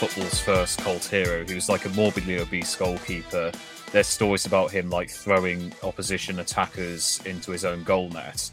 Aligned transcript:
Football's 0.00 0.40
first 0.40 0.78
cult 0.78 1.04
hero. 1.04 1.44
He 1.44 1.54
was 1.54 1.68
like 1.68 1.84
a 1.84 1.90
morbidly 1.90 2.38
obese 2.38 2.74
goalkeeper. 2.74 3.52
There's 3.92 4.06
stories 4.06 4.46
about 4.46 4.70
him 4.70 4.88
like 4.88 5.10
throwing 5.10 5.74
opposition 5.82 6.38
attackers 6.38 7.20
into 7.26 7.50
his 7.50 7.66
own 7.66 7.84
goal 7.84 8.08
net. 8.08 8.50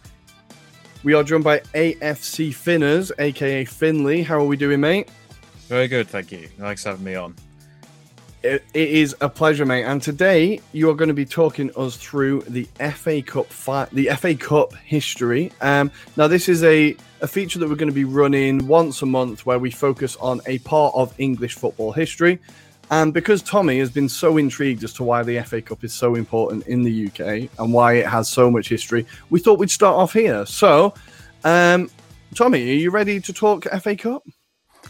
We 1.06 1.14
are 1.14 1.24
joined 1.24 1.46
by 1.46 1.60
AFC 1.74 2.54
Finners, 2.54 3.14
aka 3.18 3.64
Finlay. 3.64 4.24
How 4.24 4.40
are 4.40 4.44
we 4.44 4.58
doing, 4.58 4.82
mate? 4.82 5.08
Very 5.70 5.88
good, 5.88 6.10
thank 6.10 6.34
you. 6.34 6.50
Thanks 6.60 6.84
for 6.84 6.90
having 6.90 7.06
me 7.06 7.16
on. 7.16 7.34
It, 8.48 8.64
is 8.74 9.14
a 9.20 9.28
pleasure, 9.28 9.66
mate. 9.66 9.84
And 9.84 10.02
today 10.02 10.62
you 10.72 10.90
are 10.90 10.94
going 10.94 11.10
to 11.10 11.14
be 11.14 11.26
talking 11.26 11.70
us 11.76 11.98
through 11.98 12.44
the 12.48 12.64
FA 12.94 13.22
Cup 13.22 13.48
fi- 13.48 13.90
the 13.92 14.08
FA 14.16 14.36
Cup 14.36 14.74
history. 14.74 15.52
Um, 15.60 15.92
now, 16.16 16.28
this 16.28 16.48
is 16.48 16.64
a, 16.64 16.96
a 17.20 17.28
feature 17.28 17.60
that 17.60 17.68
we're 17.68 17.76
going 17.76 17.90
to 17.90 17.94
be 17.94 18.06
running 18.06 18.66
once 18.66 19.02
a 19.02 19.06
month, 19.06 19.46
where 19.46 19.60
we 19.60 19.70
focus 19.70 20.16
on 20.22 20.40
a 20.46 20.60
part 20.60 20.96
of 20.96 21.14
English 21.18 21.56
football 21.56 21.92
history. 21.92 22.40
And 22.90 23.14
because 23.14 23.42
Tommy 23.42 23.80
has 23.80 23.92
been 23.92 24.08
so 24.08 24.38
intrigued 24.38 24.82
as 24.86 24.94
to 24.94 25.04
why 25.04 25.24
the 25.24 25.42
FA 25.42 25.62
Cup 25.62 25.84
is 25.84 25.94
so 25.94 26.16
important 26.16 26.66
in 26.68 26.84
the 26.84 27.08
UK 27.08 27.50
and 27.60 27.74
why 27.74 27.96
it 27.96 28.06
has 28.06 28.30
so 28.30 28.50
much 28.50 28.70
history, 28.70 29.06
we 29.30 29.42
thought 29.42 29.60
we'd 29.60 29.70
start 29.70 29.98
off 29.98 30.14
here. 30.14 30.46
So, 30.46 30.94
um, 31.44 31.90
Tommy, 32.34 32.62
are 32.62 32.76
you 32.76 32.92
ready 32.92 33.20
to 33.20 33.34
talk 33.34 33.66
FA 33.82 33.98
Cup? 33.98 34.24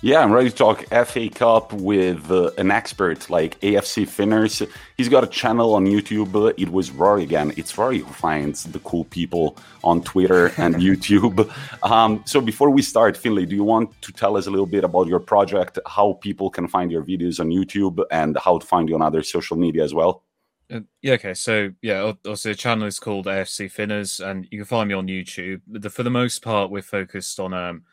Yeah, 0.04 0.20
I'm 0.20 0.32
ready 0.32 0.52
to 0.52 0.56
talk 0.56 0.86
FA 1.08 1.28
Cup 1.28 1.74
with 1.74 2.30
uh, 2.30 2.52
an 2.60 2.70
expert 2.70 3.32
like 3.32 3.60
AFC 3.62 4.08
Finners. 4.08 4.62
He's 4.96 5.10
got 5.10 5.24
a 5.24 5.28
channel 5.28 5.74
on 5.74 5.88
YouTube. 5.88 6.54
It 6.56 6.70
was 6.70 6.92
Rory 6.92 7.24
again. 7.24 7.52
It's 7.58 7.76
Rory 7.76 8.00
who 8.00 8.14
finds 8.14 8.66
the 8.66 8.78
cool 8.80 9.06
people 9.06 9.58
on 9.84 10.04
Twitter 10.04 10.52
and 10.60 10.76
YouTube. 10.88 11.52
Um, 11.82 12.22
so 12.28 12.40
before 12.40 12.70
we 12.70 12.84
start, 12.84 13.18
Finlay, 13.18 13.48
do 13.48 13.56
you 13.56 13.64
want 13.64 14.00
to 14.04 14.12
tell 14.12 14.38
us 14.38 14.46
a 14.46 14.52
little 14.52 14.68
bit 14.68 14.84
about 14.84 15.08
your 15.08 15.20
project, 15.20 15.80
how 15.88 16.14
people 16.22 16.52
can 16.52 16.68
find 16.68 16.92
your 16.92 17.02
videos 17.02 17.40
on 17.40 17.50
YouTube, 17.50 18.06
and 18.12 18.38
how 18.38 18.60
to 18.60 18.68
find 18.68 18.90
you 18.90 18.94
on 18.94 19.02
other 19.02 19.24
social 19.24 19.58
media 19.58 19.84
as 19.84 19.96
well? 19.96 20.24
Uh, 20.72 20.82
yeah, 21.02 21.14
okay. 21.14 21.34
So, 21.34 21.72
yeah, 21.82 22.14
also 22.24 22.50
the 22.50 22.56
channel 22.56 22.86
is 22.86 23.00
called 23.00 23.26
AFC 23.26 23.72
Finners, 23.72 24.20
and 24.20 24.48
you 24.52 24.60
can 24.60 24.66
find 24.66 24.90
me 24.90 24.94
on 24.94 25.08
YouTube. 25.08 25.62
The, 25.66 25.90
for 25.90 26.04
the 26.04 26.12
most 26.12 26.44
part, 26.44 26.70
we're 26.70 26.84
focused 26.84 27.40
on 27.40 27.56
um, 27.56 27.84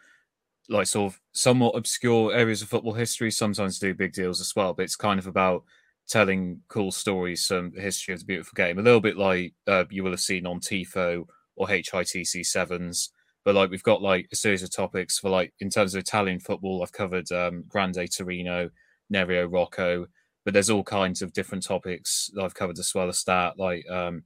like 0.68 0.86
sort 0.86 1.14
of 1.14 1.20
somewhat 1.34 1.76
obscure 1.76 2.32
areas 2.32 2.62
of 2.62 2.68
football 2.68 2.94
history. 2.94 3.30
Sometimes 3.30 3.78
do 3.78 3.94
big 3.94 4.12
deals 4.12 4.40
as 4.40 4.54
well, 4.56 4.72
but 4.72 4.84
it's 4.84 4.96
kind 4.96 5.18
of 5.18 5.26
about 5.26 5.64
telling 6.08 6.60
cool 6.68 6.92
stories, 6.92 7.46
some 7.46 7.72
history 7.76 8.14
of 8.14 8.20
the 8.20 8.26
beautiful 8.26 8.54
game. 8.56 8.78
A 8.78 8.82
little 8.82 9.00
bit 9.00 9.16
like 9.16 9.54
uh, 9.66 9.84
you 9.90 10.02
will 10.02 10.12
have 10.12 10.20
seen 10.20 10.46
on 10.46 10.60
Tifo 10.60 11.24
or 11.56 11.66
HITC 11.66 12.44
sevens. 12.46 13.10
But 13.44 13.54
like 13.54 13.70
we've 13.70 13.82
got 13.82 14.00
like 14.00 14.28
a 14.32 14.36
series 14.36 14.62
of 14.62 14.74
topics 14.74 15.18
for 15.18 15.28
like 15.28 15.52
in 15.60 15.68
terms 15.68 15.94
of 15.94 16.00
Italian 16.00 16.40
football, 16.40 16.82
I've 16.82 16.92
covered 16.92 17.30
um, 17.30 17.64
Grande 17.68 18.08
Torino, 18.10 18.70
Nereo 19.12 19.52
Rocco, 19.52 20.06
but 20.44 20.54
there's 20.54 20.70
all 20.70 20.84
kinds 20.84 21.20
of 21.20 21.32
different 21.32 21.64
topics 21.64 22.30
that 22.34 22.42
I've 22.42 22.54
covered 22.54 22.78
as 22.78 22.92
well 22.94 23.08
as 23.08 23.22
that, 23.24 23.58
like 23.58 23.88
um, 23.90 24.24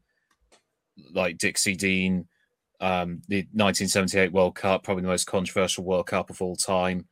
like 1.12 1.38
Dixie 1.38 1.76
Dean, 1.76 2.28
um, 2.80 3.22
the 3.28 3.42
1978 3.52 4.32
World 4.32 4.54
Cup, 4.54 4.84
probably 4.84 5.02
the 5.02 5.08
most 5.08 5.26
controversial 5.26 5.84
World 5.84 6.06
Cup 6.06 6.30
of 6.30 6.40
all 6.40 6.56
time. 6.56 7.06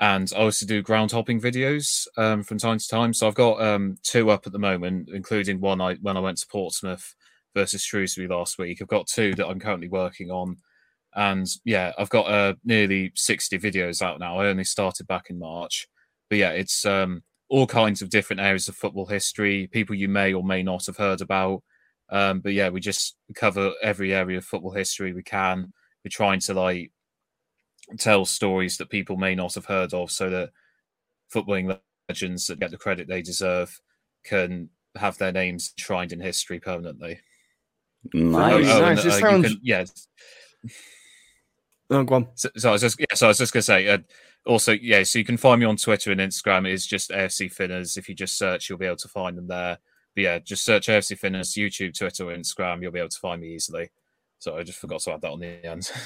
And 0.00 0.32
I 0.34 0.40
also 0.40 0.64
do 0.64 0.80
ground 0.80 1.12
hopping 1.12 1.40
videos 1.40 2.06
um, 2.16 2.42
from 2.42 2.56
time 2.56 2.78
to 2.78 2.88
time. 2.88 3.12
So 3.12 3.28
I've 3.28 3.34
got 3.34 3.60
um, 3.60 3.98
two 4.02 4.30
up 4.30 4.46
at 4.46 4.52
the 4.52 4.58
moment, 4.58 5.10
including 5.12 5.60
one 5.60 5.80
I 5.80 5.94
when 5.96 6.16
I 6.16 6.20
went 6.20 6.38
to 6.38 6.46
Portsmouth 6.46 7.14
versus 7.54 7.82
Shrewsbury 7.82 8.26
last 8.26 8.58
week. 8.58 8.80
I've 8.80 8.88
got 8.88 9.06
two 9.06 9.34
that 9.34 9.46
I'm 9.46 9.60
currently 9.60 9.88
working 9.88 10.30
on. 10.30 10.56
And 11.14 11.46
yeah, 11.64 11.92
I've 11.98 12.08
got 12.08 12.30
uh, 12.30 12.54
nearly 12.64 13.12
60 13.14 13.58
videos 13.58 14.00
out 14.00 14.20
now. 14.20 14.38
I 14.38 14.46
only 14.46 14.64
started 14.64 15.06
back 15.06 15.28
in 15.28 15.38
March. 15.38 15.86
But 16.30 16.38
yeah, 16.38 16.50
it's 16.50 16.86
um, 16.86 17.22
all 17.48 17.66
kinds 17.66 18.00
of 18.00 18.10
different 18.10 18.40
areas 18.40 18.68
of 18.68 18.76
football 18.76 19.06
history, 19.06 19.66
people 19.66 19.96
you 19.96 20.08
may 20.08 20.32
or 20.32 20.44
may 20.44 20.62
not 20.62 20.86
have 20.86 20.96
heard 20.96 21.20
about. 21.20 21.62
Um, 22.10 22.40
but 22.40 22.52
yeah, 22.52 22.68
we 22.68 22.80
just 22.80 23.16
cover 23.34 23.72
every 23.82 24.12
area 24.14 24.38
of 24.38 24.44
football 24.44 24.72
history 24.72 25.12
we 25.12 25.22
can. 25.22 25.72
We're 26.04 26.10
trying 26.10 26.40
to 26.40 26.54
like 26.54 26.90
tell 27.98 28.24
stories 28.24 28.76
that 28.78 28.90
people 28.90 29.16
may 29.16 29.34
not 29.34 29.54
have 29.54 29.66
heard 29.66 29.94
of, 29.94 30.10
so 30.10 30.28
that 30.30 30.50
footballing 31.34 31.78
legends 32.08 32.46
that 32.48 32.58
get 32.60 32.70
the 32.72 32.76
credit 32.76 33.06
they 33.08 33.22
deserve 33.22 33.78
can 34.24 34.68
have 34.96 35.16
their 35.18 35.30
names 35.32 35.72
enshrined 35.78 36.12
in 36.12 36.20
history 36.20 36.58
permanently. 36.58 37.20
Nice, 38.14 38.66
Oh, 38.68 38.76
oh, 38.78 38.80
nice. 38.80 39.04
and, 39.04 39.12
uh, 39.12 39.18
sounds- 39.20 39.46
can- 39.48 39.60
yeah. 39.62 39.84
Oh, 41.90 42.04
go 42.04 42.14
on. 42.16 42.28
So, 42.34 42.48
so 42.56 42.68
I 42.68 42.72
was 42.72 42.82
just 42.82 42.98
yeah, 43.00 43.06
so 43.14 43.26
I 43.26 43.28
was 43.28 43.38
just 43.38 43.52
gonna 43.52 43.62
say. 43.62 43.88
Uh, 43.88 43.98
also, 44.46 44.72
yeah, 44.72 45.02
so 45.02 45.18
you 45.18 45.24
can 45.24 45.36
find 45.36 45.60
me 45.60 45.66
on 45.66 45.76
Twitter 45.76 46.10
and 46.12 46.20
Instagram. 46.20 46.66
It's 46.66 46.86
just 46.86 47.10
AFC 47.10 47.52
Finners. 47.52 47.96
If 47.96 48.08
you 48.08 48.14
just 48.14 48.38
search, 48.38 48.68
you'll 48.70 48.78
be 48.78 48.86
able 48.86 48.96
to 48.96 49.08
find 49.08 49.36
them 49.36 49.48
there. 49.48 49.78
But 50.14 50.22
yeah, 50.22 50.38
just 50.38 50.64
search 50.64 50.88
AFC 50.88 51.18
Finners, 51.18 51.54
YouTube, 51.54 51.96
Twitter, 51.96 52.26
Instagram. 52.26 52.82
You'll 52.82 52.92
be 52.92 52.98
able 52.98 53.08
to 53.08 53.18
find 53.18 53.40
me 53.40 53.54
easily. 53.54 53.90
So 54.38 54.56
I 54.56 54.62
just 54.62 54.78
forgot 54.78 55.02
to 55.02 55.12
add 55.12 55.20
that 55.20 55.30
on 55.30 55.40
the 55.40 55.66
end. 55.66 55.90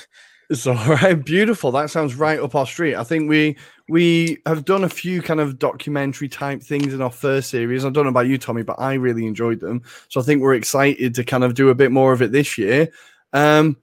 It's 0.50 0.66
all 0.66 0.74
right. 0.74 1.14
Beautiful. 1.14 1.72
That 1.72 1.90
sounds 1.90 2.14
right 2.16 2.38
up 2.38 2.54
our 2.54 2.66
street. 2.66 2.96
I 2.96 3.02
think 3.04 3.30
we 3.30 3.56
we 3.88 4.38
have 4.44 4.64
done 4.64 4.84
a 4.84 4.88
few 4.88 5.22
kind 5.22 5.40
of 5.40 5.58
documentary 5.58 6.28
type 6.28 6.62
things 6.62 6.92
in 6.92 7.00
our 7.00 7.10
first 7.10 7.48
series. 7.48 7.84
I 7.84 7.90
don't 7.90 8.04
know 8.04 8.10
about 8.10 8.26
you, 8.26 8.36
Tommy, 8.36 8.62
but 8.62 8.78
I 8.78 8.94
really 8.94 9.26
enjoyed 9.26 9.60
them. 9.60 9.82
So 10.08 10.20
I 10.20 10.22
think 10.22 10.42
we're 10.42 10.54
excited 10.54 11.14
to 11.14 11.24
kind 11.24 11.44
of 11.44 11.54
do 11.54 11.70
a 11.70 11.74
bit 11.74 11.92
more 11.92 12.12
of 12.12 12.20
it 12.20 12.30
this 12.30 12.58
year. 12.58 12.90
Um, 13.32 13.78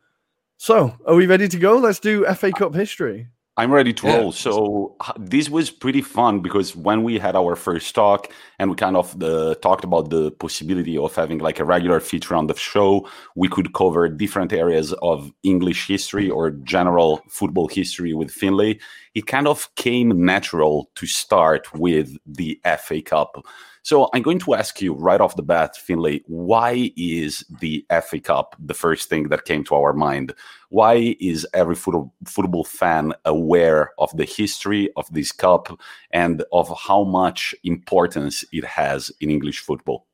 so 0.58 0.96
are 1.08 1.16
we 1.16 1.26
ready 1.26 1.48
to 1.48 1.58
go? 1.58 1.78
Let's 1.78 2.00
do 2.00 2.26
FA 2.36 2.52
Cup 2.52 2.76
history. 2.76 3.28
I'm 3.58 3.72
ready 3.72 3.94
to 3.94 4.08
Yeah. 4.08 4.16
roll. 4.18 4.32
So 4.32 4.96
this 5.20 5.50
was 5.50 5.70
pretty 5.70 6.02
fun 6.02 6.40
because 6.40 6.76
when 6.76 7.04
we 7.04 7.20
had 7.20 7.36
our 7.36 7.56
first 7.56 7.94
talk 7.94 8.32
and 8.60 8.70
we 8.70 8.76
kind 8.76 8.96
of 8.96 9.22
uh, 9.22 9.56
talked 9.56 9.84
about 9.84 10.10
the 10.10 10.32
possibility 10.32 10.98
of 10.98 11.14
having 11.16 11.40
like 11.40 11.60
a 11.60 11.66
regular 11.66 12.00
feature 12.00 12.34
on 12.36 12.48
the 12.48 12.56
show, 12.56 13.08
we 13.36 13.50
could 13.50 13.74
cover 13.74 14.08
different 14.08 14.54
areas 14.54 14.94
of 15.02 15.32
English 15.44 15.88
history 15.88 16.30
or 16.30 16.52
general 16.52 17.22
football 17.30 17.68
history 17.68 18.14
with 18.14 18.32
Finlay. 18.32 18.80
it 19.14 19.28
kind 19.28 19.46
of 19.48 19.68
came 19.76 20.24
natural 20.26 20.90
to 20.96 21.06
start 21.06 21.68
with 21.74 22.16
the 22.26 22.58
FA 22.80 23.02
Cup. 23.02 23.46
So 23.84 24.10
I'm 24.14 24.22
going 24.22 24.40
to 24.40 24.54
ask 24.54 24.80
you 24.82 24.94
right 24.94 25.20
off 25.20 25.36
the 25.36 25.42
bat, 25.42 25.76
Finlay, 25.76 26.22
why 26.28 26.92
is 26.96 27.44
the 27.60 27.86
FA 28.04 28.20
Cup 28.20 28.56
the 28.60 28.76
first 28.76 29.10
thing 29.10 29.30
that 29.30 29.46
came 29.46 29.64
to 29.66 29.76
our 29.76 29.94
mind? 29.94 30.36
Why 30.70 31.16
is 31.20 31.48
every 31.54 31.76
football, 31.76 32.14
football 32.26 32.64
fan 32.64 33.14
aware 33.26 33.92
of 33.98 34.16
the 34.16 34.26
history 34.26 34.92
of 34.98 35.12
this 35.12 35.32
cup 35.32 35.80
and 36.12 36.44
of 36.52 36.72
how 36.78 37.04
much 37.04 37.56
importance 37.64 38.46
it 38.54 38.64
has 38.66 39.12
in 39.20 39.32
English 39.32 39.60
football? 39.60 40.06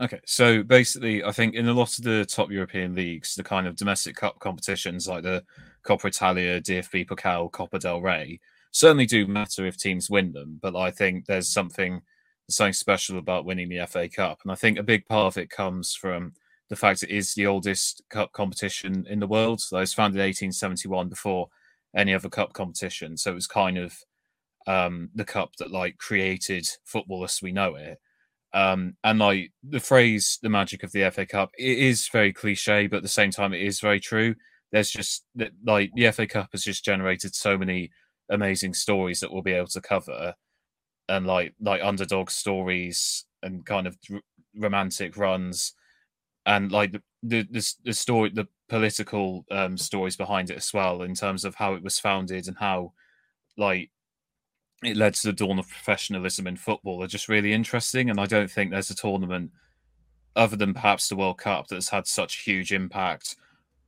Okay, 0.00 0.20
so 0.26 0.64
basically, 0.64 1.22
I 1.22 1.30
think 1.30 1.54
in 1.54 1.68
a 1.68 1.72
lot 1.72 1.96
of 1.96 2.02
the 2.02 2.24
top 2.24 2.50
European 2.50 2.96
leagues, 2.96 3.36
the 3.36 3.44
kind 3.44 3.68
of 3.68 3.76
domestic 3.76 4.16
cup 4.16 4.40
competitions 4.40 5.06
like 5.06 5.22
the 5.22 5.44
Coppa 5.84 6.06
Italia, 6.06 6.60
DFB 6.60 7.06
Pokal, 7.06 7.52
Copa 7.52 7.78
del 7.78 8.02
Rey 8.02 8.40
certainly 8.74 9.06
do 9.06 9.26
matter 9.28 9.64
if 9.64 9.76
teams 9.76 10.10
win 10.10 10.32
them. 10.32 10.58
But 10.60 10.74
I 10.76 10.90
think 10.90 11.26
there's 11.26 11.48
something 11.48 12.02
something 12.48 12.72
special 12.72 13.18
about 13.18 13.44
winning 13.44 13.68
the 13.68 13.86
FA 13.86 14.08
Cup, 14.08 14.40
and 14.42 14.52
I 14.52 14.54
think 14.54 14.78
a 14.78 14.82
big 14.82 15.06
part 15.06 15.26
of 15.26 15.38
it 15.38 15.50
comes 15.50 15.94
from 15.94 16.34
the 16.70 16.76
fact 16.76 17.02
it 17.02 17.10
is 17.10 17.34
the 17.34 17.46
oldest 17.46 18.02
cup 18.10 18.32
competition 18.32 19.06
in 19.08 19.20
the 19.20 19.26
world. 19.26 19.60
So 19.60 19.76
it 19.76 19.80
was 19.80 19.94
founded 19.94 20.16
in 20.16 20.26
1871 20.26 21.08
before 21.08 21.48
any 21.94 22.14
other 22.14 22.28
cup 22.28 22.52
competition. 22.52 23.16
So 23.16 23.30
it 23.30 23.34
was 23.34 23.46
kind 23.46 23.78
of 23.78 23.94
um, 24.66 25.10
the 25.14 25.24
cup 25.24 25.56
that 25.58 25.70
like 25.70 25.98
created 25.98 26.66
football 26.84 27.24
as 27.24 27.40
we 27.42 27.52
know 27.52 27.74
it. 27.74 27.98
Um, 28.54 28.96
and 29.02 29.18
like 29.18 29.52
the 29.68 29.80
phrase 29.80 30.38
"the 30.40 30.48
magic 30.48 30.84
of 30.84 30.92
the 30.92 31.10
FA 31.10 31.26
Cup" 31.26 31.50
it 31.58 31.78
is 31.78 32.08
very 32.08 32.32
cliche, 32.32 32.86
but 32.86 32.98
at 32.98 33.02
the 33.02 33.08
same 33.08 33.32
time, 33.32 33.52
it 33.52 33.62
is 33.62 33.80
very 33.80 33.98
true. 34.00 34.36
There's 34.70 34.90
just 34.90 35.24
like 35.66 35.90
the 35.94 36.10
FA 36.12 36.26
Cup 36.26 36.50
has 36.52 36.62
just 36.62 36.84
generated 36.84 37.34
so 37.34 37.58
many 37.58 37.90
amazing 38.30 38.74
stories 38.74 39.20
that 39.20 39.32
we'll 39.32 39.42
be 39.42 39.52
able 39.52 39.66
to 39.68 39.80
cover, 39.80 40.34
and 41.08 41.26
like 41.26 41.54
like 41.60 41.82
underdog 41.82 42.30
stories 42.30 43.24
and 43.42 43.64
kind 43.66 43.86
of 43.86 43.96
r- 44.12 44.20
romantic 44.56 45.16
runs, 45.16 45.74
and 46.46 46.72
like 46.72 46.92
the, 46.92 47.02
the 47.22 47.74
the, 47.84 47.92
story, 47.92 48.30
the 48.30 48.48
political 48.68 49.44
um, 49.50 49.76
stories 49.76 50.16
behind 50.16 50.50
it 50.50 50.56
as 50.56 50.72
well, 50.72 51.02
in 51.02 51.14
terms 51.14 51.44
of 51.44 51.54
how 51.54 51.74
it 51.74 51.82
was 51.82 51.98
founded 51.98 52.48
and 52.48 52.56
how 52.58 52.92
like 53.56 53.90
it 54.82 54.96
led 54.96 55.14
to 55.14 55.26
the 55.28 55.32
dawn 55.32 55.58
of 55.58 55.68
professionalism 55.68 56.46
in 56.46 56.56
football 56.56 57.02
are 57.02 57.08
just 57.08 57.28
really 57.28 57.52
interesting. 57.52 58.10
And 58.10 58.20
I 58.20 58.26
don't 58.26 58.50
think 58.50 58.70
there's 58.70 58.90
a 58.90 58.94
tournament 58.94 59.50
other 60.36 60.56
than 60.56 60.74
perhaps 60.74 61.08
the 61.08 61.16
World 61.16 61.38
Cup 61.38 61.68
that's 61.68 61.88
had 61.88 62.06
such 62.06 62.42
huge 62.42 62.72
impact 62.72 63.36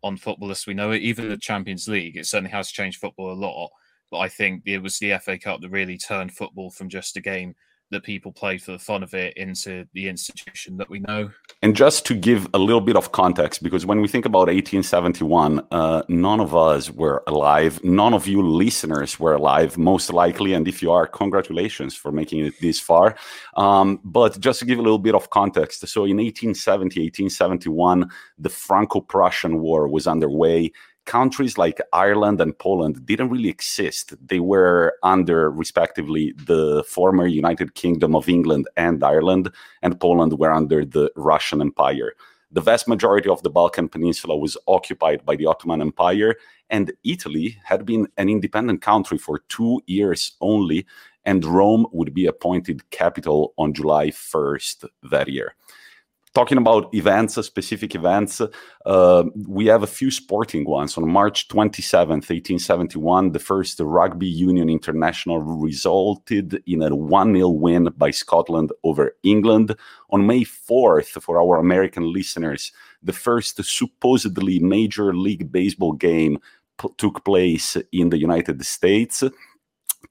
on 0.02 0.16
football 0.16 0.50
as 0.50 0.66
we 0.66 0.74
know 0.74 0.92
it. 0.92 1.02
Even 1.02 1.28
the 1.28 1.36
Champions 1.36 1.88
League, 1.88 2.16
it 2.16 2.26
certainly 2.26 2.50
has 2.50 2.70
changed 2.70 3.00
football 3.00 3.32
a 3.32 3.34
lot. 3.34 3.70
But 4.10 4.18
I 4.18 4.28
think 4.28 4.62
it 4.66 4.82
was 4.82 4.98
the 4.98 5.18
FA 5.18 5.38
Cup 5.38 5.60
that 5.60 5.70
really 5.70 5.98
turned 5.98 6.32
football 6.32 6.70
from 6.70 6.88
just 6.88 7.16
a 7.16 7.20
game 7.20 7.54
that 7.90 8.02
people 8.02 8.32
play 8.32 8.58
for 8.58 8.72
the 8.72 8.78
fun 8.78 9.02
of 9.02 9.14
it 9.14 9.36
into 9.36 9.86
the 9.94 10.08
institution 10.08 10.76
that 10.76 10.90
we 10.90 10.98
know. 11.00 11.30
And 11.62 11.76
just 11.76 12.04
to 12.06 12.14
give 12.14 12.48
a 12.52 12.58
little 12.58 12.80
bit 12.80 12.96
of 12.96 13.12
context, 13.12 13.62
because 13.62 13.86
when 13.86 14.00
we 14.00 14.08
think 14.08 14.24
about 14.24 14.48
1871, 14.48 15.66
uh, 15.70 16.02
none 16.08 16.40
of 16.40 16.54
us 16.54 16.90
were 16.90 17.22
alive. 17.28 17.82
None 17.84 18.12
of 18.12 18.26
you 18.26 18.42
listeners 18.42 19.20
were 19.20 19.34
alive, 19.34 19.78
most 19.78 20.12
likely. 20.12 20.52
And 20.52 20.66
if 20.66 20.82
you 20.82 20.90
are, 20.90 21.06
congratulations 21.06 21.94
for 21.94 22.10
making 22.10 22.44
it 22.44 22.54
this 22.60 22.80
far. 22.80 23.16
Um, 23.56 24.00
but 24.04 24.40
just 24.40 24.58
to 24.60 24.64
give 24.64 24.78
a 24.78 24.82
little 24.82 24.98
bit 24.98 25.14
of 25.14 25.30
context, 25.30 25.86
so 25.86 26.04
in 26.04 26.16
1870, 26.16 27.00
1871, 27.00 28.10
the 28.38 28.48
Franco 28.48 29.00
Prussian 29.00 29.60
War 29.60 29.86
was 29.86 30.08
underway 30.08 30.72
countries 31.06 31.56
like 31.56 31.80
Ireland 31.92 32.40
and 32.40 32.58
Poland 32.58 33.06
didn't 33.06 33.30
really 33.30 33.48
exist. 33.48 34.14
They 34.28 34.40
were 34.40 34.94
under, 35.02 35.50
respectively, 35.50 36.34
the 36.36 36.84
former 36.84 37.26
United 37.26 37.74
Kingdom 37.74 38.14
of 38.14 38.28
England 38.28 38.68
and 38.76 39.02
Ireland, 39.02 39.50
and 39.82 39.98
Poland 40.00 40.38
were 40.38 40.52
under 40.52 40.84
the 40.84 41.10
Russian 41.16 41.60
Empire. 41.60 42.12
The 42.52 42.60
vast 42.60 42.86
majority 42.86 43.28
of 43.28 43.42
the 43.42 43.50
Balkan 43.50 43.88
Peninsula 43.88 44.36
was 44.36 44.56
occupied 44.68 45.24
by 45.24 45.36
the 45.36 45.46
Ottoman 45.46 45.80
Empire, 45.80 46.34
and 46.70 46.92
Italy 47.04 47.58
had 47.64 47.86
been 47.86 48.06
an 48.16 48.28
independent 48.28 48.82
country 48.82 49.18
for 49.18 49.40
two 49.48 49.80
years 49.86 50.32
only, 50.40 50.86
and 51.24 51.44
Rome 51.44 51.86
would 51.92 52.14
be 52.14 52.26
appointed 52.26 52.88
capital 52.90 53.52
on 53.58 53.72
July 53.72 54.10
1st 54.10 54.84
that 55.10 55.28
year 55.28 55.54
talking 56.36 56.58
about 56.58 56.94
events, 56.94 57.42
specific 57.46 57.94
events, 57.94 58.42
uh, 58.84 59.24
we 59.48 59.64
have 59.64 59.82
a 59.82 59.86
few 59.86 60.10
sporting 60.10 60.66
ones. 60.66 60.98
On 60.98 61.08
March 61.08 61.48
27th, 61.48 62.28
1871, 62.28 63.32
the 63.32 63.38
first 63.38 63.80
Rugby 63.80 64.26
Union 64.26 64.68
International 64.68 65.40
resulted 65.40 66.62
in 66.66 66.82
a 66.82 66.94
1 66.94 67.34
0 67.34 67.48
win 67.48 67.84
by 67.96 68.10
Scotland 68.10 68.70
over 68.84 69.16
England. 69.22 69.74
On 70.10 70.26
May 70.26 70.44
4th, 70.44 71.22
for 71.22 71.40
our 71.40 71.58
American 71.58 72.12
listeners, 72.12 72.70
the 73.02 73.14
first 73.14 73.64
supposedly 73.64 74.58
Major 74.58 75.14
League 75.14 75.50
Baseball 75.50 75.94
game 75.94 76.38
p- 76.78 76.90
took 76.98 77.24
place 77.24 77.78
in 77.92 78.10
the 78.10 78.18
United 78.18 78.62
States 78.66 79.24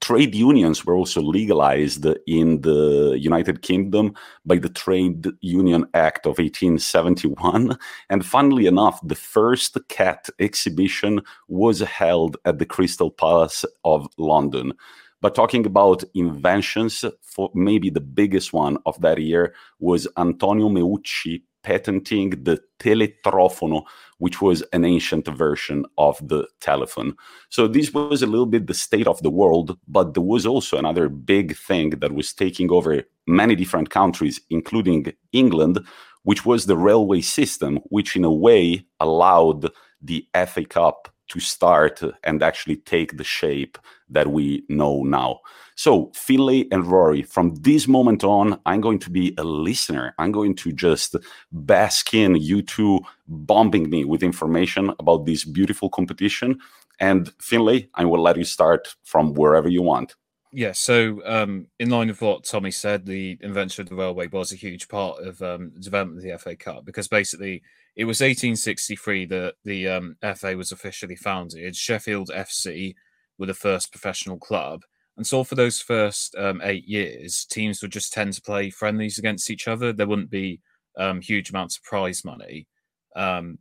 trade 0.02 0.36
unions 0.36 0.86
were 0.86 0.96
also 0.96 1.22
legalized 1.22 2.06
in 2.28 2.62
the 2.62 3.18
United 3.20 3.62
Kingdom 3.62 4.14
by 4.46 4.58
the 4.58 4.70
Trade 4.70 5.28
Union 5.42 5.86
Act 5.94 6.26
of 6.26 6.38
1871. 6.38 7.78
And 8.10 8.26
funnily 8.26 8.66
enough, 8.66 9.00
the 9.04 9.16
first 9.16 9.78
cat 9.90 10.30
exhibition 10.40 11.22
was 11.48 11.80
held 11.80 12.38
at 12.46 12.60
the 12.60 12.66
Crystal 12.66 13.12
Palace 13.12 13.66
of 13.84 14.08
London. 14.18 14.74
But 15.22 15.34
talking 15.34 15.66
about 15.66 16.04
inventions, 16.14 17.04
for 17.22 17.50
maybe 17.56 17.90
the 17.90 18.02
biggest 18.02 18.54
one 18.54 18.78
of 18.86 19.00
that 19.02 19.20
year 19.20 19.56
was 19.80 20.08
Antonio 20.18 20.70
Meucci 20.70 21.42
patenting 21.66 22.30
the 22.44 22.62
telettrofono, 22.80 23.84
which 24.20 24.40
was 24.40 24.62
an 24.72 24.86
ancient 24.86 25.28
version 25.28 25.84
of 25.98 26.16
the 26.28 26.48
telephone. 26.62 27.16
So 27.50 27.68
this 27.68 27.92
was 27.92 28.22
a 28.22 28.28
little 28.28 28.46
bit 28.46 28.68
the 28.68 28.74
state 28.74 29.08
of 29.08 29.22
the 29.24 29.32
world, 29.32 29.78
but 29.88 30.14
there 30.14 30.24
was 30.24 30.46
also 30.46 30.78
another 30.78 31.10
big 31.10 31.58
thing 31.58 31.90
that 32.02 32.14
was 32.14 32.34
taking 32.34 32.72
over 32.72 33.04
many 33.26 33.56
different 33.56 33.90
countries, 33.90 34.40
including 34.50 35.14
England, 35.32 35.80
which 36.24 36.46
was 36.46 36.66
the 36.66 36.78
railway 36.78 37.22
system, 37.22 37.80
which 37.90 38.16
in 38.16 38.24
a 38.24 38.32
way 38.32 38.86
allowed 39.00 39.72
the 40.02 40.28
FA 40.48 40.64
Cup 40.66 41.10
to 41.30 41.40
start 41.40 42.02
and 42.24 42.44
actually 42.44 42.78
take 42.78 43.18
the 43.18 43.24
shape 43.24 43.80
that 44.10 44.28
we 44.28 44.64
know 44.70 45.04
now. 45.04 45.40
So, 45.76 46.12
Finlay 46.14 46.68
and 46.72 46.86
Rory, 46.86 47.22
from 47.22 47.56
this 47.56 47.88
moment 47.88 48.24
on, 48.24 48.60
I'm 48.66 48.82
going 48.82 49.00
to 49.00 49.10
be 49.10 49.34
a 49.38 49.44
listener. 49.44 50.16
I'm 50.18 50.32
going 50.32 50.56
to 50.56 50.72
just 50.72 51.16
bask 51.52 52.14
in 52.14 52.36
you 52.36 52.62
two 52.62 53.02
bombing 53.28 53.90
me 53.90 54.06
with 54.06 54.24
information 54.24 54.94
about 55.00 55.26
this 55.26 55.44
beautiful 55.44 55.90
competition. 55.90 56.60
And 57.00 57.32
Finlay, 57.40 57.90
I 57.96 58.06
will 58.06 58.22
let 58.22 58.38
you 58.38 58.46
start 58.46 58.96
from 59.04 59.34
wherever 59.34 59.68
you 59.68 59.82
want. 59.82 60.16
Yeah, 60.54 60.72
so 60.72 61.22
um, 61.26 61.68
in 61.80 61.90
line 61.90 62.08
with 62.08 62.22
what 62.22 62.46
Tommy 62.46 62.72
said, 62.72 63.06
the 63.06 63.38
invention 63.42 63.82
of 63.82 63.90
the 63.90 63.96
railway 63.96 64.28
was 64.28 64.54
a 64.54 64.56
huge 64.56 64.88
part 64.88 65.20
of 65.20 65.42
um, 65.42 65.74
development 65.78 66.20
of 66.20 66.24
the 66.24 66.38
FA 66.38 66.56
Cup 66.56 66.86
because 66.86 67.10
basically 67.10 67.62
it 67.98 68.06
was 68.06 68.22
1863 68.22 69.26
that 69.26 69.56
the 69.66 69.90
um, 69.90 70.16
FA 70.36 70.56
was 70.56 70.72
officially 70.72 71.18
founded. 71.18 71.76
Sheffield 71.76 72.30
FC 72.34 72.96
were 73.38 73.46
the 73.46 73.54
first 73.54 73.92
professional 73.92 74.38
club. 74.38 74.84
And 75.18 75.26
so 75.26 75.44
for 75.44 75.56
those 75.56 75.80
first 75.80 76.36
um, 76.36 76.62
eight 76.64 76.88
years, 76.88 77.46
teams 77.46 77.82
would 77.82 77.92
just 77.92 78.14
tend 78.14 78.34
to 78.34 78.42
play 78.42 78.70
friendlies 78.70 79.18
against 79.18 79.50
each 79.50 79.68
other. 79.68 79.94
There 79.94 80.08
wouldn't 80.08 80.30
be 80.30 80.60
um, 80.98 81.22
huge 81.22 81.50
amounts 81.50 81.78
of 81.78 81.84
prize 81.84 82.26
money. 82.26 82.68
Um, 83.16 83.60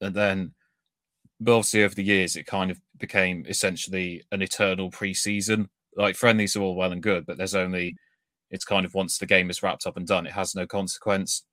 and 0.00 0.14
then, 0.14 0.52
but 1.40 1.52
obviously 1.52 1.84
over 1.84 1.94
the 1.94 2.02
years, 2.02 2.34
it 2.34 2.46
kind 2.46 2.70
of 2.70 2.80
became 2.98 3.44
essentially 3.48 4.22
an 4.32 4.42
eternal 4.42 4.90
preseason. 4.90 5.68
Like 5.96 6.16
friendlies 6.16 6.56
are 6.56 6.62
all 6.62 6.74
well 6.74 6.92
and 6.92 7.02
good, 7.02 7.24
but 7.24 7.38
there's 7.38 7.54
only, 7.54 7.94
it's 8.50 8.64
kind 8.64 8.84
of 8.84 8.94
once 8.94 9.18
the 9.18 9.26
game 9.26 9.48
is 9.48 9.62
wrapped 9.62 9.86
up 9.86 9.96
and 9.96 10.06
done, 10.06 10.26
it 10.26 10.32
has 10.32 10.54
no 10.54 10.66
consequence 10.66 11.44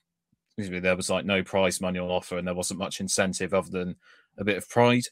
there 0.57 0.95
was 0.95 1.09
like 1.09 1.25
no 1.25 1.43
prize 1.43 1.81
money 1.81 1.99
on 1.99 2.09
offer 2.09 2.37
and 2.37 2.47
there 2.47 2.55
wasn't 2.55 2.79
much 2.79 2.99
incentive 2.99 3.53
other 3.53 3.69
than 3.69 3.95
a 4.37 4.43
bit 4.43 4.57
of 4.57 4.69
pride. 4.69 5.03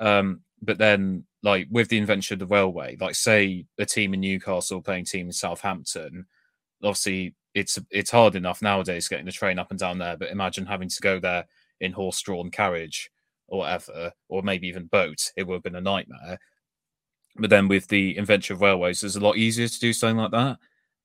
Um, 0.00 0.40
but 0.62 0.78
then, 0.78 1.24
like 1.42 1.68
with 1.70 1.88
the 1.88 1.98
invention 1.98 2.34
of 2.34 2.48
the 2.48 2.54
railway, 2.54 2.96
like 3.00 3.14
say 3.14 3.66
a 3.78 3.84
team 3.84 4.14
in 4.14 4.20
Newcastle 4.20 4.82
playing 4.82 5.04
team 5.04 5.26
in 5.26 5.32
Southampton, 5.32 6.26
obviously 6.82 7.34
it's 7.54 7.78
it's 7.90 8.10
hard 8.10 8.36
enough 8.36 8.62
nowadays 8.62 9.08
getting 9.08 9.26
the 9.26 9.32
train 9.32 9.58
up 9.58 9.70
and 9.70 9.78
down 9.78 9.98
there. 9.98 10.16
But 10.16 10.30
imagine 10.30 10.66
having 10.66 10.88
to 10.88 11.00
go 11.00 11.18
there 11.18 11.46
in 11.80 11.92
horse-drawn 11.92 12.50
carriage 12.50 13.10
or 13.48 13.60
whatever, 13.60 14.12
or 14.28 14.42
maybe 14.42 14.68
even 14.68 14.86
boat. 14.86 15.32
It 15.36 15.46
would 15.46 15.54
have 15.54 15.62
been 15.62 15.76
a 15.76 15.80
nightmare. 15.80 16.38
But 17.36 17.50
then 17.50 17.68
with 17.68 17.88
the 17.88 18.16
invention 18.16 18.54
of 18.54 18.62
railways, 18.62 19.02
it's 19.04 19.16
a 19.16 19.20
lot 19.20 19.36
easier 19.36 19.68
to 19.68 19.80
do 19.80 19.92
something 19.92 20.16
like 20.16 20.30
that. 20.32 20.58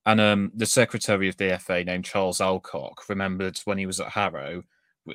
And 0.04 0.20
um, 0.20 0.50
the 0.54 0.66
secretary 0.66 1.28
of 1.28 1.36
the 1.36 1.58
FA, 1.58 1.84
named 1.84 2.04
Charles 2.04 2.40
Alcock, 2.40 3.08
remembered 3.08 3.58
when 3.64 3.78
he 3.78 3.86
was 3.86 4.00
at 4.00 4.08
Harrow 4.08 4.64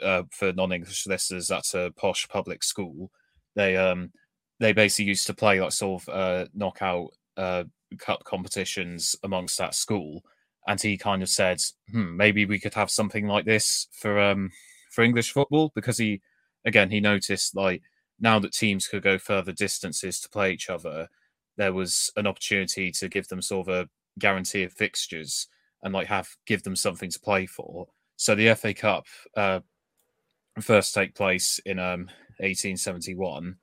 uh, 0.01 0.23
for 0.31 0.53
non-English 0.53 1.07
listeners. 1.07 1.47
That's 1.47 1.73
a 1.73 1.91
posh 1.97 2.27
public 2.29 2.63
school. 2.63 3.11
They 3.55 3.75
um, 3.75 4.11
they 4.59 4.73
basically 4.73 5.09
used 5.09 5.27
to 5.27 5.33
play 5.33 5.61
like 5.61 5.71
sort 5.71 6.03
of 6.03 6.09
uh, 6.09 6.45
knockout 6.53 7.09
uh, 7.35 7.63
cup 7.99 8.23
competitions 8.23 9.15
amongst 9.23 9.57
that 9.57 9.75
school, 9.75 10.23
and 10.67 10.81
he 10.81 10.97
kind 10.97 11.23
of 11.23 11.29
said, 11.29 11.61
hmm, 11.91 12.15
maybe 12.17 12.45
we 12.45 12.59
could 12.59 12.73
have 12.73 12.91
something 12.91 13.27
like 13.27 13.45
this 13.45 13.87
for 13.91 14.19
um 14.19 14.51
for 14.91 15.03
English 15.03 15.31
football. 15.31 15.71
Because 15.75 15.97
he 15.97 16.21
again 16.65 16.89
he 16.89 16.99
noticed 16.99 17.55
like 17.55 17.81
now 18.19 18.39
that 18.39 18.53
teams 18.53 18.87
could 18.87 19.03
go 19.03 19.17
further 19.17 19.51
distances 19.51 20.19
to 20.19 20.29
play 20.29 20.51
each 20.51 20.69
other, 20.69 21.07
there 21.57 21.73
was 21.73 22.11
an 22.15 22.27
opportunity 22.27 22.91
to 22.91 23.07
give 23.07 23.27
them 23.27 23.41
sort 23.41 23.67
of 23.67 23.73
a 23.73 23.89
guarantee 24.19 24.63
of 24.63 24.73
fixtures 24.73 25.47
and 25.83 25.93
like 25.93 26.07
have 26.07 26.29
give 26.45 26.63
them 26.63 26.75
something 26.75 27.09
to 27.11 27.19
play 27.19 27.45
for. 27.45 27.87
So 28.15 28.33
the 28.33 28.55
FA 28.55 28.73
Cup 28.73 29.05
uh, 29.35 29.59
first 30.59 30.93
take 30.93 31.15
place 31.15 31.59
in 31.65 31.79
um 31.79 32.09
1871, 32.39 33.55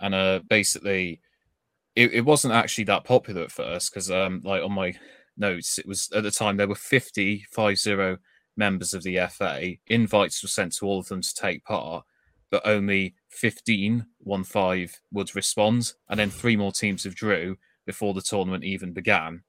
and 0.00 0.14
uh 0.14 0.40
basically 0.48 1.20
it, 1.94 2.12
it 2.12 2.24
wasn't 2.24 2.52
actually 2.52 2.84
that 2.84 3.04
popular 3.04 3.42
at 3.42 3.52
first 3.52 3.90
because 3.90 4.10
um 4.10 4.40
like 4.44 4.62
on 4.62 4.72
my 4.72 4.94
notes 5.36 5.78
it 5.78 5.86
was 5.86 6.10
at 6.14 6.22
the 6.22 6.30
time 6.30 6.56
there 6.56 6.68
were 6.68 6.74
50 6.74 7.44
50 7.50 8.16
members 8.56 8.94
of 8.94 9.02
the 9.02 9.18
FA. 9.30 9.74
Invites 9.86 10.42
were 10.42 10.48
sent 10.48 10.74
to 10.76 10.86
all 10.86 10.98
of 10.98 11.08
them 11.08 11.20
to 11.20 11.34
take 11.34 11.64
part, 11.64 12.04
but 12.50 12.66
only 12.66 13.14
15 13.30 14.06
1 14.18 14.44
5 14.44 15.00
would 15.12 15.34
respond, 15.36 15.92
and 16.08 16.18
then 16.18 16.30
three 16.30 16.56
more 16.56 16.72
teams 16.72 17.04
withdrew 17.04 17.56
before 17.84 18.14
the 18.14 18.22
tournament 18.22 18.64
even 18.64 18.92
began. 18.92 19.42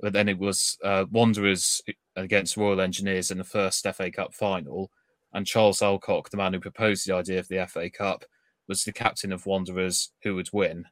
But 0.00 0.12
then 0.12 0.28
it 0.28 0.38
was 0.38 0.78
uh, 0.82 1.04
Wanderers 1.10 1.82
against 2.16 2.56
Royal 2.56 2.80
Engineers 2.80 3.30
in 3.30 3.38
the 3.38 3.44
first 3.44 3.86
FA 3.94 4.10
Cup 4.10 4.34
final, 4.34 4.90
and 5.32 5.46
Charles 5.46 5.82
Alcock, 5.82 6.30
the 6.30 6.36
man 6.36 6.52
who 6.52 6.60
proposed 6.60 7.06
the 7.06 7.14
idea 7.14 7.38
of 7.38 7.48
the 7.48 7.66
FA 7.66 7.88
Cup, 7.90 8.24
was 8.70 8.84
the 8.84 8.92
captain 8.92 9.32
of 9.32 9.44
Wanderers 9.44 10.12
who 10.22 10.34
would 10.36 10.48
win. 10.54 10.86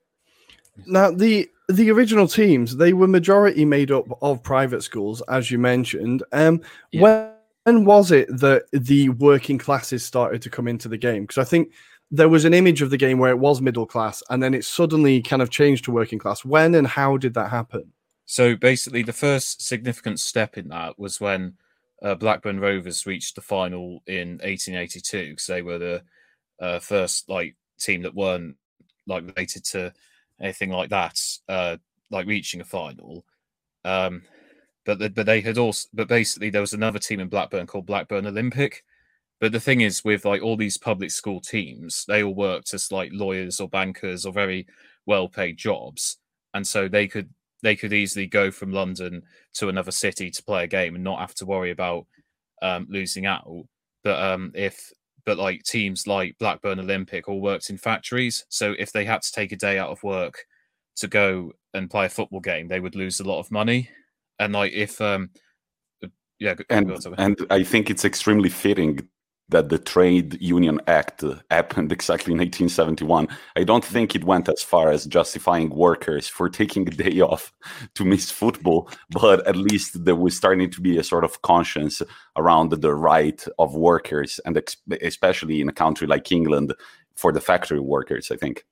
Now 0.86 1.10
the 1.10 1.48
the 1.68 1.90
original 1.90 2.28
teams 2.28 2.76
they 2.76 2.92
were 2.92 3.08
majority 3.08 3.64
made 3.64 3.90
up 3.90 4.06
of 4.20 4.42
private 4.42 4.82
schools, 4.82 5.22
as 5.28 5.50
you 5.50 5.58
mentioned. 5.58 6.22
Um, 6.32 6.60
yeah. 6.92 7.00
when 7.00 7.32
when 7.64 7.84
was 7.84 8.10
it 8.10 8.28
that 8.40 8.64
the 8.72 9.10
working 9.10 9.58
classes 9.58 10.04
started 10.04 10.42
to 10.42 10.50
come 10.50 10.68
into 10.68 10.88
the 10.88 10.98
game? 10.98 11.22
Because 11.22 11.38
I 11.38 11.44
think 11.44 11.72
there 12.10 12.28
was 12.28 12.44
an 12.44 12.54
image 12.54 12.80
of 12.82 12.90
the 12.90 12.96
game 12.96 13.18
where 13.18 13.30
it 13.30 13.38
was 13.38 13.60
middle 13.60 13.86
class, 13.86 14.22
and 14.30 14.42
then 14.42 14.54
it 14.54 14.64
suddenly 14.64 15.22
kind 15.22 15.42
of 15.42 15.50
changed 15.50 15.84
to 15.84 15.90
working 15.90 16.18
class. 16.18 16.44
When 16.44 16.74
and 16.74 16.86
how 16.86 17.16
did 17.16 17.34
that 17.34 17.50
happen? 17.50 17.92
So 18.24 18.56
basically, 18.56 19.02
the 19.02 19.12
first 19.12 19.62
significant 19.62 20.20
step 20.20 20.58
in 20.58 20.68
that 20.68 20.98
was 20.98 21.20
when 21.20 21.54
uh, 22.02 22.14
Blackburn 22.14 22.60
Rovers 22.60 23.06
reached 23.06 23.34
the 23.34 23.42
final 23.42 24.02
in 24.06 24.38
1882 24.38 25.30
because 25.30 25.46
they 25.46 25.62
were 25.62 25.78
the 25.78 26.02
uh, 26.60 26.78
first 26.78 27.28
like 27.28 27.56
team 27.78 28.02
that 28.02 28.14
weren't 28.14 28.56
like 29.06 29.24
related 29.26 29.64
to 29.64 29.92
anything 30.40 30.70
like 30.70 30.90
that, 30.90 31.20
uh, 31.48 31.76
like 32.10 32.26
reaching 32.26 32.60
a 32.60 32.64
final. 32.64 33.24
Um, 33.84 34.22
but 34.84 34.98
the, 34.98 35.10
but 35.10 35.26
they 35.26 35.40
had 35.40 35.58
also 35.58 35.88
but 35.92 36.08
basically 36.08 36.50
there 36.50 36.60
was 36.60 36.72
another 36.72 36.98
team 36.98 37.20
in 37.20 37.28
Blackburn 37.28 37.66
called 37.66 37.86
Blackburn 37.86 38.26
Olympic. 38.26 38.84
But 39.40 39.52
the 39.52 39.60
thing 39.60 39.82
is, 39.82 40.04
with 40.04 40.24
like 40.24 40.42
all 40.42 40.56
these 40.56 40.76
public 40.78 41.10
school 41.10 41.40
teams, 41.40 42.04
they 42.08 42.24
all 42.24 42.34
worked 42.34 42.74
as 42.74 42.90
like 42.90 43.10
lawyers 43.12 43.60
or 43.60 43.68
bankers 43.68 44.26
or 44.26 44.32
very 44.32 44.66
well 45.06 45.28
paid 45.28 45.56
jobs, 45.56 46.18
and 46.54 46.66
so 46.66 46.88
they 46.88 47.06
could 47.06 47.30
they 47.62 47.76
could 47.76 47.92
easily 47.92 48.26
go 48.26 48.50
from 48.50 48.72
London 48.72 49.22
to 49.54 49.68
another 49.68 49.90
city 49.90 50.30
to 50.30 50.42
play 50.42 50.64
a 50.64 50.68
game 50.68 50.94
and 50.94 51.04
not 51.04 51.20
have 51.20 51.34
to 51.34 51.46
worry 51.46 51.70
about 51.70 52.06
um, 52.62 52.86
losing 52.88 53.26
out. 53.26 53.48
But 54.04 54.22
um, 54.22 54.52
if 54.54 54.92
but 55.28 55.36
like 55.36 55.62
teams 55.62 56.06
like 56.06 56.38
Blackburn 56.38 56.80
Olympic 56.80 57.28
all 57.28 57.42
worked 57.42 57.68
in 57.68 57.76
factories, 57.76 58.46
so 58.48 58.74
if 58.78 58.92
they 58.92 59.04
had 59.04 59.20
to 59.20 59.30
take 59.30 59.52
a 59.52 59.56
day 59.56 59.78
out 59.78 59.90
of 59.90 60.02
work 60.02 60.46
to 60.96 61.06
go 61.06 61.52
and 61.74 61.90
play 61.90 62.06
a 62.06 62.08
football 62.08 62.40
game, 62.40 62.66
they 62.66 62.80
would 62.80 62.96
lose 62.96 63.20
a 63.20 63.24
lot 63.24 63.38
of 63.38 63.50
money. 63.50 63.90
And 64.38 64.54
like 64.54 64.72
if 64.72 65.02
um 65.02 65.28
yeah 66.38 66.54
and 66.70 66.90
and 67.18 67.46
i 67.50 67.62
think 67.62 67.90
it's 67.90 68.06
extremely 68.06 68.48
fitting 68.48 69.06
that 69.48 69.68
the 69.68 69.78
trade 69.78 70.40
union 70.40 70.80
act 70.86 71.24
happened 71.50 71.92
exactly 71.98 72.32
in 72.32 72.38
1871 72.38 73.28
i 73.56 73.64
don't 73.64 73.84
think 73.84 74.14
it 74.14 74.24
went 74.24 74.48
as 74.48 74.62
far 74.62 74.90
as 74.90 75.06
justifying 75.06 75.70
workers 75.70 76.28
for 76.28 76.48
taking 76.60 76.86
a 76.88 76.90
day 76.90 77.20
off 77.20 77.52
to 77.94 78.04
miss 78.04 78.30
football 78.30 78.90
but 79.10 79.46
at 79.46 79.56
least 79.56 80.04
there 80.04 80.16
was 80.16 80.36
starting 80.36 80.70
to 80.70 80.80
be 80.80 80.98
a 80.98 81.04
sort 81.04 81.24
of 81.24 81.42
conscience 81.42 82.02
around 82.36 82.70
the 82.70 82.94
right 82.94 83.44
of 83.58 83.74
workers 83.74 84.40
and 84.44 84.60
especially 85.02 85.60
in 85.60 85.68
a 85.68 85.72
country 85.72 86.06
like 86.06 86.30
england 86.32 86.74
for 87.16 87.32
the 87.32 87.40
factory 87.40 87.80
workers 87.80 88.30
i 88.30 88.36
think 88.36 88.64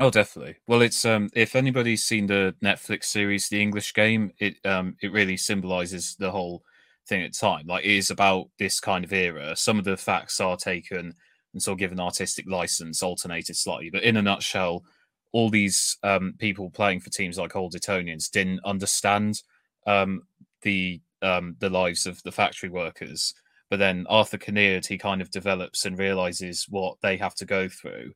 Oh, 0.00 0.08
definitely. 0.08 0.56
Well, 0.66 0.80
it's 0.80 1.04
um, 1.04 1.28
if 1.34 1.54
anybody's 1.54 2.02
seen 2.02 2.26
the 2.26 2.54
Netflix 2.64 3.04
series 3.04 3.50
The 3.50 3.60
English 3.60 3.92
Game, 3.92 4.32
it 4.38 4.56
um, 4.64 4.96
it 5.02 5.12
really 5.12 5.36
symbolizes 5.36 6.16
the 6.18 6.30
whole 6.30 6.64
thing 7.10 7.22
at 7.22 7.34
time. 7.34 7.66
Like, 7.66 7.84
it 7.84 7.90
is 7.90 8.10
about 8.10 8.48
this 8.58 8.80
kind 8.80 9.04
of 9.04 9.12
era. 9.12 9.54
Some 9.54 9.78
of 9.78 9.84
the 9.84 9.96
facts 9.96 10.40
are 10.40 10.56
taken 10.56 11.14
and 11.52 11.62
sort 11.62 11.74
of 11.74 11.78
given 11.80 12.00
artistic 12.00 12.48
license, 12.48 13.02
alternated 13.02 13.56
slightly, 13.56 13.90
but 13.90 14.04
in 14.04 14.16
a 14.16 14.22
nutshell, 14.22 14.84
all 15.32 15.50
these 15.50 15.98
um, 16.02 16.34
people 16.38 16.70
playing 16.70 17.00
for 17.00 17.10
teams 17.10 17.36
like 17.36 17.54
Old 17.54 17.74
Etonians 17.74 18.28
didn't 18.30 18.60
understand 18.64 19.42
um, 19.86 20.22
the 20.62 21.00
um, 21.22 21.54
the 21.58 21.68
lives 21.68 22.06
of 22.06 22.22
the 22.22 22.32
factory 22.32 22.70
workers. 22.70 23.34
But 23.68 23.78
then 23.78 24.06
Arthur 24.08 24.38
Kinnaird, 24.38 24.86
he 24.86 24.96
kind 24.96 25.20
of 25.20 25.30
develops 25.30 25.84
and 25.84 25.98
realizes 25.98 26.66
what 26.70 26.96
they 27.02 27.18
have 27.18 27.34
to 27.36 27.44
go 27.44 27.68
through 27.68 28.14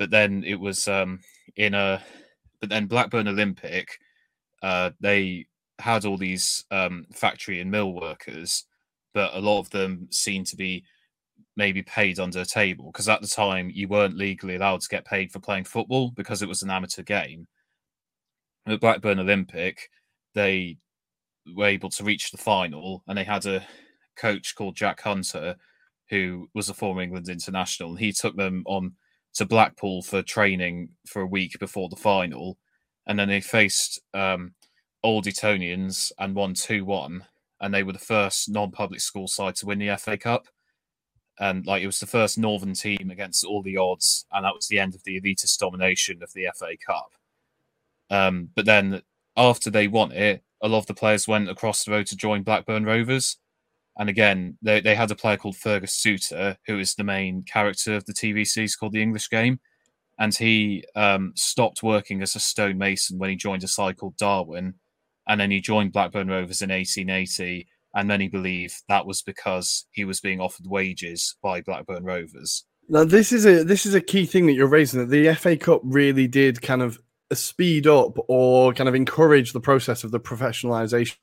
but 0.00 0.10
then 0.10 0.42
it 0.46 0.58
was 0.58 0.88
um, 0.88 1.20
in 1.56 1.74
a 1.74 2.02
but 2.58 2.70
then 2.70 2.86
Blackburn 2.86 3.28
Olympic, 3.28 3.98
uh, 4.62 4.90
they 4.98 5.46
had 5.80 6.04
all 6.04 6.16
these 6.16 6.64
um, 6.70 7.06
factory 7.12 7.60
and 7.60 7.70
mill 7.70 7.92
workers, 7.92 8.64
but 9.14 9.34
a 9.34 9.40
lot 9.40 9.60
of 9.60 9.70
them 9.70 10.08
seemed 10.10 10.46
to 10.48 10.56
be 10.56 10.84
maybe 11.56 11.82
paid 11.82 12.18
under 12.18 12.40
a 12.40 12.44
table 12.44 12.86
because 12.86 13.08
at 13.08 13.20
the 13.20 13.26
time 13.26 13.70
you 13.72 13.88
weren't 13.88 14.16
legally 14.16 14.56
allowed 14.56 14.80
to 14.80 14.88
get 14.88 15.04
paid 15.04 15.32
for 15.32 15.40
playing 15.40 15.64
football 15.64 16.10
because 16.10 16.42
it 16.42 16.48
was 16.48 16.62
an 16.62 16.70
amateur 16.70 17.02
game. 17.02 17.46
At 18.66 18.80
Blackburn 18.80 19.18
Olympic, 19.18 19.90
they 20.34 20.78
were 21.54 21.66
able 21.66 21.90
to 21.90 22.04
reach 22.04 22.30
the 22.30 22.38
final 22.38 23.02
and 23.08 23.18
they 23.18 23.24
had 23.24 23.46
a 23.46 23.66
coach 24.16 24.54
called 24.54 24.76
Jack 24.76 25.00
Hunter 25.00 25.56
who 26.08 26.48
was 26.54 26.68
a 26.68 26.74
former 26.74 27.02
England 27.02 27.28
international 27.28 27.90
and 27.90 27.98
he 27.98 28.12
took 28.12 28.36
them 28.36 28.62
on 28.66 28.92
to 29.34 29.46
Blackpool 29.46 30.02
for 30.02 30.22
training 30.22 30.90
for 31.06 31.22
a 31.22 31.26
week 31.26 31.58
before 31.58 31.88
the 31.88 31.96
final, 31.96 32.58
and 33.06 33.18
then 33.18 33.28
they 33.28 33.40
faced 33.40 34.00
um, 34.14 34.52
Old 35.02 35.26
Etonians 35.26 36.12
and 36.18 36.34
won 36.34 36.54
two 36.54 36.84
one, 36.84 37.26
and 37.60 37.72
they 37.72 37.82
were 37.82 37.92
the 37.92 37.98
first 37.98 38.48
non-public 38.48 39.00
school 39.00 39.28
side 39.28 39.56
to 39.56 39.66
win 39.66 39.78
the 39.78 39.96
FA 39.96 40.16
Cup, 40.18 40.48
and 41.38 41.66
like 41.66 41.82
it 41.82 41.86
was 41.86 42.00
the 42.00 42.06
first 42.06 42.38
Northern 42.38 42.74
team 42.74 43.10
against 43.10 43.44
all 43.44 43.62
the 43.62 43.76
odds, 43.76 44.26
and 44.32 44.44
that 44.44 44.54
was 44.54 44.68
the 44.68 44.78
end 44.78 44.94
of 44.94 45.04
the 45.04 45.20
elitist 45.20 45.58
domination 45.58 46.22
of 46.22 46.32
the 46.32 46.48
FA 46.54 46.76
Cup. 46.84 47.12
Um, 48.10 48.50
but 48.54 48.66
then 48.66 49.02
after 49.36 49.70
they 49.70 49.88
won 49.88 50.12
it, 50.12 50.42
a 50.62 50.68
lot 50.68 50.78
of 50.78 50.86
the 50.86 50.94
players 50.94 51.28
went 51.28 51.48
across 51.48 51.84
the 51.84 51.92
road 51.92 52.06
to 52.08 52.16
join 52.16 52.42
Blackburn 52.42 52.84
Rovers 52.84 53.38
and 54.00 54.08
again, 54.08 54.56
they, 54.62 54.80
they 54.80 54.94
had 54.94 55.10
a 55.10 55.14
player 55.14 55.36
called 55.36 55.58
Fergus 55.58 55.92
Suter, 55.92 56.56
who 56.66 56.78
is 56.78 56.94
the 56.94 57.04
main 57.04 57.42
character 57.42 57.94
of 57.94 58.06
the 58.06 58.14
TV 58.14 58.46
series 58.46 58.74
called 58.74 58.92
The 58.92 59.02
English 59.02 59.28
Game. 59.28 59.60
And 60.18 60.34
he 60.34 60.84
um, 60.96 61.32
stopped 61.36 61.82
working 61.82 62.22
as 62.22 62.34
a 62.34 62.40
stonemason 62.40 63.18
when 63.18 63.28
he 63.28 63.36
joined 63.36 63.62
a 63.62 63.68
side 63.68 63.98
called 63.98 64.16
Darwen. 64.16 64.74
And 65.30 65.40
then 65.40 65.52
he 65.52 65.60
joined 65.60 65.92
Blackburn 65.92 66.26
Rovers 66.26 66.60
in 66.60 66.70
1880. 66.70 67.68
And 67.94 68.08
many 68.08 68.26
believe 68.28 68.80
that 68.88 69.06
was 69.06 69.22
because 69.22 69.86
he 69.92 70.04
was 70.04 70.20
being 70.20 70.40
offered 70.40 70.66
wages 70.66 71.36
by 71.40 71.60
Blackburn 71.60 72.02
Rovers. 72.02 72.64
Now, 72.88 73.04
this 73.04 73.30
is 73.30 73.46
a 73.46 73.62
this 73.62 73.86
is 73.86 73.94
a 73.94 74.00
key 74.00 74.26
thing 74.26 74.46
that 74.46 74.54
you're 74.54 74.66
raising. 74.66 74.98
That 74.98 75.10
the 75.10 75.32
FA 75.34 75.56
Cup 75.56 75.82
really 75.84 76.26
did 76.26 76.60
kind 76.60 76.82
of 76.82 76.98
speed 77.32 77.86
up 77.86 78.16
or 78.26 78.72
kind 78.74 78.88
of 78.88 78.96
encourage 78.96 79.52
the 79.52 79.60
process 79.60 80.02
of 80.02 80.10
the 80.10 80.18
professionalization 80.18 81.16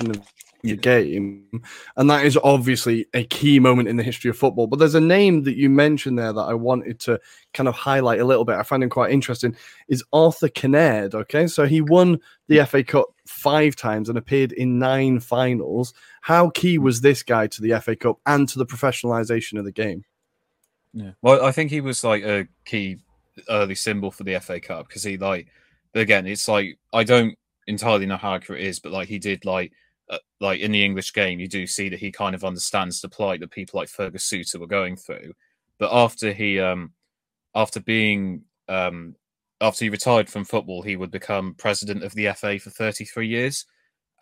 of 0.00 0.20
your 0.66 0.76
game. 0.76 1.62
And 1.96 2.10
that 2.10 2.24
is 2.24 2.38
obviously 2.42 3.06
a 3.14 3.24
key 3.24 3.58
moment 3.58 3.88
in 3.88 3.96
the 3.96 4.02
history 4.02 4.30
of 4.30 4.36
football. 4.36 4.66
But 4.66 4.78
there's 4.78 4.94
a 4.94 5.00
name 5.00 5.44
that 5.44 5.56
you 5.56 5.70
mentioned 5.70 6.18
there 6.18 6.32
that 6.32 6.40
I 6.40 6.54
wanted 6.54 7.00
to 7.00 7.20
kind 7.54 7.68
of 7.68 7.74
highlight 7.74 8.20
a 8.20 8.24
little 8.24 8.44
bit. 8.44 8.56
I 8.56 8.62
find 8.62 8.82
him 8.82 8.90
quite 8.90 9.12
interesting. 9.12 9.56
Is 9.88 10.04
Arthur 10.12 10.48
Kinnaird. 10.48 11.14
Okay. 11.14 11.46
So 11.46 11.66
he 11.66 11.80
won 11.80 12.18
the 12.48 12.64
FA 12.66 12.84
Cup 12.84 13.06
five 13.26 13.76
times 13.76 14.08
and 14.08 14.18
appeared 14.18 14.52
in 14.52 14.78
nine 14.78 15.20
finals. 15.20 15.94
How 16.20 16.50
key 16.50 16.78
mm. 16.78 16.82
was 16.82 17.00
this 17.00 17.22
guy 17.22 17.46
to 17.48 17.62
the 17.62 17.80
FA 17.80 17.96
Cup 17.96 18.18
and 18.26 18.48
to 18.48 18.58
the 18.58 18.66
professionalization 18.66 19.58
of 19.58 19.64
the 19.64 19.72
game? 19.72 20.04
Yeah. 20.92 21.12
Well, 21.22 21.44
I 21.44 21.52
think 21.52 21.70
he 21.70 21.80
was 21.80 22.02
like 22.04 22.24
a 22.24 22.48
key 22.64 22.98
early 23.50 23.74
symbol 23.74 24.10
for 24.10 24.24
the 24.24 24.38
FA 24.40 24.60
Cup 24.60 24.88
because 24.88 25.02
he 25.02 25.16
like 25.16 25.48
again, 25.94 26.26
it's 26.26 26.48
like 26.48 26.78
I 26.92 27.04
don't 27.04 27.36
entirely 27.66 28.06
know 28.06 28.16
how 28.16 28.34
accurate 28.34 28.62
it 28.62 28.66
is, 28.66 28.78
but 28.78 28.92
like 28.92 29.08
he 29.08 29.18
did 29.18 29.44
like 29.44 29.72
uh, 30.08 30.18
like 30.40 30.60
in 30.60 30.72
the 30.72 30.84
English 30.84 31.12
game, 31.12 31.40
you 31.40 31.48
do 31.48 31.66
see 31.66 31.88
that 31.88 31.98
he 31.98 32.12
kind 32.12 32.34
of 32.34 32.44
understands 32.44 33.00
the 33.00 33.08
plight 33.08 33.40
that 33.40 33.50
people 33.50 33.78
like 33.78 33.88
Fergus 33.88 34.24
Suter 34.24 34.58
were 34.58 34.66
going 34.66 34.96
through. 34.96 35.32
But 35.78 35.92
after 35.92 36.32
he, 36.32 36.60
um, 36.60 36.92
after 37.54 37.80
being 37.80 38.42
um, 38.68 39.16
after 39.60 39.84
he 39.84 39.90
retired 39.90 40.28
from 40.28 40.44
football, 40.44 40.82
he 40.82 40.96
would 40.96 41.10
become 41.10 41.54
president 41.54 42.02
of 42.02 42.14
the 42.14 42.32
FA 42.34 42.58
for 42.58 42.70
33 42.70 43.26
years. 43.26 43.64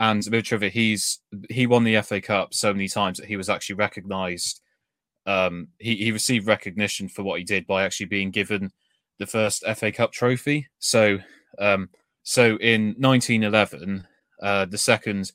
And 0.01 0.25
trivia, 0.45 0.71
he's 0.71 1.21
he 1.51 1.67
won 1.67 1.85
the 1.85 2.01
FA 2.03 2.21
Cup 2.21 2.53
so 2.53 2.73
many 2.73 2.89
times 2.89 3.19
that 3.19 3.27
he 3.27 3.37
was 3.37 3.49
actually 3.49 3.77
recognised. 3.77 4.61
Um, 5.27 5.69
he 5.79 5.97
he 5.97 6.13
received 6.13 6.47
recognition 6.47 7.09
for 7.09 7.23
what 7.23 7.39
he 7.39 7.45
did 7.45 7.67
by 7.67 7.85
actually 7.85 8.07
being 8.07 8.31
given 8.31 8.73
the 9.19 9.27
first 9.27 9.65
FA 9.77 9.93
Cup 9.93 10.13
trophy. 10.13 10.67
So 10.81 11.19
um, 11.59 11.91
so 12.25 12.57
in 12.57 12.95
1911, 12.99 14.07
uh, 14.43 14.65
the 14.65 14.79
second 14.79 15.31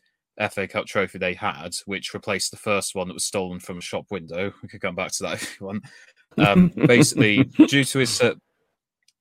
FA 0.52 0.68
Cup 0.68 0.86
trophy 0.86 1.18
they 1.18 1.34
had, 1.34 1.76
which 1.86 2.14
replaced 2.14 2.52
the 2.52 2.58
first 2.58 2.96
one 2.96 3.08
that 3.08 3.14
was 3.14 3.26
stolen 3.26 3.60
from 3.60 3.78
a 3.78 3.82
shop 3.82 4.06
window. 4.10 4.54
We 4.62 4.70
could 4.70 4.82
come 4.82 4.96
back 4.96 5.12
to 5.14 5.24
that 5.24 5.34
if 5.42 5.60
you 5.60 5.68
want. 5.68 5.84
Um, 6.38 6.68
basically, 6.70 7.44
due 7.68 7.84
to 7.84 8.00
his 8.00 8.22
uh, 8.22 8.36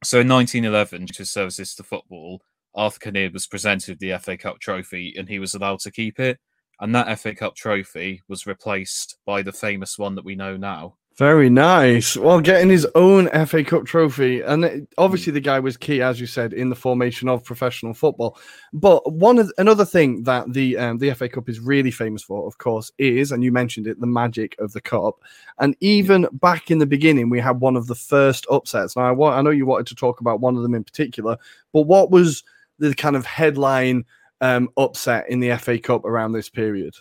so 0.04 0.20
in 0.20 0.28
1911, 0.28 1.06
due 1.06 1.12
to 1.14 1.18
his 1.18 1.30
services 1.30 1.74
to 1.74 1.82
football, 1.82 2.40
Arthur 2.74 3.10
Kinnaird 3.10 3.32
was 3.32 3.46
presented 3.46 3.92
with 3.92 3.98
the 3.98 4.16
FA 4.18 4.36
Cup 4.36 4.60
trophy, 4.60 5.14
and 5.16 5.28
he 5.28 5.38
was 5.38 5.54
allowed 5.54 5.80
to 5.80 5.90
keep 5.90 6.20
it. 6.20 6.38
And 6.80 6.94
that 6.94 7.18
FA 7.18 7.34
Cup 7.34 7.56
trophy 7.56 8.22
was 8.28 8.46
replaced 8.46 9.18
by 9.26 9.42
the 9.42 9.52
famous 9.52 9.98
one 9.98 10.14
that 10.14 10.24
we 10.24 10.36
know 10.36 10.56
now. 10.56 10.97
Very 11.18 11.50
nice. 11.50 12.16
Well, 12.16 12.40
getting 12.40 12.70
his 12.70 12.86
own 12.94 13.28
FA 13.44 13.64
Cup 13.64 13.86
trophy, 13.86 14.40
and 14.40 14.64
it, 14.64 14.88
obviously 14.98 15.32
the 15.32 15.40
guy 15.40 15.58
was 15.58 15.76
key, 15.76 16.00
as 16.00 16.20
you 16.20 16.28
said, 16.28 16.52
in 16.52 16.68
the 16.68 16.76
formation 16.76 17.28
of 17.28 17.42
professional 17.42 17.92
football. 17.92 18.38
But 18.72 19.12
one 19.12 19.38
of 19.38 19.52
another 19.58 19.84
thing 19.84 20.22
that 20.22 20.52
the 20.52 20.78
um, 20.78 20.98
the 20.98 21.12
FA 21.14 21.28
Cup 21.28 21.48
is 21.48 21.58
really 21.58 21.90
famous 21.90 22.22
for, 22.22 22.46
of 22.46 22.58
course, 22.58 22.92
is, 22.98 23.32
and 23.32 23.42
you 23.42 23.50
mentioned 23.50 23.88
it, 23.88 23.98
the 23.98 24.06
magic 24.06 24.54
of 24.60 24.72
the 24.72 24.80
cup. 24.80 25.16
And 25.58 25.74
even 25.80 26.28
back 26.34 26.70
in 26.70 26.78
the 26.78 26.86
beginning, 26.86 27.30
we 27.30 27.40
had 27.40 27.58
one 27.58 27.74
of 27.74 27.88
the 27.88 27.96
first 27.96 28.46
upsets. 28.48 28.94
Now, 28.94 29.02
I, 29.02 29.10
want, 29.10 29.36
I 29.36 29.42
know 29.42 29.50
you 29.50 29.66
wanted 29.66 29.88
to 29.88 29.96
talk 29.96 30.20
about 30.20 30.38
one 30.38 30.56
of 30.56 30.62
them 30.62 30.76
in 30.76 30.84
particular, 30.84 31.36
but 31.72 31.82
what 31.82 32.12
was 32.12 32.44
the 32.78 32.94
kind 32.94 33.16
of 33.16 33.26
headline 33.26 34.04
um, 34.40 34.68
upset 34.76 35.28
in 35.28 35.40
the 35.40 35.56
FA 35.56 35.80
Cup 35.80 36.04
around 36.04 36.30
this 36.30 36.48
period? 36.48 36.94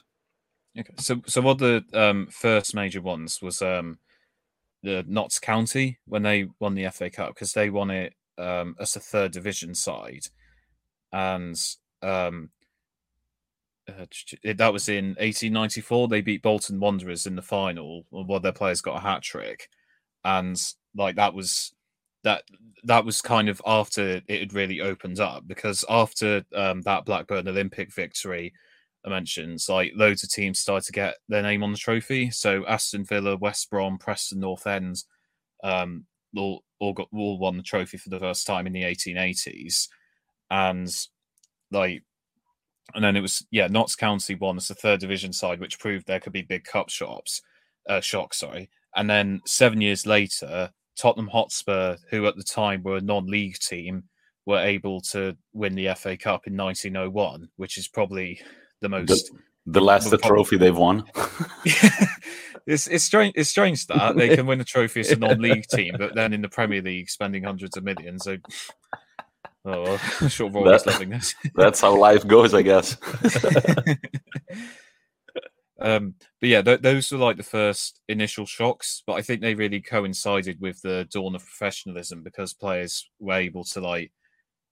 Okay, 0.76 0.94
so 0.98 1.22
so 1.28 1.42
one 1.42 1.52
of 1.52 1.60
the 1.60 1.86
um, 1.94 2.28
first 2.32 2.74
major 2.74 3.02
ones 3.02 3.44
was 3.44 3.62
um, 3.62 4.00
the 4.84 5.04
Notts 5.08 5.40
County 5.40 6.00
when 6.06 6.24
they 6.24 6.48
won 6.60 6.76
the 6.76 6.90
FA 6.90 7.10
Cup 7.10 7.34
because 7.34 7.54
they 7.54 7.70
won 7.70 7.90
it 7.90 8.14
um, 8.38 8.76
as 8.80 8.96
a 8.96 9.00
third 9.00 9.32
division 9.32 9.74
side, 9.74 10.28
and 11.12 11.60
um, 12.02 12.50
uh, 13.88 14.06
that 14.44 14.74
was 14.74 14.90
in 14.90 15.10
1894. 15.20 16.08
They 16.08 16.22
beat 16.22 16.42
Bolton 16.42 16.80
Wanderers 16.80 17.26
in 17.26 17.36
the 17.36 17.42
final. 17.42 18.06
Of 18.12 18.42
their 18.42 18.52
players 18.52 18.82
got 18.82 18.98
a 18.98 19.02
hat 19.02 19.24
trick, 19.24 19.70
and 20.24 20.62
like 20.96 21.16
that 21.16 21.34
was 21.34 21.74
that 22.24 22.44
that 22.84 23.06
was 23.06 23.22
kind 23.22 23.50
of 23.50 23.62
after 23.66 24.22
it 24.28 24.40
had 24.40 24.54
really 24.54 24.82
opened 24.82 25.20
up 25.20 25.48
because 25.48 25.86
after 25.90 26.44
um, 26.56 26.82
that 26.82 27.06
Blackburn 27.06 27.48
Olympic 27.48 27.94
victory 27.94 28.54
mentions, 29.10 29.70
like 29.70 29.92
loads 29.96 30.24
of 30.24 30.30
teams 30.30 30.60
started 30.60 30.86
to 30.86 30.92
get 30.92 31.16
their 31.28 31.42
name 31.42 31.64
on 31.64 31.72
the 31.72 31.78
trophy. 31.78 32.30
So 32.32 32.66
Aston 32.66 33.06
Villa, 33.06 33.38
West 33.38 33.70
Brom, 33.70 33.98
Preston 33.98 34.40
North 34.40 34.68
End, 34.68 35.04
um, 35.64 36.06
all 36.36 36.64
all 36.80 36.94
got 36.94 37.08
all 37.12 37.40
won 37.40 37.58
the 37.58 37.64
trophy 37.64 37.98
for 37.98 38.10
the 38.10 38.20
first 38.20 38.46
time 38.46 38.68
in 38.68 38.74
the 38.74 38.84
1880s, 38.84 39.88
and 40.52 40.90
like, 41.72 42.04
and 42.94 43.04
then 43.04 43.16
it 43.16 43.22
was 43.22 43.46
yeah, 43.52 43.68
Notts 43.68 43.96
County 43.96 44.36
won 44.36 44.58
as 44.58 44.68
the 44.68 44.76
third 44.76 45.00
division 45.00 45.34
side, 45.34 45.60
which 45.60 45.80
proved 45.80 46.08
there 46.08 46.20
could 46.20 46.34
be 46.34 46.44
big 46.44 46.64
cup 46.64 46.90
shops, 46.90 47.42
uh, 47.90 48.02
shock, 48.02 48.34
sorry. 48.34 48.70
And 48.96 49.10
then 49.10 49.42
seven 49.46 49.82
years 49.82 50.06
later, 50.06 50.72
Tottenham 50.98 51.28
Hotspur, 51.28 51.98
who 52.10 52.26
at 52.26 52.36
the 52.36 52.44
time 52.44 52.82
were 52.84 52.98
a 52.98 53.02
non-league 53.02 53.60
team, 53.60 54.04
were 54.46 54.60
able 54.60 55.02
to 55.02 55.38
win 55.54 55.76
the 55.76 55.94
FA 55.96 56.18
Cup 56.18 56.48
in 56.48 56.58
1901, 56.58 57.50
which 57.58 57.78
is 57.78 57.88
probably 57.88 58.42
the 58.82 58.90
most 58.90 59.08
the, 59.08 59.40
the 59.66 59.82
last 59.82 60.10
the 60.10 60.18
trophy 60.18 60.58
they've 60.58 60.76
won. 60.76 61.04
it's 62.68 62.88
it's 62.88 63.04
strange. 63.04 63.34
It's 63.36 63.50
strange 63.50 63.88
that 63.88 64.16
they 64.16 64.36
can 64.36 64.46
win 64.46 64.62
a 64.62 64.66
trophy 64.66 65.00
as 65.00 65.12
a 65.12 65.16
non-league 65.16 65.68
team, 65.72 65.96
but 65.98 66.16
then 66.16 66.34
in 66.34 66.42
the 66.42 66.50
Premier 66.50 66.82
League, 66.82 67.10
spending 67.10 67.44
hundreds 67.44 67.78
of 67.78 67.84
millions. 67.84 68.24
So, 68.24 68.38
oh, 69.66 70.00
I'm 70.22 70.28
sure 70.28 70.50
that, 70.50 70.86
loving 70.86 71.10
this. 71.10 71.34
that's 71.56 71.82
how 71.82 71.98
life 71.98 72.28
goes, 72.28 72.54
I 72.54 72.62
guess. 72.62 72.98
um, 75.80 76.16
but 76.42 76.50
yeah, 76.50 76.62
th- 76.62 76.82
those 76.82 77.12
were 77.12 77.18
like 77.18 77.38
the 77.38 77.44
first 77.44 78.02
initial 78.10 78.46
shocks, 78.46 79.02
but 79.08 79.14
I 79.14 79.22
think 79.22 79.42
they 79.42 79.56
really 79.56 79.82
coincided 79.82 80.60
with 80.60 80.82
the 80.82 81.08
dawn 81.10 81.36
of 81.36 81.44
professionalism 81.44 82.22
because 82.22 82.54
players 82.54 83.10
were 83.20 83.36
able 83.36 83.64
to 83.64 83.82
like 83.82 84.12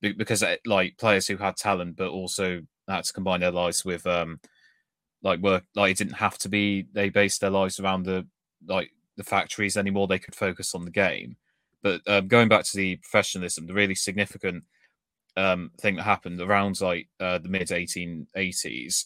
because 0.01 0.43
eh, 0.43 0.57
like 0.65 0.97
players 0.97 1.27
who 1.27 1.37
had 1.37 1.55
talent 1.55 1.95
but 1.95 2.09
also 2.09 2.61
had 2.93 3.03
to 3.03 3.13
combine 3.13 3.39
their 3.39 3.51
lives 3.51 3.83
with 3.83 4.05
um 4.05 4.39
like 5.25 5.39
work 5.39 5.63
like 5.75 5.91
it 5.91 5.97
didn't 5.97 6.13
have 6.13 6.37
to 6.37 6.47
be 6.47 6.85
they 6.93 7.09
based 7.09 7.41
their 7.41 7.49
lives 7.49 7.79
around 7.79 8.03
the 8.03 8.25
like 8.67 8.91
the 9.17 9.23
factories 9.23 9.75
anymore 9.75 10.07
they 10.07 10.19
could 10.19 10.35
focus 10.35 10.75
on 10.75 10.85
the 10.85 10.91
game. 10.91 11.35
But 11.81 12.01
um, 12.07 12.27
going 12.27 12.47
back 12.47 12.63
to 12.65 12.77
the 12.77 12.97
professionalism 12.97 13.65
the 13.65 13.73
really 13.73 13.95
significant 13.95 14.63
um 15.35 15.71
thing 15.79 15.95
that 15.95 16.03
happened 16.03 16.39
around 16.39 16.79
like 16.79 17.09
uh, 17.19 17.39
the 17.39 17.49
mid 17.49 17.67
1880s 17.67 19.05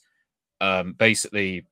um 0.62 0.94
basically 0.94 1.66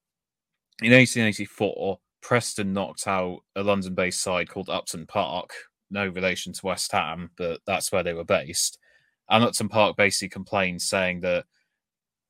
in 0.82 0.92
1884 0.92 2.00
preston 2.22 2.74
knocked 2.74 3.08
out 3.08 3.40
a 3.56 3.62
london 3.62 3.94
based 3.94 4.22
side 4.22 4.50
called 4.50 4.70
upton 4.70 5.06
park. 5.06 5.54
No 5.92 6.08
relation 6.08 6.54
to 6.54 6.66
west 6.66 6.92
ham 6.92 7.32
but 7.38 7.60
that's 7.68 7.92
where 7.92 8.04
they 8.04 8.14
were 8.14 8.24
based. 8.24 8.80
And 9.30 9.44
upton 9.44 9.70
park 9.70 9.98
basically 9.98 10.30
complained 10.30 10.82
saying 10.82 11.22
that 11.22 11.46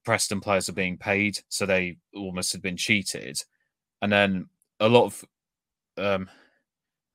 Preston 0.07 0.39
players 0.39 0.69
are 0.69 0.73
being 0.73 0.97
paid, 0.97 1.39
so 1.49 1.65
they 1.65 1.97
almost 2.15 2.53
had 2.53 2.61
been 2.61 2.77
cheated. 2.77 3.41
And 4.01 4.09
then 4.09 4.45
a 4.79 4.87
lot 4.87 5.03
of, 5.03 5.25
um, 5.97 6.29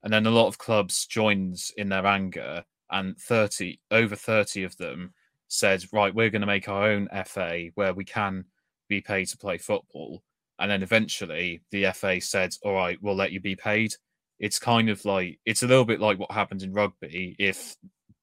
and 0.03 0.13
then 0.13 0.27
a 0.27 0.31
lot 0.31 0.49
of 0.49 0.59
clubs 0.59 1.07
joined 1.07 1.59
in 1.79 1.89
their 1.89 2.05
anger, 2.05 2.67
and 2.91 3.17
thirty 3.17 3.81
over 3.91 4.15
thirty 4.15 4.63
of 4.63 4.77
them 4.77 5.15
said, 5.49 5.87
"Right, 5.91 6.15
we're 6.15 6.29
going 6.29 6.43
to 6.43 6.47
make 6.47 6.69
our 6.69 6.85
own 6.85 7.09
FA 7.25 7.71
where 7.77 7.95
we 7.95 8.05
can 8.05 8.45
be 8.91 9.01
paid 9.01 9.25
to 9.29 9.39
play 9.39 9.57
football." 9.57 10.23
And 10.59 10.71
then 10.71 10.83
eventually, 10.83 11.63
the 11.71 11.87
FA 11.95 12.21
said, 12.21 12.55
"All 12.63 12.75
right, 12.75 12.99
we'll 13.01 13.17
let 13.17 13.33
you 13.33 13.41
be 13.41 13.57
paid." 13.57 13.95
It's 14.39 14.59
kind 14.59 14.91
of 14.91 15.03
like 15.07 15.41
it's 15.47 15.63
a 15.63 15.67
little 15.67 15.87
bit 15.87 15.99
like 15.99 16.19
what 16.19 16.31
happened 16.31 16.63
in 16.63 16.75
rugby 16.75 17.37
if 17.39 17.75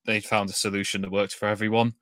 they 0.05 0.19
found 0.19 0.51
a 0.51 0.53
solution 0.53 1.01
that 1.01 1.11
worked 1.11 1.33
for 1.33 1.47
everyone 1.47 1.95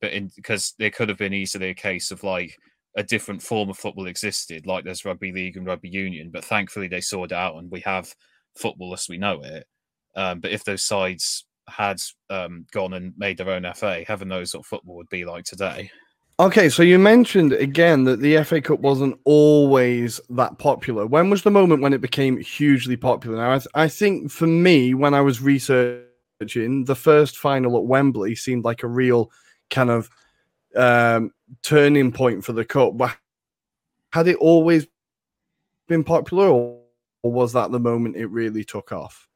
but 0.00 0.12
in 0.12 0.30
because 0.36 0.74
there 0.78 0.90
could 0.90 1.08
have 1.08 1.18
been 1.18 1.34
easily 1.34 1.70
a 1.70 1.74
case 1.74 2.10
of 2.10 2.22
like 2.22 2.56
a 2.96 3.02
different 3.02 3.42
form 3.42 3.68
of 3.68 3.78
football 3.78 4.06
existed, 4.06 4.66
like 4.66 4.84
there's 4.84 5.04
rugby 5.04 5.32
league 5.32 5.56
and 5.56 5.66
rugby 5.66 5.88
union, 5.88 6.30
but 6.32 6.44
thankfully 6.44 6.88
they 6.88 7.00
sorted 7.00 7.36
out 7.36 7.56
and 7.56 7.70
we 7.70 7.80
have 7.80 8.14
football 8.56 8.92
as 8.94 9.08
we 9.08 9.18
know 9.18 9.40
it. 9.42 9.66
Um, 10.16 10.40
but 10.40 10.50
if 10.50 10.64
those 10.64 10.82
sides 10.82 11.44
had 11.68 12.00
um, 12.30 12.66
gone 12.72 12.94
and 12.94 13.12
made 13.18 13.36
their 13.36 13.50
own 13.50 13.70
FA, 13.74 14.04
heaven 14.06 14.28
knows 14.28 14.54
what 14.54 14.64
football 14.64 14.96
would 14.96 15.10
be 15.10 15.24
like 15.24 15.44
today. 15.44 15.90
Okay, 16.38 16.68
so 16.68 16.82
you 16.82 16.98
mentioned 16.98 17.54
again 17.54 18.04
that 18.04 18.20
the 18.20 18.42
FA 18.44 18.60
Cup 18.60 18.80
wasn't 18.80 19.18
always 19.24 20.20
that 20.30 20.58
popular. 20.58 21.06
When 21.06 21.30
was 21.30 21.42
the 21.42 21.50
moment 21.50 21.80
when 21.80 21.94
it 21.94 22.02
became 22.02 22.38
hugely 22.38 22.96
popular? 22.96 23.38
Now, 23.38 23.52
I, 23.52 23.58
th- 23.58 23.68
I 23.74 23.88
think 23.88 24.30
for 24.30 24.46
me, 24.46 24.92
when 24.92 25.14
I 25.14 25.22
was 25.22 25.40
researching, 25.40 26.84
the 26.84 26.94
first 26.94 27.38
final 27.38 27.76
at 27.78 27.84
Wembley 27.84 28.34
seemed 28.34 28.64
like 28.64 28.82
a 28.82 28.88
real 28.88 29.30
kind 29.70 29.90
of 29.90 30.10
um, 30.74 31.32
turning 31.62 32.12
point 32.12 32.44
for 32.44 32.52
the 32.52 32.64
cup. 32.64 32.94
Had 34.12 34.28
it 34.28 34.36
always 34.36 34.86
been 35.88 36.04
popular, 36.04 36.48
or, 36.48 36.80
or 37.22 37.32
was 37.32 37.52
that 37.52 37.70
the 37.70 37.80
moment 37.80 38.16
it 38.16 38.26
really 38.26 38.64
took 38.64 38.92
off? 38.92 39.28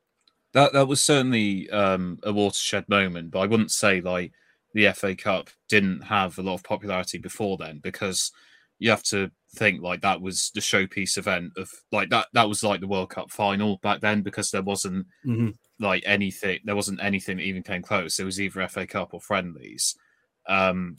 That 0.53 0.73
that 0.73 0.89
was 0.89 1.01
certainly 1.01 1.71
um, 1.71 2.19
a 2.23 2.33
watershed 2.33 2.89
moment, 2.89 3.31
but 3.31 3.41
I 3.41 3.47
wouldn't 3.47 3.71
say 3.71 4.01
like 4.01 4.33
the 4.75 4.91
FA 4.93 5.15
Cup 5.15 5.51
didn't 5.69 6.03
have 6.03 6.39
a 6.39 6.43
lot 6.43 6.55
of 6.55 6.65
popularity 6.65 7.19
before 7.19 7.57
then 7.57 7.81
because 7.83 8.33
you 8.79 8.91
have 8.91 9.03
to 9.03 9.31
think 9.57 9.83
like 9.83 10.01
that 10.01 10.21
was 10.21 10.51
the 10.55 10.61
showpiece 10.61 11.19
event 11.19 11.53
of 11.57 11.71
like 11.93 12.09
that 12.11 12.27
that 12.33 12.49
was 12.49 12.63
like 12.63 12.81
the 12.81 12.89
World 12.89 13.11
Cup 13.11 13.31
final 13.31 13.79
back 13.79 14.01
then 14.01 14.23
because 14.23 14.51
there 14.51 14.63
wasn't 14.63 15.07
mm-hmm. 15.25 15.51
like 15.79 16.03
anything 16.07 16.59
there 16.65 16.77
wasn't 16.77 17.03
anything 17.03 17.37
that 17.37 17.45
even 17.45 17.63
came 17.63 17.83
close. 17.83 18.19
It 18.19 18.25
was 18.25 18.41
either 18.41 18.67
FA 18.69 18.87
Cup 18.87 19.13
or 19.13 19.21
friendlies. 19.21 19.95
Um, 20.51 20.99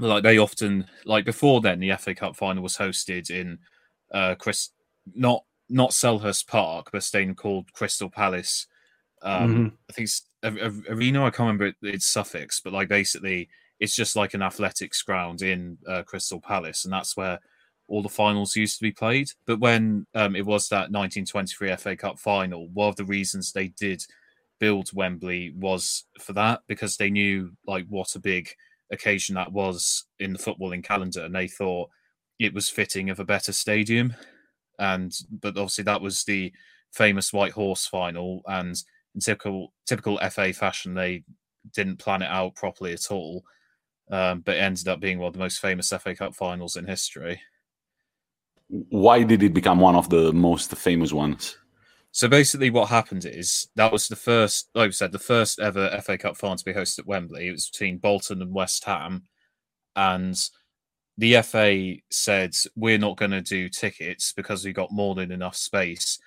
like 0.00 0.24
they 0.24 0.38
often 0.38 0.86
like 1.04 1.24
before 1.24 1.60
then, 1.60 1.78
the 1.78 1.96
FA 1.96 2.14
Cup 2.14 2.36
final 2.36 2.62
was 2.62 2.76
hosted 2.76 3.30
in 3.30 3.58
uh, 4.12 4.34
Chris, 4.34 4.70
not 5.14 5.44
not 5.68 5.90
Selhurst 5.90 6.46
Park, 6.46 6.90
but 6.92 6.98
a 6.98 7.00
stadium 7.00 7.34
called 7.34 7.72
Crystal 7.72 8.10
Palace. 8.10 8.66
Um, 9.22 9.50
mm-hmm. 9.50 9.66
I 9.88 9.92
think 9.92 10.06
it's 10.06 10.22
a 10.42 10.92
arena. 10.92 11.24
I 11.24 11.30
can't 11.30 11.46
remember 11.46 11.72
it's 11.82 12.06
suffix, 12.06 12.60
but 12.60 12.72
like 12.72 12.88
basically, 12.88 13.48
it's 13.80 13.94
just 13.94 14.16
like 14.16 14.34
an 14.34 14.42
athletics 14.42 15.02
ground 15.02 15.42
in 15.42 15.78
uh, 15.88 16.02
Crystal 16.02 16.40
Palace, 16.40 16.84
and 16.84 16.92
that's 16.92 17.16
where 17.16 17.38
all 17.86 18.02
the 18.02 18.08
finals 18.08 18.56
used 18.56 18.78
to 18.78 18.82
be 18.82 18.92
played. 18.92 19.28
But 19.46 19.60
when 19.60 20.06
um, 20.14 20.34
it 20.34 20.44
was 20.44 20.68
that 20.68 20.90
1923 20.90 21.76
FA 21.76 21.96
Cup 21.96 22.18
final, 22.18 22.68
one 22.70 22.88
of 22.88 22.96
the 22.96 23.04
reasons 23.04 23.52
they 23.52 23.68
did 23.68 24.02
build 24.58 24.90
Wembley 24.92 25.52
was 25.56 26.04
for 26.20 26.32
that 26.34 26.62
because 26.68 26.96
they 26.96 27.10
knew 27.10 27.52
like 27.66 27.86
what 27.88 28.14
a 28.14 28.20
big 28.20 28.50
occasion 28.92 29.34
that 29.34 29.52
was 29.52 30.04
in 30.18 30.32
the 30.32 30.38
footballing 30.38 30.84
calendar, 30.84 31.24
and 31.24 31.34
they 31.34 31.48
thought 31.48 31.90
it 32.38 32.54
was 32.54 32.68
fitting 32.68 33.10
of 33.10 33.20
a 33.20 33.24
better 33.24 33.52
stadium. 33.52 34.14
And 34.78 35.12
but 35.30 35.56
obviously 35.56 35.84
that 35.84 36.00
was 36.00 36.24
the 36.24 36.52
famous 36.92 37.32
White 37.32 37.52
Horse 37.52 37.86
final, 37.86 38.42
and 38.46 38.76
in 39.14 39.20
typical 39.20 39.72
typical 39.86 40.18
FA 40.30 40.52
fashion, 40.52 40.94
they 40.94 41.24
didn't 41.74 41.98
plan 41.98 42.22
it 42.22 42.30
out 42.30 42.54
properly 42.54 42.92
at 42.92 43.10
all. 43.10 43.44
Um, 44.10 44.40
but 44.40 44.58
ended 44.58 44.86
up 44.86 45.00
being 45.00 45.18
one 45.18 45.28
of 45.28 45.32
the 45.32 45.38
most 45.38 45.60
famous 45.60 45.88
FA 45.88 46.14
Cup 46.14 46.34
finals 46.34 46.76
in 46.76 46.86
history. 46.86 47.40
Why 48.68 49.22
did 49.22 49.42
it 49.42 49.54
become 49.54 49.80
one 49.80 49.96
of 49.96 50.10
the 50.10 50.30
most 50.32 50.74
famous 50.76 51.10
ones? 51.10 51.56
So 52.14 52.28
basically, 52.28 52.70
what 52.70 52.90
happened 52.90 53.24
is 53.24 53.66
that 53.74 53.90
was 53.90 54.06
the 54.06 54.14
first, 54.14 54.70
like 54.72 54.86
I 54.86 54.90
said, 54.92 55.10
the 55.10 55.18
first 55.18 55.58
ever 55.58 56.00
FA 56.00 56.16
Cup 56.16 56.36
final 56.36 56.56
to 56.56 56.64
be 56.64 56.72
hosted 56.72 57.00
at 57.00 57.06
Wembley. 57.08 57.48
It 57.48 57.50
was 57.50 57.68
between 57.68 57.98
Bolton 57.98 58.40
and 58.40 58.54
West 58.54 58.84
Ham, 58.84 59.24
and 59.96 60.36
the 61.18 61.42
FA 61.42 61.94
said 62.12 62.54
we're 62.76 62.98
not 62.98 63.16
going 63.16 63.32
to 63.32 63.40
do 63.40 63.68
tickets 63.68 64.32
because 64.32 64.64
we 64.64 64.72
got 64.72 64.92
more 64.92 65.16
than 65.16 65.32
enough 65.32 65.56
space 65.56 66.20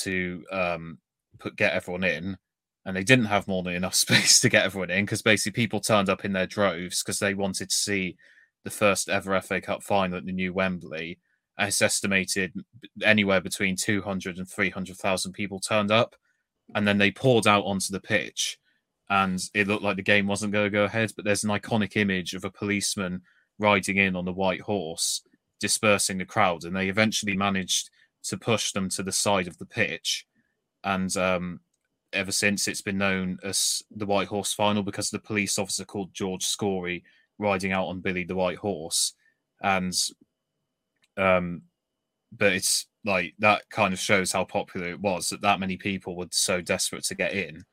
to 0.00 0.42
um, 0.50 0.98
put 1.38 1.54
get 1.54 1.74
everyone 1.74 2.04
in, 2.04 2.38
and 2.86 2.96
they 2.96 3.04
didn't 3.04 3.26
have 3.26 3.46
more 3.46 3.62
than 3.62 3.74
enough 3.74 3.94
space 4.06 4.40
to 4.40 4.48
get 4.48 4.64
everyone 4.64 4.90
in 4.90 5.04
because 5.04 5.20
basically 5.20 5.52
people 5.52 5.80
turned 5.80 6.08
up 6.08 6.24
in 6.24 6.32
their 6.32 6.46
droves 6.46 7.02
because 7.02 7.18
they 7.18 7.34
wanted 7.34 7.68
to 7.68 7.76
see 7.76 8.16
the 8.64 8.70
first 8.70 9.10
ever 9.10 9.38
FA 9.42 9.60
Cup 9.60 9.82
final 9.82 10.16
at 10.16 10.24
the 10.24 10.32
new 10.32 10.54
Wembley. 10.54 11.18
It's 11.58 11.80
estimated 11.80 12.52
anywhere 13.02 13.40
between 13.40 13.76
200 13.76 14.38
and 14.38 14.48
300,000 14.48 15.32
people 15.32 15.58
turned 15.58 15.90
up, 15.90 16.16
and 16.74 16.86
then 16.86 16.98
they 16.98 17.10
poured 17.10 17.46
out 17.46 17.64
onto 17.64 17.92
the 17.92 18.00
pitch, 18.00 18.58
and 19.08 19.40
it 19.54 19.66
looked 19.66 19.82
like 19.82 19.96
the 19.96 20.02
game 20.02 20.26
wasn't 20.26 20.52
going 20.52 20.66
to 20.66 20.70
go 20.70 20.84
ahead. 20.84 21.12
But 21.16 21.24
there's 21.24 21.44
an 21.44 21.50
iconic 21.50 21.96
image 21.96 22.34
of 22.34 22.44
a 22.44 22.50
policeman 22.50 23.22
riding 23.58 23.96
in 23.96 24.16
on 24.16 24.24
the 24.24 24.32
white 24.32 24.60
horse, 24.60 25.22
dispersing 25.60 26.18
the 26.18 26.24
crowd, 26.26 26.64
and 26.64 26.76
they 26.76 26.88
eventually 26.88 27.36
managed 27.36 27.90
to 28.24 28.36
push 28.36 28.72
them 28.72 28.88
to 28.90 29.02
the 29.02 29.12
side 29.12 29.46
of 29.46 29.56
the 29.58 29.66
pitch. 29.66 30.26
And 30.84 31.16
um, 31.16 31.60
ever 32.12 32.32
since, 32.32 32.68
it's 32.68 32.82
been 32.82 32.98
known 32.98 33.38
as 33.42 33.82
the 33.90 34.06
White 34.06 34.28
Horse 34.28 34.52
Final 34.52 34.82
because 34.82 35.10
the 35.10 35.18
police 35.18 35.58
officer 35.58 35.84
called 35.84 36.12
George 36.12 36.44
Scorey 36.44 37.02
riding 37.38 37.72
out 37.72 37.86
on 37.86 38.00
Billy 38.00 38.24
the 38.24 38.34
White 38.34 38.58
Horse, 38.58 39.14
and 39.62 39.94
um, 41.16 41.62
but 42.32 42.52
it's 42.52 42.86
like 43.04 43.34
that 43.38 43.62
kind 43.70 43.92
of 43.92 44.00
shows 44.00 44.32
how 44.32 44.44
popular 44.44 44.88
it 44.88 45.00
was 45.00 45.30
that 45.30 45.40
that 45.42 45.60
many 45.60 45.76
people 45.76 46.16
were 46.16 46.26
so 46.30 46.60
desperate 46.60 47.04
to 47.04 47.14
get 47.14 47.32
in. 47.32 47.64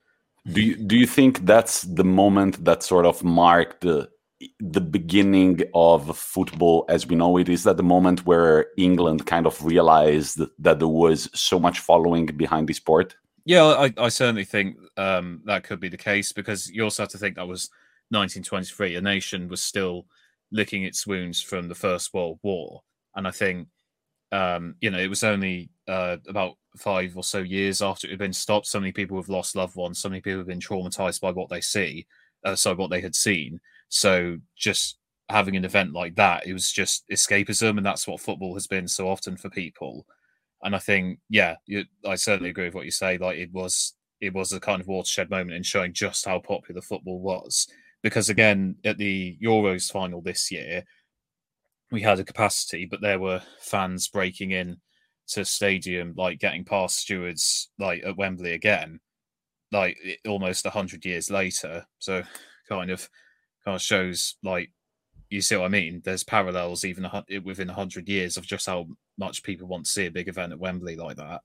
Do 0.52 0.62
you 0.62 0.76
do 0.76 0.98
you 0.98 1.08
think 1.08 1.46
that's 1.46 1.84
the 1.84 2.04
moment 2.04 2.64
that 2.66 2.84
sort 2.84 3.06
of 3.06 3.24
marked 3.24 3.82
the 3.82 4.10
the 4.60 4.82
beginning 4.82 5.62
of 5.74 6.18
football 6.18 6.86
as 6.90 7.08
we 7.08 7.16
know 7.16 7.38
it? 7.38 7.50
Is 7.50 7.64
that 7.64 7.78
the 7.78 7.84
moment 7.84 8.26
where 8.26 8.68
England 8.78 9.26
kind 9.26 9.48
of 9.48 9.64
realized 9.64 10.42
that 10.60 10.80
there 10.80 10.88
was 10.88 11.30
so 11.34 11.60
much 11.60 11.80
following 11.80 12.26
behind 12.26 12.68
the 12.68 12.74
sport? 12.74 13.16
Yeah, 13.46 13.64
I, 13.64 13.94
I 13.98 14.10
certainly 14.10 14.46
think 14.46 14.78
um, 14.98 15.42
that 15.46 15.64
could 15.64 15.80
be 15.80 15.90
the 15.90 15.98
case 15.98 16.32
because 16.32 16.70
you 16.70 16.84
also 16.84 17.04
have 17.04 17.10
to 17.10 17.18
think 17.18 17.36
that 17.36 17.48
was 17.48 17.70
1923. 18.10 18.96
A 18.96 19.02
nation 19.02 19.48
was 19.50 19.62
still 19.62 20.06
licking 20.52 20.84
its 20.84 21.06
wounds 21.06 21.42
from 21.42 21.68
the 21.68 21.76
First 21.76 22.14
World 22.14 22.40
War, 22.44 22.84
and 23.16 23.28
I 23.28 23.32
think 23.32 23.68
um, 24.32 24.76
you 24.82 24.90
know 24.90 25.00
it 25.00 25.10
was 25.10 25.24
only 25.24 25.70
uh, 25.88 26.18
about 26.28 26.54
five 26.78 27.16
or 27.16 27.24
so 27.24 27.40
years 27.40 27.82
after 27.82 28.08
it 28.08 28.12
had 28.12 28.20
been 28.20 28.34
stopped. 28.34 28.68
So 28.68 28.80
many 28.80 28.92
people 28.92 29.18
have 29.18 29.30
lost 29.30 29.56
loved 29.56 29.76
ones. 29.76 30.00
So 30.00 30.10
many 30.10 30.22
people 30.22 30.40
have 30.40 30.48
been 30.48 30.60
traumatized 30.60 31.22
by 31.22 31.32
what 31.32 31.50
they 31.50 31.62
see, 31.62 32.08
uh, 32.44 32.56
so 32.56 32.76
what 32.76 32.90
they 32.90 33.02
had 33.02 33.16
seen. 33.16 33.60
So 33.90 34.38
just 34.58 34.98
having 35.30 35.56
an 35.56 35.66
event 35.66 35.94
like 35.94 36.16
that, 36.16 36.46
it 36.48 36.54
was 36.54 36.72
just 36.72 37.06
escapism, 37.12 37.78
and 37.78 37.86
that's 37.86 38.08
what 38.08 38.22
football 38.22 38.54
has 38.56 38.68
been 38.68 38.88
so 38.88 39.08
often 39.08 39.38
for 39.38 39.50
people. 39.50 40.06
And 40.64 40.76
I 40.76 40.80
think, 40.80 41.20
yeah, 41.30 41.56
you, 41.66 41.84
I 42.08 42.16
certainly 42.16 42.50
agree 42.50 42.66
with 42.66 42.74
what 42.74 42.86
you 42.86 42.92
say. 42.92 43.18
Like 43.18 43.38
it 43.38 43.52
was, 43.52 43.94
it 44.22 44.34
was 44.34 44.54
a 44.54 44.60
kind 44.60 44.82
of 44.82 44.88
watershed 44.88 45.30
moment 45.30 45.58
in 45.58 45.64
showing 45.64 45.92
just 45.94 46.26
how 46.26 46.40
popular 46.40 46.82
football 46.82 47.20
was. 47.20 47.68
Because 48.02 48.30
again, 48.30 48.76
at 48.86 48.98
the 48.98 49.38
Euros 49.44 49.92
final 49.92 50.22
this 50.22 50.52
year, 50.52 50.84
we 51.94 52.02
had 52.02 52.20
a 52.20 52.24
capacity, 52.24 52.86
but 52.86 53.02
there 53.02 53.20
were 53.20 53.42
fans 53.60 54.08
breaking 54.08 54.50
in 54.50 54.78
to 55.28 55.46
stadium, 55.46 56.16
like 56.18 56.40
getting 56.40 56.66
past 56.66 56.98
stewards, 56.98 57.70
like 57.78 58.04
at 58.04 58.18
Wembley 58.18 58.54
again, 58.54 59.00
like 59.72 59.96
almost 60.28 60.66
a 60.66 60.72
hundred 60.72 61.06
years 61.06 61.30
later. 61.30 61.86
So, 62.00 62.24
kind 62.68 62.90
of, 62.90 63.08
kind 63.64 63.76
of 63.76 63.82
shows 63.82 64.36
like 64.44 64.72
you 65.30 65.40
see 65.40 65.56
what 65.56 65.66
I 65.66 65.70
mean. 65.70 66.02
There's 66.04 66.24
parallels 66.24 66.84
even 66.84 67.08
within 67.44 67.70
a 67.70 67.76
hundred 67.76 68.10
years 68.10 68.38
of 68.38 68.46
just 68.46 68.66
how 68.66 68.88
much 69.20 69.44
people 69.44 69.68
want 69.68 69.86
to 69.86 69.92
see 69.92 70.08
a 70.08 70.12
big 70.12 70.28
event 70.28 70.52
at 70.52 70.60
Wembley 70.60 70.96
like 70.96 71.18
that. 71.18 71.42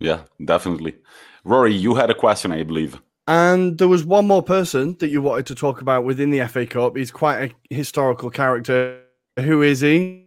Yeah, 0.00 0.22
definitely. 0.42 0.96
Rory, 1.44 1.74
you 1.74 1.94
had 1.94 2.10
a 2.10 2.14
question, 2.14 2.52
I 2.52 2.62
believe. 2.62 2.98
And 3.26 3.76
there 3.76 3.88
was 3.88 4.04
one 4.04 4.26
more 4.26 4.42
person 4.42 4.96
that 5.00 5.08
you 5.08 5.20
wanted 5.20 5.46
to 5.46 5.54
talk 5.54 5.82
about 5.82 6.04
within 6.04 6.30
the 6.30 6.46
FA 6.48 6.66
Cup. 6.66 6.96
He's 6.96 7.10
quite 7.10 7.52
a 7.70 7.74
historical 7.74 8.30
character 8.30 9.03
who 9.36 9.62
is 9.62 9.80
he? 9.80 10.26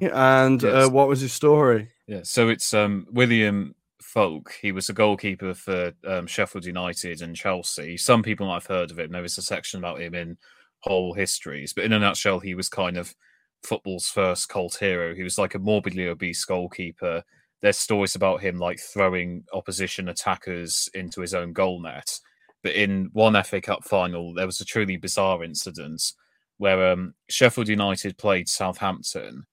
And 0.00 0.62
uh, 0.64 0.68
yes. 0.68 0.86
uh, 0.86 0.90
what 0.90 1.08
was 1.08 1.20
his 1.20 1.32
story? 1.32 1.90
Yeah, 2.06 2.20
so 2.24 2.48
it's 2.48 2.72
um, 2.74 3.06
William 3.10 3.74
Foulke. 4.02 4.52
He 4.60 4.72
was 4.72 4.88
a 4.88 4.94
goalkeeper 4.94 5.54
for 5.54 5.92
um, 6.06 6.26
Sheffield 6.26 6.64
United 6.64 7.22
and 7.22 7.36
Chelsea. 7.36 7.96
Some 7.96 8.22
people 8.22 8.46
might 8.46 8.62
have 8.62 8.66
heard 8.66 8.90
of 8.90 8.98
him. 8.98 9.12
There 9.12 9.24
is 9.24 9.38
a 9.38 9.42
section 9.42 9.78
about 9.78 10.00
him 10.00 10.14
in 10.14 10.38
whole 10.80 11.14
histories, 11.14 11.72
but 11.72 11.84
in 11.84 11.92
a 11.92 11.98
nutshell, 11.98 12.40
he 12.40 12.54
was 12.54 12.68
kind 12.68 12.96
of 12.96 13.14
football's 13.62 14.08
first 14.08 14.48
cult 14.48 14.76
hero. 14.76 15.14
He 15.14 15.22
was 15.22 15.38
like 15.38 15.54
a 15.54 15.58
morbidly 15.58 16.08
obese 16.08 16.44
goalkeeper. 16.44 17.22
There's 17.60 17.78
stories 17.78 18.16
about 18.16 18.40
him 18.40 18.58
like 18.58 18.80
throwing 18.80 19.44
opposition 19.52 20.08
attackers 20.08 20.88
into 20.94 21.20
his 21.20 21.34
own 21.34 21.52
goal 21.52 21.80
net. 21.80 22.18
But 22.62 22.72
in 22.74 23.10
one 23.12 23.40
FA 23.44 23.60
Cup 23.60 23.84
final, 23.84 24.34
there 24.34 24.46
was 24.46 24.60
a 24.60 24.64
truly 24.64 24.96
bizarre 24.96 25.44
incident 25.44 26.02
where 26.62 26.92
um, 26.92 27.12
Sheffield 27.28 27.66
United 27.66 28.16
played 28.18 28.48
Southampton, 28.48 29.44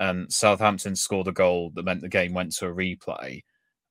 and 0.00 0.32
Southampton 0.32 0.96
scored 0.96 1.28
a 1.28 1.32
goal 1.32 1.70
that 1.74 1.84
meant 1.84 2.00
the 2.00 2.08
game 2.08 2.32
went 2.32 2.52
to 2.52 2.68
a 2.68 2.72
replay, 2.72 3.42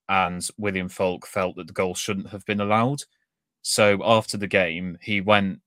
and 0.10 0.50
William 0.58 0.90
Foulke 0.90 1.28
felt 1.28 1.58
that 1.58 1.68
the 1.68 1.74
goal 1.74 1.94
shouldn't 1.94 2.30
have 2.30 2.44
been 2.46 2.62
allowed. 2.62 3.04
So 3.62 4.00
after 4.04 4.36
the 4.36 4.48
game, 4.48 4.98
he 5.00 5.22
went 5.22 5.60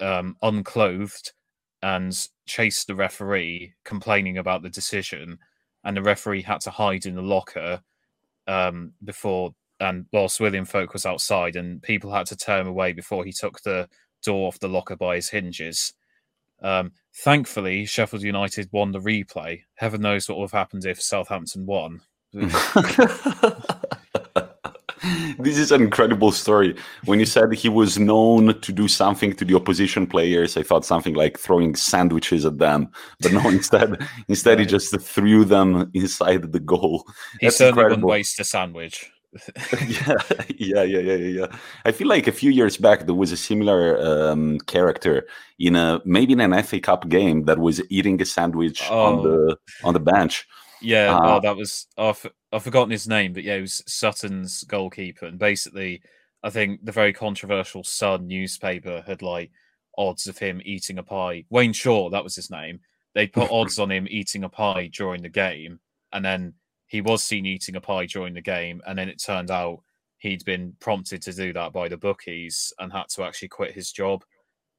um, 0.00 0.36
unclothed 0.42 1.32
and 1.80 2.14
chased 2.44 2.88
the 2.88 2.94
referee, 2.94 3.72
complaining 3.86 4.36
about 4.36 4.60
the 4.60 4.68
decision, 4.68 5.38
and 5.82 5.96
the 5.96 6.02
referee 6.02 6.42
had 6.42 6.60
to 6.60 6.70
hide 6.70 7.06
in 7.06 7.14
the 7.14 7.22
locker 7.22 7.80
um, 8.46 8.92
before. 9.02 9.54
And 9.80 10.04
whilst 10.12 10.40
William 10.40 10.66
Foulke 10.66 10.92
was 10.92 11.06
outside, 11.06 11.56
and 11.56 11.82
people 11.82 12.12
had 12.12 12.26
to 12.26 12.36
tear 12.36 12.60
him 12.60 12.68
away 12.68 12.92
before 12.92 13.24
he 13.24 13.32
took 13.32 13.62
the 13.62 13.88
door 14.22 14.48
off 14.48 14.58
the 14.58 14.68
locker 14.68 14.96
by 14.96 15.14
his 15.16 15.30
hinges. 15.30 15.94
Um, 16.62 16.92
thankfully, 17.22 17.84
Sheffield 17.86 18.22
United 18.22 18.68
won 18.72 18.92
the 18.92 19.00
replay. 19.00 19.62
Heaven 19.74 20.00
knows 20.00 20.28
what 20.28 20.38
would 20.38 20.50
have 20.50 20.58
happened 20.58 20.84
if 20.86 21.00
Southampton 21.00 21.66
won. 21.66 22.00
this 25.38 25.58
is 25.58 25.70
an 25.70 25.82
incredible 25.82 26.32
story. 26.32 26.76
When 27.04 27.20
you 27.20 27.26
said 27.26 27.52
he 27.52 27.68
was 27.68 27.98
known 27.98 28.58
to 28.60 28.72
do 28.72 28.88
something 28.88 29.34
to 29.34 29.44
the 29.44 29.54
opposition 29.54 30.06
players, 30.06 30.56
I 30.56 30.62
thought 30.62 30.84
something 30.84 31.14
like 31.14 31.38
throwing 31.38 31.74
sandwiches 31.74 32.44
at 32.44 32.58
them. 32.58 32.90
But 33.20 33.32
no, 33.32 33.48
instead, 33.48 33.98
instead 34.28 34.60
he 34.60 34.66
just 34.66 34.98
threw 35.00 35.44
them 35.44 35.90
inside 35.94 36.52
the 36.52 36.60
goal. 36.60 37.04
He 37.40 37.46
That's 37.46 37.58
certainly 37.58 37.82
incredible. 37.82 38.08
wouldn't 38.08 38.10
waste 38.10 38.40
a 38.40 38.44
sandwich. 38.44 39.10
yeah, 39.86 40.16
yeah, 40.56 40.82
yeah, 40.82 41.00
yeah, 41.00 41.14
yeah. 41.14 41.46
I 41.84 41.92
feel 41.92 42.08
like 42.08 42.26
a 42.26 42.32
few 42.32 42.50
years 42.50 42.76
back 42.76 43.06
there 43.06 43.14
was 43.14 43.32
a 43.32 43.36
similar 43.36 43.98
um, 44.00 44.58
character 44.60 45.26
in 45.58 45.76
a 45.76 46.00
maybe 46.04 46.32
in 46.32 46.40
an 46.40 46.62
FA 46.62 46.80
Cup 46.80 47.08
game 47.08 47.44
that 47.44 47.58
was 47.58 47.82
eating 47.90 48.20
a 48.20 48.24
sandwich 48.24 48.82
oh. 48.90 49.04
on 49.04 49.22
the 49.22 49.56
on 49.82 49.94
the 49.94 50.00
bench. 50.00 50.46
Yeah, 50.80 51.16
uh, 51.16 51.36
oh, 51.36 51.40
that 51.40 51.56
was 51.56 51.86
I've, 51.96 52.26
I've 52.52 52.62
forgotten 52.62 52.90
his 52.90 53.08
name, 53.08 53.32
but 53.32 53.42
yeah, 53.42 53.54
it 53.54 53.62
was 53.62 53.82
Sutton's 53.86 54.64
goalkeeper, 54.64 55.26
and 55.26 55.38
basically, 55.38 56.02
I 56.42 56.50
think 56.50 56.84
the 56.84 56.92
very 56.92 57.12
controversial 57.12 57.82
Sun 57.84 58.26
newspaper 58.26 59.02
had 59.06 59.22
like 59.22 59.50
odds 59.96 60.26
of 60.26 60.38
him 60.38 60.60
eating 60.64 60.98
a 60.98 61.02
pie. 61.02 61.44
Wayne 61.50 61.72
Shaw, 61.72 62.10
that 62.10 62.24
was 62.24 62.36
his 62.36 62.50
name. 62.50 62.80
They 63.14 63.26
put 63.26 63.50
odds 63.52 63.78
on 63.78 63.90
him 63.90 64.06
eating 64.10 64.44
a 64.44 64.48
pie 64.48 64.90
during 64.92 65.22
the 65.22 65.28
game, 65.28 65.80
and 66.12 66.24
then 66.24 66.54
he 66.86 67.00
was 67.00 67.24
seen 67.24 67.46
eating 67.46 67.76
a 67.76 67.80
pie 67.80 68.06
during 68.06 68.34
the 68.34 68.40
game, 68.40 68.82
and 68.86 68.98
then 68.98 69.08
it 69.08 69.22
turned 69.22 69.50
out 69.50 69.80
he'd 70.18 70.44
been 70.44 70.74
prompted 70.80 71.22
to 71.22 71.32
do 71.32 71.52
that 71.52 71.72
by 71.72 71.88
the 71.88 71.96
bookies 71.96 72.72
and 72.78 72.92
had 72.92 73.08
to 73.10 73.22
actually 73.24 73.48
quit 73.48 73.72
his 73.72 73.92
job. 73.92 74.24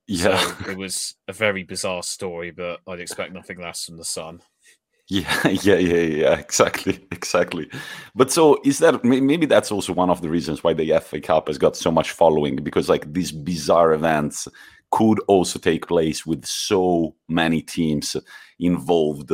Yeah, 0.08 0.38
so 0.38 0.72
it 0.72 0.78
was 0.78 1.15
a 1.28 1.34
very 1.34 1.63
bizarre 1.63 2.04
story, 2.04 2.52
but 2.52 2.80
I'd 2.88 3.00
expect 3.00 3.34
nothing 3.34 3.60
less 3.60 3.86
from 3.86 3.98
the 3.98 4.06
Sun. 4.06 4.41
Yeah, 5.08 5.48
yeah, 5.48 5.76
yeah, 5.76 6.02
yeah, 6.02 6.39
exactly, 6.39 7.06
exactly. 7.12 7.70
But 8.15 8.32
so 8.32 8.60
is 8.65 8.80
that 8.80 9.04
maybe 9.04 9.46
that's 9.46 9.72
also 9.72 9.94
one 9.94 10.10
of 10.10 10.22
the 10.22 10.32
reasons 10.32 10.63
why 10.63 10.74
the 10.74 11.00
FA 11.00 11.22
Cup 11.22 11.48
has 11.48 11.60
got 11.60 11.76
so 11.78 11.91
much 11.91 12.10
following 12.10 12.56
because 12.56 12.89
like 12.89 13.13
these 13.13 13.32
bizarre 13.32 13.94
events 13.94 14.48
could 14.89 15.20
also 15.28 15.60
take 15.60 15.88
place 15.88 16.26
with 16.26 16.44
so 16.44 17.13
many 17.28 17.62
teams 17.62 18.15
involved. 18.60 19.32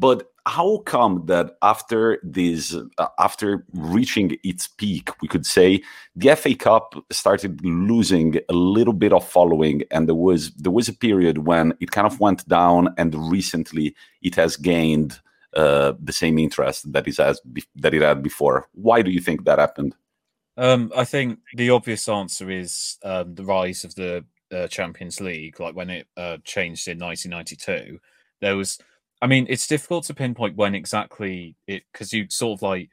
But 0.00 0.32
how 0.46 0.78
come 0.78 1.26
that 1.26 1.56
after 1.60 2.18
this, 2.22 2.74
uh, 2.96 3.08
after 3.18 3.66
reaching 3.74 4.38
its 4.42 4.66
peak, 4.66 5.10
we 5.20 5.28
could 5.28 5.44
say 5.44 5.82
the 6.16 6.34
FA 6.36 6.54
Cup 6.54 6.94
started 7.12 7.62
losing 7.62 8.38
a 8.48 8.54
little 8.54 8.94
bit 8.94 9.12
of 9.12 9.28
following, 9.28 9.82
and 9.90 10.08
there 10.08 10.14
was 10.14 10.52
there 10.52 10.72
was 10.72 10.88
a 10.88 10.94
period 10.94 11.46
when 11.46 11.74
it 11.80 11.90
kind 11.90 12.06
of 12.06 12.18
went 12.18 12.48
down, 12.48 12.94
and 12.96 13.14
recently 13.30 13.94
it 14.22 14.34
has 14.36 14.56
gained 14.56 15.20
uh, 15.54 15.92
the 16.02 16.14
same 16.14 16.38
interest 16.38 16.90
that 16.90 17.06
it 17.06 17.18
has 17.18 17.38
that 17.76 17.92
it 17.92 18.00
had 18.00 18.22
before. 18.22 18.68
Why 18.72 19.02
do 19.02 19.10
you 19.10 19.20
think 19.20 19.44
that 19.44 19.58
happened? 19.58 19.94
Um, 20.56 20.92
I 20.96 21.04
think 21.04 21.40
the 21.54 21.70
obvious 21.70 22.08
answer 22.08 22.50
is 22.50 22.96
um, 23.04 23.34
the 23.34 23.44
rise 23.44 23.84
of 23.84 23.94
the 23.96 24.24
uh, 24.50 24.66
Champions 24.68 25.20
League. 25.20 25.60
Like 25.60 25.76
when 25.76 25.90
it 25.90 26.06
uh, 26.16 26.38
changed 26.44 26.88
in 26.88 26.98
1992, 26.98 27.98
there 28.40 28.56
was 28.56 28.78
I 29.22 29.26
mean, 29.26 29.46
it's 29.48 29.66
difficult 29.66 30.04
to 30.04 30.14
pinpoint 30.14 30.56
when 30.56 30.74
exactly 30.74 31.54
it 31.66 31.82
because 31.92 32.12
you 32.12 32.26
sort 32.30 32.58
of 32.58 32.62
like 32.62 32.88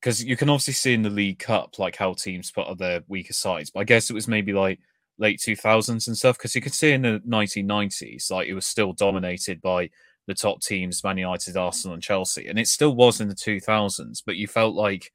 because 0.00 0.24
you 0.24 0.36
can 0.36 0.48
obviously 0.48 0.74
see 0.74 0.94
in 0.94 1.02
the 1.02 1.10
League 1.10 1.38
Cup 1.38 1.78
like 1.78 1.96
how 1.96 2.14
teams 2.14 2.50
put 2.50 2.66
on 2.66 2.76
their 2.76 3.02
weaker 3.08 3.32
sides. 3.32 3.70
But 3.70 3.80
I 3.80 3.84
guess 3.84 4.08
it 4.08 4.14
was 4.14 4.28
maybe 4.28 4.52
like 4.52 4.78
late 5.18 5.40
two 5.40 5.56
thousands 5.56 6.08
and 6.08 6.16
stuff 6.16 6.38
because 6.38 6.54
you 6.54 6.60
could 6.60 6.74
see 6.74 6.92
in 6.92 7.02
the 7.02 7.20
nineteen 7.24 7.66
nineties 7.66 8.30
like 8.30 8.48
it 8.48 8.54
was 8.54 8.66
still 8.66 8.92
dominated 8.92 9.60
by 9.60 9.90
the 10.26 10.34
top 10.34 10.60
teams, 10.60 11.04
Man 11.04 11.18
United, 11.18 11.56
Arsenal, 11.56 11.94
and 11.94 12.02
Chelsea, 12.02 12.48
and 12.48 12.58
it 12.58 12.68
still 12.68 12.94
was 12.94 13.20
in 13.20 13.28
the 13.28 13.34
two 13.34 13.60
thousands. 13.60 14.22
But 14.22 14.36
you 14.36 14.46
felt 14.48 14.74
like 14.74 15.12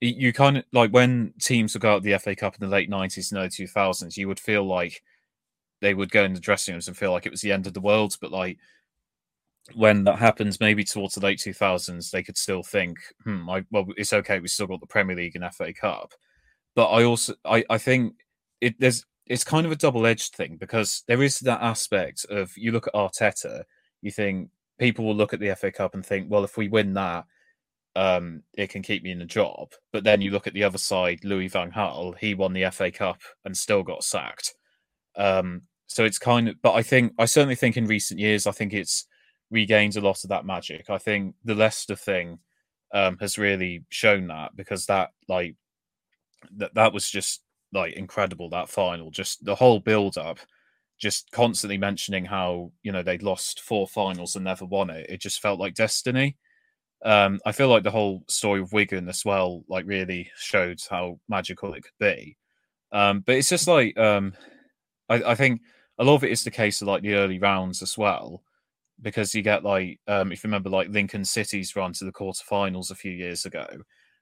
you 0.00 0.32
kind 0.32 0.58
of 0.58 0.64
like 0.72 0.90
when 0.90 1.32
teams 1.40 1.74
would 1.74 1.82
go 1.82 1.94
out 1.94 2.02
the 2.02 2.18
FA 2.18 2.34
Cup 2.34 2.54
in 2.54 2.60
the 2.60 2.74
late 2.74 2.90
nineties 2.90 3.30
and 3.30 3.38
early 3.38 3.50
two 3.50 3.66
thousands, 3.68 4.16
you 4.16 4.28
would 4.28 4.40
feel 4.40 4.64
like 4.64 5.02
they 5.80 5.94
would 5.94 6.10
go 6.10 6.24
in 6.24 6.34
the 6.34 6.40
dressing 6.40 6.74
rooms 6.74 6.88
and 6.88 6.96
feel 6.96 7.12
like 7.12 7.26
it 7.26 7.30
was 7.30 7.40
the 7.40 7.52
end 7.52 7.66
of 7.66 7.74
the 7.74 7.80
world. 7.80 8.16
But 8.20 8.32
like 8.32 8.58
when 9.74 10.04
that 10.04 10.18
happens, 10.18 10.60
maybe 10.60 10.84
towards 10.84 11.14
the 11.14 11.24
late 11.24 11.38
2000s, 11.38 12.10
they 12.10 12.22
could 12.22 12.36
still 12.36 12.62
think, 12.62 12.98
hmm, 13.24 13.48
I, 13.48 13.64
well, 13.70 13.86
it's 13.96 14.12
okay. 14.12 14.40
We 14.40 14.48
still 14.48 14.66
got 14.66 14.80
the 14.80 14.86
Premier 14.86 15.16
League 15.16 15.36
and 15.36 15.54
FA 15.54 15.72
Cup. 15.72 16.12
But 16.74 16.86
I 16.86 17.04
also, 17.04 17.34
I, 17.44 17.64
I 17.70 17.78
think 17.78 18.14
it 18.60 18.74
there's 18.78 19.04
it's 19.26 19.44
kind 19.44 19.66
of 19.66 19.72
a 19.72 19.76
double 19.76 20.06
edged 20.06 20.34
thing 20.34 20.56
because 20.56 21.04
there 21.06 21.22
is 21.22 21.38
that 21.40 21.62
aspect 21.62 22.26
of 22.28 22.56
you 22.56 22.72
look 22.72 22.86
at 22.86 22.94
Arteta, 22.94 23.64
you 24.00 24.10
think 24.10 24.50
people 24.78 25.04
will 25.04 25.14
look 25.14 25.32
at 25.32 25.40
the 25.40 25.54
FA 25.54 25.70
Cup 25.70 25.94
and 25.94 26.04
think, 26.04 26.26
well, 26.28 26.44
if 26.44 26.56
we 26.56 26.68
win 26.68 26.94
that, 26.94 27.24
um, 27.94 28.42
it 28.54 28.70
can 28.70 28.82
keep 28.82 29.02
me 29.02 29.10
in 29.10 29.18
the 29.18 29.24
job. 29.24 29.72
But 29.92 30.04
then 30.04 30.20
you 30.20 30.30
look 30.30 30.46
at 30.46 30.54
the 30.54 30.64
other 30.64 30.78
side, 30.78 31.24
Louis 31.24 31.48
Van 31.48 31.70
Gaal, 31.70 32.16
he 32.18 32.34
won 32.34 32.52
the 32.52 32.68
FA 32.70 32.90
Cup 32.90 33.20
and 33.44 33.56
still 33.56 33.82
got 33.82 34.02
sacked. 34.02 34.54
Um, 35.16 35.62
so 35.86 36.04
it's 36.04 36.18
kind 36.18 36.48
of, 36.48 36.56
but 36.62 36.72
I 36.72 36.82
think 36.82 37.12
I 37.18 37.26
certainly 37.26 37.54
think 37.54 37.76
in 37.76 37.86
recent 37.86 38.18
years, 38.18 38.46
I 38.46 38.52
think 38.52 38.72
it's 38.72 39.06
regains 39.52 39.96
a 39.96 40.00
lot 40.00 40.24
of 40.24 40.30
that 40.30 40.46
magic. 40.46 40.90
I 40.90 40.98
think 40.98 41.36
the 41.44 41.54
Leicester 41.54 41.94
thing 41.94 42.38
um, 42.92 43.18
has 43.20 43.38
really 43.38 43.84
shown 43.90 44.26
that 44.28 44.56
because 44.56 44.86
that 44.86 45.10
like 45.28 45.54
that 46.56 46.74
that 46.74 46.92
was 46.92 47.08
just 47.08 47.42
like 47.72 47.94
incredible 47.94 48.48
that 48.50 48.68
final, 48.68 49.10
just 49.10 49.44
the 49.44 49.54
whole 49.54 49.78
build 49.78 50.18
up, 50.18 50.38
just 50.98 51.30
constantly 51.30 51.78
mentioning 51.78 52.24
how 52.24 52.72
you 52.82 52.90
know 52.90 53.02
they'd 53.02 53.22
lost 53.22 53.60
four 53.60 53.86
finals 53.86 54.34
and 54.34 54.44
never 54.44 54.64
won 54.64 54.90
it. 54.90 55.06
It 55.08 55.20
just 55.20 55.40
felt 55.40 55.60
like 55.60 55.74
destiny. 55.74 56.36
Um, 57.04 57.40
I 57.44 57.52
feel 57.52 57.68
like 57.68 57.82
the 57.82 57.90
whole 57.90 58.24
story 58.28 58.60
of 58.60 58.72
Wigan 58.72 59.08
as 59.08 59.24
well, 59.24 59.64
like 59.68 59.84
really 59.86 60.30
showed 60.36 60.80
how 60.88 61.18
magical 61.28 61.74
it 61.74 61.82
could 61.82 61.98
be. 61.98 62.36
Um, 62.92 63.20
but 63.20 63.36
it's 63.36 63.48
just 63.48 63.68
like 63.68 63.96
um, 63.98 64.34
I, 65.08 65.22
I 65.22 65.34
think 65.34 65.60
a 65.98 66.04
lot 66.04 66.16
of 66.16 66.24
it 66.24 66.30
is 66.30 66.44
the 66.44 66.50
case 66.50 66.80
of 66.80 66.88
like 66.88 67.02
the 67.02 67.14
early 67.14 67.38
rounds 67.38 67.82
as 67.82 67.98
well 67.98 68.42
because 69.00 69.34
you 69.34 69.42
get 69.42 69.64
like 69.64 69.98
um, 70.06 70.32
if 70.32 70.44
you 70.44 70.48
remember 70.48 70.70
like 70.70 70.88
Lincoln 70.88 71.24
City's 71.24 71.74
run 71.76 71.92
to 71.94 72.04
the 72.04 72.12
quarterfinals 72.12 72.90
a 72.90 72.96
few 72.96 73.12
years 73.12 73.44
ago. 73.44 73.66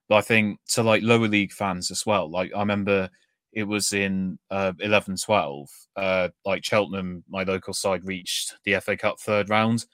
But 0.08 0.16
I 0.16 0.20
think 0.22 0.58
to 0.70 0.82
like 0.82 1.02
lower 1.02 1.28
league 1.28 1.52
fans 1.52 1.90
as 1.90 2.04
well. 2.04 2.30
Like 2.30 2.52
I 2.54 2.60
remember 2.60 3.10
it 3.52 3.64
was 3.64 3.92
in 3.92 4.38
uh, 4.50 4.72
11 4.80 5.16
12 5.16 5.68
uh, 5.96 6.28
like 6.44 6.64
cheltenham 6.64 7.24
my 7.28 7.42
local 7.42 7.74
side 7.74 8.04
reached 8.04 8.54
the 8.64 8.78
fa 8.80 8.96
cup 8.96 9.18
third 9.18 9.48
round 9.50 9.86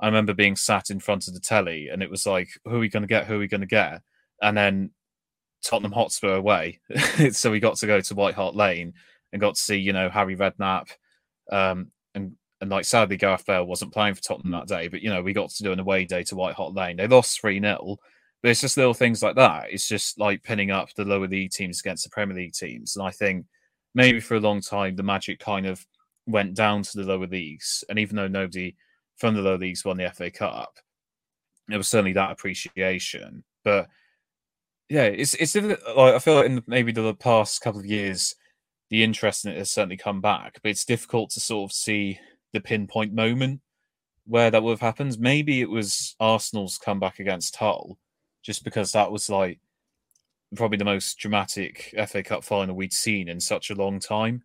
i 0.00 0.06
remember 0.06 0.34
being 0.34 0.56
sat 0.56 0.90
in 0.90 0.98
front 0.98 1.28
of 1.28 1.34
the 1.34 1.40
telly 1.40 1.88
and 1.88 2.02
it 2.02 2.10
was 2.10 2.26
like 2.26 2.48
who 2.64 2.76
are 2.76 2.80
we 2.80 2.88
going 2.88 3.02
to 3.02 3.06
get 3.06 3.26
who 3.26 3.34
are 3.34 3.38
we 3.38 3.48
going 3.48 3.60
to 3.60 3.66
get 3.66 4.00
and 4.40 4.56
then 4.56 4.90
tottenham 5.62 5.92
hotspur 5.92 6.34
away 6.34 6.80
so 7.30 7.50
we 7.50 7.60
got 7.60 7.76
to 7.76 7.86
go 7.86 8.00
to 8.00 8.14
white 8.14 8.34
hart 8.34 8.54
lane 8.54 8.92
and 9.32 9.40
got 9.40 9.54
to 9.54 9.60
see 9.60 9.76
you 9.76 9.92
know 9.92 10.08
harry 10.08 10.36
redknapp 10.36 10.88
um, 11.50 11.90
and 12.62 12.70
like 12.70 12.84
sadly 12.84 13.16
Gareth 13.16 13.44
Bale 13.44 13.66
wasn't 13.66 13.92
playing 13.92 14.14
for 14.14 14.22
Tottenham 14.22 14.52
that 14.52 14.68
day, 14.68 14.86
but 14.86 15.02
you 15.02 15.10
know, 15.10 15.20
we 15.20 15.32
got 15.32 15.50
to 15.50 15.62
do 15.64 15.72
an 15.72 15.80
away 15.80 16.04
day 16.04 16.22
to 16.22 16.36
White 16.36 16.54
Hart 16.54 16.74
Lane. 16.74 16.96
They 16.96 17.08
lost 17.08 17.40
3 17.40 17.60
0. 17.60 17.98
But 18.40 18.50
it's 18.50 18.60
just 18.60 18.76
little 18.76 18.94
things 18.94 19.22
like 19.22 19.36
that. 19.36 19.66
It's 19.70 19.86
just 19.86 20.18
like 20.18 20.42
pinning 20.42 20.70
up 20.70 20.92
the 20.94 21.04
lower 21.04 21.28
league 21.28 21.50
teams 21.50 21.80
against 21.80 22.04
the 22.04 22.10
Premier 22.10 22.36
League 22.36 22.54
teams. 22.54 22.96
And 22.96 23.06
I 23.06 23.10
think 23.10 23.46
maybe 23.94 24.20
for 24.20 24.36
a 24.36 24.40
long 24.40 24.60
time 24.60 24.96
the 24.96 25.02
magic 25.02 25.38
kind 25.38 25.66
of 25.66 25.84
went 26.26 26.54
down 26.54 26.82
to 26.82 26.96
the 26.96 27.04
lower 27.04 27.26
leagues. 27.26 27.84
And 27.88 27.98
even 27.98 28.16
though 28.16 28.28
nobody 28.28 28.76
from 29.16 29.34
the 29.34 29.42
lower 29.42 29.58
leagues 29.58 29.84
won 29.84 29.96
the 29.96 30.10
FA 30.10 30.30
Cup, 30.30 30.78
there 31.68 31.78
was 31.78 31.88
certainly 31.88 32.12
that 32.14 32.30
appreciation. 32.30 33.44
But 33.64 33.88
yeah, 34.88 35.04
it's 35.04 35.34
it's 35.34 35.54
like 35.56 35.80
I 35.96 36.18
feel 36.18 36.34
like 36.34 36.46
in 36.46 36.62
maybe 36.66 36.92
the 36.92 37.14
past 37.14 37.60
couple 37.60 37.80
of 37.80 37.86
years, 37.86 38.34
the 38.90 39.02
interest 39.02 39.44
in 39.44 39.52
it 39.52 39.58
has 39.58 39.70
certainly 39.70 39.96
come 39.96 40.20
back, 40.20 40.60
but 40.62 40.70
it's 40.70 40.84
difficult 40.84 41.30
to 41.30 41.40
sort 41.40 41.70
of 41.70 41.74
see 41.74 42.20
the 42.52 42.60
pinpoint 42.60 43.12
moment 43.12 43.60
where 44.26 44.50
that 44.50 44.62
would 44.62 44.72
have 44.72 44.80
happened. 44.80 45.18
Maybe 45.18 45.60
it 45.60 45.70
was 45.70 46.14
Arsenal's 46.20 46.78
comeback 46.78 47.18
against 47.18 47.56
Hull, 47.56 47.98
just 48.42 48.64
because 48.64 48.92
that 48.92 49.10
was 49.10 49.28
like 49.28 49.58
probably 50.56 50.78
the 50.78 50.84
most 50.84 51.18
dramatic 51.18 51.94
FA 52.06 52.22
Cup 52.22 52.44
final 52.44 52.76
we'd 52.76 52.92
seen 52.92 53.28
in 53.28 53.40
such 53.40 53.70
a 53.70 53.74
long 53.74 53.98
time. 53.98 54.42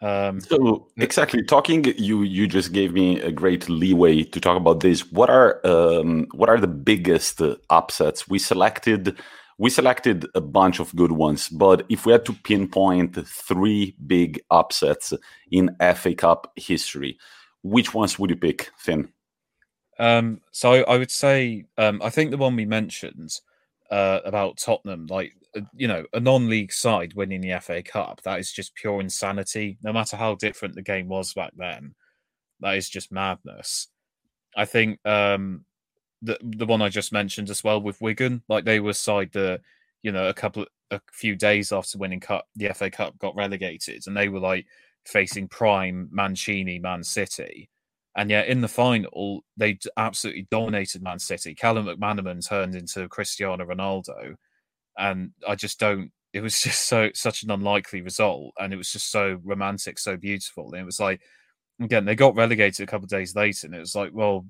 Um, 0.00 0.40
so 0.40 0.86
exactly 0.96 1.42
talking, 1.42 1.84
you 1.98 2.22
you 2.22 2.46
just 2.46 2.72
gave 2.72 2.92
me 2.92 3.20
a 3.20 3.32
great 3.32 3.68
leeway 3.68 4.22
to 4.22 4.40
talk 4.40 4.56
about 4.56 4.80
this. 4.80 5.10
What 5.10 5.28
are 5.28 5.60
um, 5.66 6.28
what 6.32 6.48
are 6.48 6.60
the 6.60 6.68
biggest 6.68 7.42
uh, 7.42 7.56
upsets 7.68 8.28
we 8.28 8.38
selected? 8.38 9.18
We 9.58 9.70
selected 9.70 10.26
a 10.36 10.40
bunch 10.40 10.78
of 10.78 10.94
good 10.94 11.10
ones, 11.10 11.48
but 11.48 11.84
if 11.88 12.06
we 12.06 12.12
had 12.12 12.24
to 12.26 12.32
pinpoint 12.32 13.26
three 13.26 13.96
big 14.06 14.40
upsets 14.50 15.12
in 15.50 15.76
FA 15.96 16.14
Cup 16.14 16.52
history, 16.54 17.18
which 17.64 17.92
ones 17.92 18.18
would 18.18 18.30
you 18.30 18.36
pick, 18.36 18.70
Finn? 18.76 19.08
Um, 19.98 20.40
so 20.52 20.84
I 20.84 20.96
would 20.96 21.10
say 21.10 21.64
um, 21.76 22.00
I 22.02 22.10
think 22.10 22.30
the 22.30 22.36
one 22.36 22.54
we 22.54 22.64
mentioned 22.64 23.40
uh, 23.90 24.20
about 24.24 24.58
Tottenham, 24.58 25.06
like 25.06 25.34
uh, 25.56 25.62
you 25.74 25.88
know, 25.88 26.04
a 26.12 26.20
non-league 26.20 26.72
side 26.72 27.14
winning 27.14 27.40
the 27.40 27.58
FA 27.60 27.82
Cup, 27.82 28.22
that 28.22 28.38
is 28.38 28.52
just 28.52 28.74
pure 28.74 29.00
insanity. 29.00 29.78
No 29.82 29.92
matter 29.92 30.16
how 30.16 30.36
different 30.36 30.74
the 30.74 30.82
game 30.82 31.08
was 31.08 31.34
back 31.34 31.52
then, 31.56 31.94
that 32.60 32.76
is 32.76 32.88
just 32.88 33.10
madness. 33.10 33.88
I 34.56 34.64
think 34.64 35.00
um, 35.06 35.64
the 36.22 36.38
the 36.42 36.66
one 36.66 36.82
I 36.82 36.88
just 36.88 37.12
mentioned 37.12 37.50
as 37.50 37.62
well 37.64 37.80
with 37.80 38.00
Wigan, 38.00 38.42
like 38.48 38.64
they 38.64 38.80
were 38.80 38.92
side 38.92 39.30
the, 39.32 39.60
you 40.02 40.12
know, 40.12 40.28
a 40.28 40.34
couple 40.34 40.66
a 40.90 41.00
few 41.12 41.36
days 41.36 41.72
after 41.72 41.98
winning 41.98 42.20
cup 42.20 42.46
the 42.56 42.72
FA 42.74 42.90
Cup 42.90 43.18
got 43.18 43.36
relegated, 43.36 44.04
and 44.06 44.16
they 44.16 44.28
were 44.28 44.40
like 44.40 44.66
facing 45.06 45.48
prime 45.48 46.08
Mancini, 46.12 46.78
Man 46.78 47.02
City, 47.04 47.68
and 48.16 48.30
yet 48.30 48.48
in 48.48 48.60
the 48.60 48.68
final 48.68 49.44
they 49.56 49.78
absolutely 49.96 50.46
dominated 50.50 51.02
Man 51.02 51.18
City. 51.18 51.54
Callum 51.54 51.86
McManaman 51.86 52.46
turned 52.46 52.74
into 52.74 53.08
Cristiano 53.08 53.64
Ronaldo, 53.64 54.34
and 54.98 55.30
I 55.46 55.54
just 55.54 55.78
don't. 55.80 56.10
It 56.32 56.40
was 56.42 56.60
just 56.62 56.88
so 56.88 57.10
such 57.14 57.42
an 57.42 57.50
unlikely 57.50 58.02
result, 58.02 58.54
and 58.58 58.72
it 58.72 58.76
was 58.76 58.92
just 58.92 59.10
so 59.10 59.38
romantic, 59.44 59.98
so 59.98 60.16
beautiful. 60.16 60.72
And 60.72 60.82
it 60.82 60.86
was 60.86 61.00
like, 61.00 61.20
again, 61.80 62.04
they 62.04 62.14
got 62.16 62.36
relegated 62.36 62.82
a 62.82 62.90
couple 62.90 63.04
of 63.04 63.10
days 63.10 63.34
later, 63.36 63.66
and 63.66 63.74
it 63.76 63.80
was 63.80 63.94
like, 63.94 64.10
well, 64.12 64.46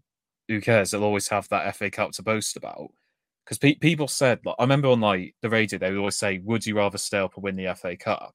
who 0.48 0.60
cares? 0.60 0.90
They'll 0.90 1.04
always 1.04 1.28
have 1.28 1.48
that 1.48 1.76
FA 1.76 1.90
Cup 1.90 2.12
to 2.12 2.22
boast 2.22 2.56
about. 2.56 2.90
Because 3.44 3.58
pe- 3.58 3.74
people 3.74 4.08
said, 4.08 4.40
like, 4.44 4.56
I 4.58 4.62
remember 4.62 4.88
on 4.88 5.00
like 5.00 5.34
the 5.42 5.50
radio, 5.50 5.78
they 5.78 5.90
would 5.90 5.98
always 5.98 6.16
say, 6.16 6.38
"Would 6.38 6.66
you 6.66 6.76
rather 6.76 6.98
stay 6.98 7.18
up 7.18 7.34
and 7.36 7.44
win 7.44 7.56
the 7.56 7.74
FA 7.74 7.96
Cup?" 7.96 8.34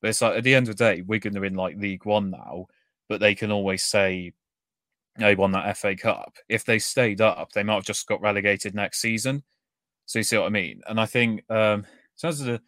But 0.00 0.10
it's 0.10 0.20
like 0.20 0.36
at 0.36 0.44
the 0.44 0.54
end 0.54 0.68
of 0.68 0.76
the 0.76 0.84
day, 0.84 1.02
Wigan 1.02 1.36
are 1.38 1.44
in 1.44 1.54
like 1.54 1.76
League 1.76 2.04
One 2.04 2.30
now, 2.30 2.66
but 3.08 3.20
they 3.20 3.34
can 3.34 3.52
always 3.52 3.82
say 3.82 4.32
they 5.18 5.34
won 5.34 5.52
that 5.52 5.76
FA 5.76 5.96
Cup. 5.96 6.36
If 6.48 6.64
they 6.64 6.78
stayed 6.78 7.20
up, 7.20 7.52
they 7.52 7.62
might 7.62 7.74
have 7.74 7.84
just 7.84 8.06
got 8.06 8.20
relegated 8.20 8.74
next 8.74 9.00
season. 9.00 9.42
So 10.06 10.18
you 10.18 10.24
see 10.24 10.38
what 10.38 10.46
I 10.46 10.50
mean? 10.50 10.82
And 10.86 11.00
I 11.00 11.06
think 11.06 11.42
um, 11.50 11.86
terms 12.20 12.40
of 12.40 12.46
the 12.46 12.60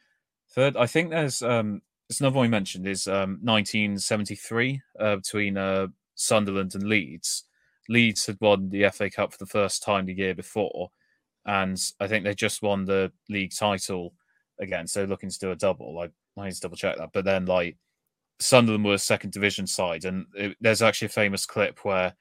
third, 0.50 0.76
I 0.76 0.86
think 0.86 1.10
there's 1.10 1.42
um, 1.42 1.82
there's 2.08 2.20
another 2.20 2.36
one 2.36 2.44
we 2.44 2.48
mentioned 2.48 2.86
is 2.86 3.06
um, 3.06 3.38
1973 3.42 4.82
uh, 5.00 5.16
between 5.16 5.56
uh, 5.56 5.88
Sunderland 6.14 6.74
and 6.74 6.84
Leeds 6.84 7.44
Leeds 7.88 8.26
had 8.26 8.38
won 8.40 8.70
the 8.70 8.88
FA 8.90 9.10
Cup 9.10 9.32
for 9.32 9.38
the 9.38 9.46
first 9.46 9.82
time 9.82 10.06
the 10.06 10.14
year 10.14 10.34
before, 10.34 10.90
and 11.46 11.80
I 12.00 12.06
think 12.06 12.24
they 12.24 12.34
just 12.34 12.62
won 12.62 12.84
the 12.84 13.12
league 13.28 13.54
title 13.54 14.14
again. 14.60 14.86
So 14.86 15.04
looking 15.04 15.30
to 15.30 15.38
do 15.38 15.50
a 15.50 15.56
double. 15.56 15.94
Like 15.94 16.12
I 16.38 16.44
need 16.44 16.54
to 16.54 16.60
double 16.60 16.76
check 16.76 16.96
that. 16.96 17.10
But 17.12 17.24
then 17.24 17.46
like 17.46 17.76
Sunderland 18.40 18.84
were 18.84 18.98
second 18.98 19.32
division 19.32 19.66
side, 19.66 20.04
and 20.04 20.26
it, 20.34 20.56
there's 20.60 20.82
actually 20.82 21.06
a 21.06 21.10
famous 21.10 21.46
clip 21.46 21.84
where 21.84 22.14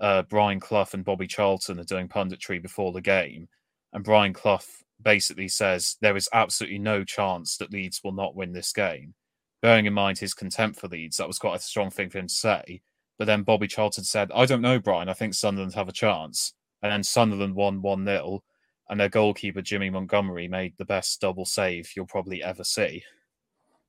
uh, 0.00 0.22
Brian 0.22 0.60
Clough 0.60 0.88
and 0.92 1.04
Bobby 1.04 1.26
Charlton 1.26 1.78
are 1.80 1.84
doing 1.84 2.08
punditry 2.08 2.60
before 2.60 2.92
the 2.92 3.00
game, 3.00 3.48
and 3.92 4.04
Brian 4.04 4.32
Clough 4.32 4.60
basically 5.02 5.48
says 5.48 5.96
there 6.00 6.16
is 6.16 6.28
absolutely 6.32 6.78
no 6.78 7.04
chance 7.04 7.56
that 7.56 7.72
Leeds 7.72 8.00
will 8.02 8.12
not 8.12 8.36
win 8.36 8.52
this 8.52 8.72
game. 8.72 9.14
Bearing 9.60 9.86
in 9.86 9.92
mind 9.92 10.18
his 10.18 10.34
contempt 10.34 10.80
for 10.80 10.88
Leeds, 10.88 11.16
that 11.18 11.28
was 11.28 11.38
quite 11.38 11.56
a 11.56 11.62
strong 11.62 11.90
thing 11.90 12.10
for 12.10 12.18
him 12.18 12.26
to 12.26 12.34
say. 12.34 12.82
But 13.18 13.26
then 13.26 13.42
Bobby 13.42 13.68
Charlton 13.68 14.04
said, 14.04 14.30
I 14.34 14.46
don't 14.46 14.62
know, 14.62 14.78
Brian. 14.78 15.08
I 15.08 15.12
think 15.14 15.34
Sunderland 15.34 15.74
have 15.74 15.88
a 15.88 15.92
chance. 15.92 16.54
And 16.82 16.90
then 16.90 17.02
Sunderland 17.02 17.54
won 17.54 17.82
1 17.82 18.04
0, 18.04 18.42
and 18.88 19.00
their 19.00 19.08
goalkeeper, 19.08 19.62
Jimmy 19.62 19.90
Montgomery, 19.90 20.48
made 20.48 20.74
the 20.76 20.84
best 20.84 21.20
double 21.20 21.44
save 21.44 21.90
you'll 21.94 22.06
probably 22.06 22.42
ever 22.42 22.64
see. 22.64 23.04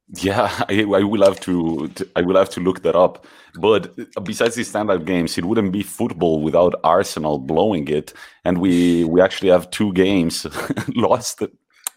Yeah, 0.10 0.66
I, 0.70 0.82
I, 0.82 1.04
will 1.04 1.24
have 1.24 1.40
to, 1.42 1.92
I 2.16 2.22
will 2.22 2.38
have 2.38 2.50
to 2.52 2.60
look 2.60 2.84
that 2.84 2.96
up. 2.96 3.26
But 3.60 3.98
uh, 4.16 4.22
besides 4.22 4.56
these 4.56 4.70
standard 4.70 5.06
games, 5.06 5.38
it 5.38 5.46
wouldn't 5.46 5.72
be 5.72 5.84
football 5.84 6.42
without 6.42 6.76
Arsenal 6.84 7.40
blowing 7.40 7.88
it, 7.88 8.14
and 8.46 8.60
we 8.60 9.04
we 9.06 9.22
actually 9.22 9.50
have 9.50 9.70
two 9.72 9.94
games 9.94 10.46
lost 10.96 11.42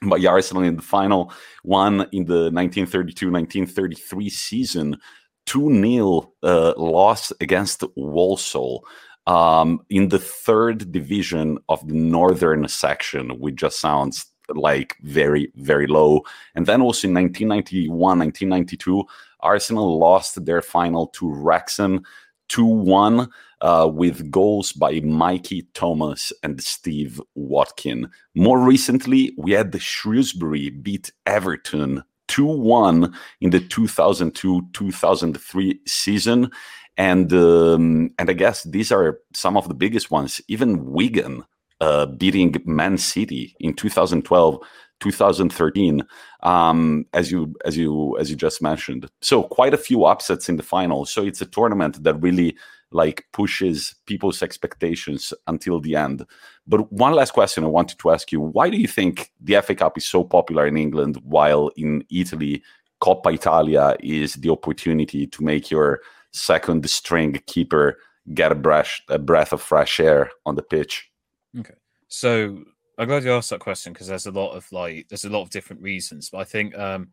by 0.03 0.25
Arsenal 0.27 0.63
in 0.63 0.77
the 0.77 0.83
final. 0.83 1.33
One 1.63 2.07
in 2.13 2.25
the 2.25 2.51
1932-1933 2.51 4.31
season, 4.31 4.99
two 5.47 5.71
0 5.71 6.33
uh, 6.43 6.75
loss 6.77 7.33
against 7.41 7.83
Walsall. 7.97 8.85
Um, 9.29 9.81
in 9.91 10.11
the 10.11 10.21
third 10.21 10.93
division 10.93 11.59
of 11.69 11.85
the 11.89 11.95
northern 11.95 12.69
section, 12.69 13.31
which 13.41 13.57
just 13.57 13.81
sounds 13.81 14.25
like 14.55 14.97
very, 15.03 15.51
very 15.57 15.89
low. 15.89 16.23
And 16.55 16.67
then 16.67 16.81
also 16.81 17.09
in 17.09 17.15
1991, 17.15 18.19
1992, 18.19 19.05
Arsenal 19.41 19.99
lost 19.99 20.45
their 20.45 20.63
final 20.63 21.09
to 21.09 21.29
Wrexham 21.29 22.05
2 22.49 22.65
1 22.65 23.29
uh, 23.61 23.91
with 23.93 24.31
goals 24.31 24.73
by 24.73 25.01
Mikey 25.01 25.67
Thomas 25.75 26.33
and 26.43 26.63
Steve 26.63 27.21
Watkin. 27.35 28.09
More 28.35 28.61
recently, 28.61 29.35
we 29.37 29.53
had 29.53 29.73
the 29.73 29.81
Shrewsbury 29.81 30.71
beat 30.71 31.13
Everton 31.27 32.05
2 32.29 32.45
1 32.45 33.15
in 33.41 33.51
the 33.51 33.61
2002 33.61 34.69
2003 34.73 35.81
season. 35.87 36.51
And 36.99 37.33
um, 37.33 38.11
and 38.19 38.31
I 38.31 38.33
guess 38.33 38.63
these 38.65 38.91
are 38.91 39.21
some 39.35 39.57
of 39.57 39.69
the 39.69 39.75
biggest 39.75 40.11
ones. 40.11 40.41
Even 40.49 40.93
Wigan 40.93 41.45
uh, 41.81 42.07
beating 42.07 42.57
Man 42.65 42.97
City 42.99 43.55
in 43.61 43.75
2012, 43.75 44.59
2013, 45.01 46.03
um, 46.43 47.05
as 47.13 47.31
you 47.31 47.55
as 47.65 47.77
you 47.77 48.17
as 48.19 48.31
you 48.31 48.37
just 48.37 48.63
mentioned. 48.63 49.09
So 49.21 49.43
quite 49.43 49.75
a 49.75 49.79
few 49.79 50.05
upsets 50.05 50.49
in 50.49 50.57
the 50.57 50.63
final. 50.63 51.05
So 51.05 51.23
it's 51.23 51.43
a 51.43 51.47
tournament 51.47 52.03
that 52.03 52.15
really 52.15 52.57
like 52.91 53.27
pushes 53.33 53.95
people's 54.07 54.43
expectations 54.43 55.33
until 55.47 55.81
the 55.81 55.97
end. 55.97 56.25
But 56.67 56.93
one 56.93 57.13
last 57.13 57.33
question 57.33 57.65
I 57.65 57.69
wanted 57.69 57.99
to 57.99 58.11
ask 58.11 58.33
you: 58.33 58.41
Why 58.41 58.71
do 58.71 58.77
you 58.77 58.89
think 58.89 59.31
the 59.41 59.61
FA 59.63 59.75
Cup 59.75 59.99
is 59.99 60.07
so 60.07 60.25
popular 60.25 60.67
in 60.67 60.77
England, 60.77 61.21
while 61.25 61.71
in 61.77 62.05
Italy, 62.11 62.63
Coppa 63.01 63.33
Italia 63.35 63.97
is 64.01 64.35
the 64.35 64.51
opportunity 64.51 65.27
to 65.27 65.45
make 65.45 65.71
your 65.71 66.01
second 66.33 66.89
string 66.89 67.41
keeper 67.47 67.99
get 68.35 68.53
a 68.53 68.57
breath 68.57 69.01
a 69.09 69.19
breath 69.19 69.53
of 69.53 69.63
fresh 69.63 70.01
air 70.01 70.31
on 70.45 70.55
the 70.55 70.63
pitch? 70.63 71.11
Okay. 71.59 71.75
So 72.09 72.65
I'm 72.99 73.09
glad 73.09 73.25
you 73.25 73.33
asked 73.33 73.51
that 73.51 73.61
question 73.61 73.93
because 73.93 74.09
there's 74.09 74.27
a 74.27 74.33
lot 74.33 74.53
of 74.53 74.71
like 74.73 75.09
there's 75.09 75.25
a 75.25 75.31
lot 75.31 75.43
of 75.43 75.51
different 75.51 75.83
reasons. 75.83 76.31
But 76.31 76.39
I 76.39 76.45
think 76.45 76.77
um 76.79 77.09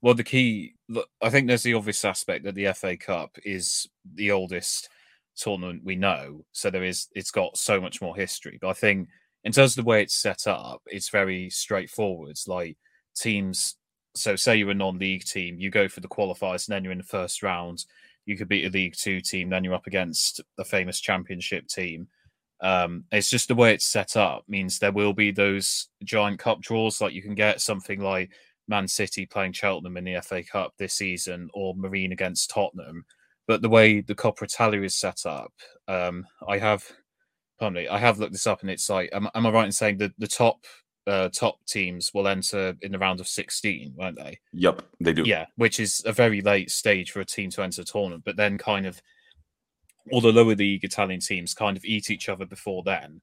well 0.00 0.14
the 0.14 0.24
key 0.24 0.74
I 1.22 1.30
think 1.30 1.46
there's 1.46 1.62
the 1.62 1.74
obvious 1.74 2.04
aspect 2.04 2.44
that 2.44 2.54
the 2.54 2.72
FA 2.74 2.96
Cup 2.96 3.38
is 3.44 3.88
the 4.14 4.30
oldest 4.30 4.88
tournament 5.36 5.82
we 5.84 5.96
know. 5.96 6.44
So 6.52 6.70
there 6.70 6.84
is 6.84 7.08
it's 7.14 7.30
got 7.30 7.56
so 7.56 7.80
much 7.80 8.00
more 8.00 8.16
history. 8.16 8.58
But 8.60 8.68
I 8.68 8.74
think 8.74 9.08
in 9.44 9.52
terms 9.52 9.72
of 9.76 9.84
the 9.84 9.88
way 9.88 10.02
it's 10.02 10.14
set 10.14 10.46
up, 10.46 10.82
it's 10.86 11.08
very 11.08 11.50
straightforward. 11.50 12.36
Like 12.46 12.76
teams 13.16 13.76
so 14.14 14.36
say 14.36 14.56
you're 14.56 14.70
a 14.70 14.74
non-league 14.74 15.24
team, 15.24 15.58
you 15.58 15.70
go 15.70 15.88
for 15.88 16.00
the 16.00 16.08
qualifiers 16.08 16.68
and 16.68 16.74
then 16.74 16.84
you're 16.84 16.92
in 16.92 16.98
the 16.98 17.04
first 17.04 17.42
round. 17.42 17.84
You 18.26 18.36
could 18.36 18.48
beat 18.48 18.66
a 18.66 18.70
League 18.70 18.94
Two 18.96 19.20
team, 19.20 19.48
then 19.48 19.64
you're 19.64 19.74
up 19.74 19.86
against 19.86 20.40
the 20.56 20.64
famous 20.64 21.00
Championship 21.00 21.66
team 21.66 22.08
um, 22.62 23.04
it's 23.10 23.28
just 23.28 23.48
the 23.48 23.56
way 23.56 23.74
it's 23.74 23.86
set 23.86 24.16
up 24.16 24.44
means 24.48 24.78
there 24.78 24.92
will 24.92 25.12
be 25.12 25.32
those 25.32 25.88
giant 26.04 26.38
cup 26.38 26.60
draws. 26.60 27.00
Like 27.00 27.12
you 27.12 27.20
can 27.20 27.34
get 27.34 27.60
something 27.60 28.00
like 28.00 28.30
Man 28.68 28.86
City 28.86 29.26
playing 29.26 29.52
Cheltenham 29.52 29.96
in 29.96 30.04
the 30.04 30.20
FA 30.22 30.44
Cup 30.44 30.74
this 30.78 30.94
season, 30.94 31.50
or 31.52 31.74
Marine 31.74 32.12
against 32.12 32.50
Tottenham. 32.50 33.04
But 33.46 33.62
the 33.62 33.68
way 33.68 34.00
the 34.00 34.14
Coppa 34.14 34.42
Italia 34.42 34.82
is 34.82 34.94
set 34.94 35.26
up, 35.26 35.52
um, 35.88 36.26
I 36.48 36.58
have, 36.58 36.84
pardon 37.58 37.82
me, 37.82 37.88
I 37.88 37.98
have 37.98 38.18
looked 38.18 38.32
this 38.32 38.46
up, 38.46 38.60
and 38.60 38.70
it's 38.70 38.88
like, 38.88 39.10
am, 39.12 39.28
am 39.34 39.46
I 39.46 39.50
right 39.50 39.66
in 39.66 39.72
saying 39.72 39.98
that 39.98 40.12
the 40.18 40.28
top 40.28 40.64
uh, 41.06 41.28
top 41.30 41.64
teams 41.66 42.12
will 42.14 42.28
enter 42.28 42.74
in 42.82 42.92
the 42.92 42.98
round 42.98 43.20
of 43.20 43.26
16, 43.26 43.94
won't 43.96 44.16
they? 44.16 44.38
Yep, 44.52 44.82
they 45.00 45.12
do. 45.12 45.24
Yeah, 45.24 45.46
which 45.56 45.80
is 45.80 46.02
a 46.06 46.12
very 46.12 46.40
late 46.40 46.70
stage 46.70 47.10
for 47.10 47.20
a 47.20 47.24
team 47.24 47.50
to 47.50 47.62
enter 47.62 47.82
a 47.82 47.84
tournament, 47.84 48.22
but 48.24 48.36
then 48.36 48.58
kind 48.58 48.86
of 48.86 49.02
all 50.10 50.20
the 50.20 50.32
lower 50.32 50.54
league 50.54 50.84
Italian 50.84 51.20
teams 51.20 51.54
kind 51.54 51.76
of 51.76 51.84
eat 51.84 52.10
each 52.10 52.28
other 52.28 52.46
before 52.46 52.82
then. 52.84 53.20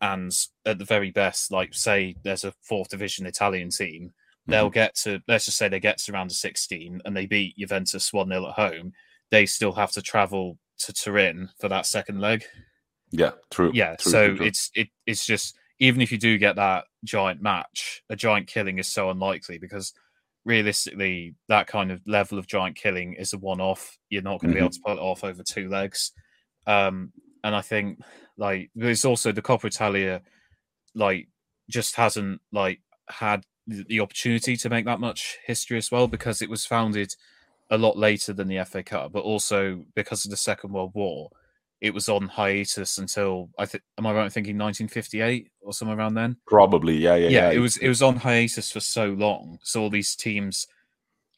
And 0.00 0.32
at 0.66 0.78
the 0.78 0.84
very 0.84 1.10
best, 1.10 1.52
like 1.52 1.74
say 1.74 2.16
there's 2.24 2.44
a 2.44 2.54
fourth 2.62 2.88
division 2.88 3.26
Italian 3.26 3.70
team, 3.70 4.08
mm-hmm. 4.08 4.52
they'll 4.52 4.70
get 4.70 4.94
to 4.96 5.20
let's 5.28 5.44
just 5.44 5.58
say 5.58 5.68
they 5.68 5.80
get 5.80 5.98
to 5.98 6.12
round 6.12 6.30
of 6.30 6.36
16 6.36 7.00
and 7.04 7.16
they 7.16 7.26
beat 7.26 7.56
Juventus 7.56 8.12
1 8.12 8.28
0 8.28 8.48
at 8.48 8.54
home. 8.54 8.92
They 9.32 9.46
still 9.46 9.72
have 9.72 9.90
to 9.92 10.02
travel 10.02 10.58
to 10.78 10.92
Turin 10.92 11.48
for 11.60 11.68
that 11.68 11.86
second 11.86 12.20
leg. 12.20 12.44
Yeah, 13.10 13.32
true. 13.50 13.72
Yeah, 13.74 13.96
true, 13.96 14.12
so 14.12 14.34
true, 14.36 14.46
it's 14.46 14.70
it 14.74 14.88
it's 15.06 15.26
just 15.26 15.56
even 15.80 16.00
if 16.00 16.12
you 16.12 16.18
do 16.18 16.38
get 16.38 16.54
that 16.56 16.84
giant 17.04 17.42
match, 17.42 18.04
a 18.08 18.14
giant 18.14 18.46
killing 18.46 18.78
is 18.78 18.86
so 18.86 19.10
unlikely 19.10 19.58
because 19.58 19.92
realistically, 20.44 21.34
that 21.48 21.66
kind 21.66 21.90
of 21.90 22.00
level 22.06 22.38
of 22.38 22.46
giant 22.46 22.76
killing 22.76 23.14
is 23.14 23.32
a 23.32 23.38
one 23.38 23.60
off. 23.60 23.98
You're 24.08 24.22
not 24.22 24.40
going 24.40 24.52
to 24.52 24.58
mm-hmm. 24.58 24.60
be 24.60 24.60
able 24.60 24.70
to 24.70 24.80
pull 24.84 24.96
it 24.96 25.00
off 25.00 25.24
over 25.24 25.42
two 25.42 25.68
legs. 25.68 26.12
Um, 26.66 27.12
and 27.44 27.54
I 27.56 27.62
think 27.62 27.98
like 28.36 28.70
there's 28.74 29.04
also 29.04 29.32
the 29.32 29.42
Coppa 29.42 29.64
Italia, 29.64 30.22
like 30.94 31.28
just 31.68 31.96
hasn't 31.96 32.40
like 32.52 32.80
had 33.08 33.44
the 33.66 34.00
opportunity 34.00 34.56
to 34.56 34.68
make 34.68 34.84
that 34.84 35.00
much 35.00 35.38
history 35.46 35.78
as 35.78 35.90
well 35.90 36.08
because 36.08 36.42
it 36.42 36.50
was 36.50 36.66
founded 36.66 37.14
a 37.72 37.78
lot 37.78 37.96
later 37.96 38.34
than 38.34 38.48
the 38.48 38.62
FA 38.66 38.82
Cup, 38.82 39.12
but 39.12 39.24
also 39.24 39.82
because 39.94 40.26
of 40.26 40.30
the 40.30 40.36
Second 40.36 40.72
World 40.72 40.92
War, 40.94 41.30
it 41.80 41.92
was 41.92 42.08
on 42.08 42.28
hiatus 42.28 42.98
until 42.98 43.48
I 43.58 43.64
think. 43.64 43.82
Am 43.98 44.06
I 44.06 44.12
right 44.12 44.24
in 44.24 44.30
thinking 44.30 44.58
1958 44.58 45.50
or 45.62 45.72
somewhere 45.72 45.98
around 45.98 46.14
then? 46.14 46.36
Probably, 46.46 46.96
yeah, 46.96 47.16
yeah, 47.16 47.28
yeah. 47.28 47.48
yeah. 47.48 47.50
It 47.50 47.58
was 47.58 47.78
it 47.78 47.88
was 47.88 48.02
on 48.02 48.16
hiatus 48.16 48.70
for 48.70 48.80
so 48.80 49.06
long, 49.06 49.58
so 49.64 49.80
all 49.80 49.90
these 49.90 50.14
teams. 50.14 50.66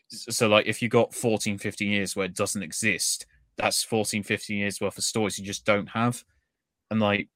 So 0.09 0.49
like, 0.49 0.67
if 0.67 0.83
you 0.83 0.89
got 0.89 1.15
14, 1.15 1.57
15 1.57 1.91
years 1.91 2.15
where 2.15 2.27
it 2.27 2.35
doesn't 2.35 2.63
exist, 2.63 3.27
that's 3.57 3.83
14, 3.85 4.23
15 4.23 4.59
years 4.59 4.81
worth 4.81 4.99
of 4.99 5.05
stories 5.05 5.39
you 5.39 5.47
just 5.47 5.65
don't 5.65 5.89
have. 5.89 6.25
And 6.91 7.01
like, 7.01 7.29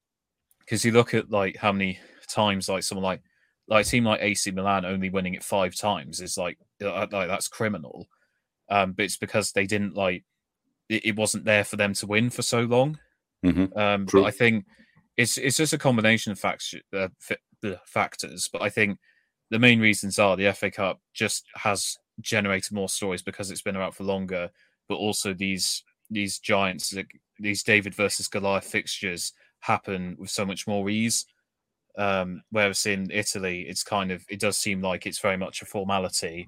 because 0.59 0.85
you 0.85 0.91
look 0.91 1.13
at 1.13 1.31
like 1.31 1.57
how 1.57 1.71
many 1.71 1.99
times 2.27 2.69
like 2.69 2.83
someone 2.83 3.03
like 3.03 3.21
like 3.67 3.85
a 3.85 3.89
team 3.89 4.03
like 4.03 4.21
AC 4.21 4.51
Milan 4.51 4.85
only 4.85 5.09
winning 5.09 5.35
it 5.35 5.43
five 5.43 5.73
times 5.75 6.21
is 6.21 6.37
like 6.37 6.57
uh, 6.83 7.07
like 7.11 7.27
that's 7.27 7.47
criminal. 7.47 8.07
Um, 8.69 8.93
but 8.93 9.05
it's 9.05 9.17
because 9.17 9.51
they 9.51 9.65
didn't 9.65 9.95
like 9.95 10.23
it, 10.89 11.05
it 11.07 11.15
wasn't 11.15 11.45
there 11.45 11.63
for 11.63 11.75
them 11.75 11.93
to 11.95 12.07
win 12.07 12.29
for 12.29 12.41
so 12.41 12.61
long. 12.61 12.99
Mm-hmm. 13.45 13.77
Um, 13.77 14.05
but 14.11 14.23
I 14.23 14.31
think 14.31 14.65
it's 15.17 15.37
it's 15.37 15.57
just 15.57 15.73
a 15.73 15.77
combination 15.77 16.31
of 16.31 16.39
facts, 16.39 16.73
uh, 16.93 17.07
the 17.61 17.79
factors. 17.85 18.49
But 18.51 18.61
I 18.61 18.69
think 18.69 18.99
the 19.49 19.59
main 19.59 19.79
reasons 19.79 20.19
are 20.19 20.35
the 20.35 20.51
FA 20.53 20.71
Cup 20.71 20.99
just 21.13 21.45
has 21.55 21.97
generated 22.21 22.73
more 22.73 22.89
stories 22.89 23.21
because 23.21 23.49
it's 23.49 23.61
been 23.61 23.77
around 23.77 23.93
for 23.93 24.03
longer, 24.03 24.49
but 24.87 24.95
also 24.95 25.33
these 25.33 25.83
these 26.09 26.39
giants, 26.39 26.95
these 27.39 27.63
David 27.63 27.95
versus 27.95 28.27
Goliath 28.27 28.65
fixtures 28.65 29.33
happen 29.61 30.15
with 30.19 30.29
so 30.29 30.45
much 30.45 30.67
more 30.67 30.89
ease. 30.89 31.25
Um, 31.97 32.43
whereas 32.51 32.85
in 32.85 33.09
Italy, 33.11 33.65
it's 33.67 33.83
kind 33.83 34.11
of 34.11 34.25
it 34.29 34.39
does 34.39 34.57
seem 34.57 34.81
like 34.81 35.05
it's 35.05 35.19
very 35.19 35.37
much 35.37 35.61
a 35.61 35.65
formality, 35.65 36.47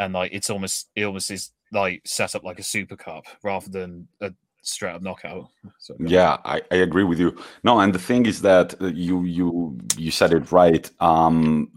and 0.00 0.14
like 0.14 0.32
it's 0.32 0.50
almost 0.50 0.88
it 0.96 1.04
almost 1.04 1.30
is 1.30 1.52
like 1.70 2.00
set 2.04 2.34
up 2.34 2.42
like 2.42 2.58
a 2.58 2.64
super 2.64 2.96
cup 2.96 3.24
rather 3.44 3.68
than 3.70 4.08
a, 4.20 4.32
straight 4.62 4.92
up 4.92 5.02
knockout. 5.02 5.48
So, 5.78 5.94
yeah, 5.98 6.38
I, 6.44 6.62
I 6.70 6.76
agree 6.76 7.04
with 7.04 7.18
you. 7.18 7.36
No, 7.64 7.80
and 7.80 7.94
the 7.94 7.98
thing 7.98 8.26
is 8.26 8.42
that 8.42 8.80
uh, 8.80 8.86
you 8.86 9.24
you 9.24 9.78
you 9.96 10.10
said 10.10 10.32
it 10.32 10.52
right. 10.52 10.90
Um, 11.00 11.70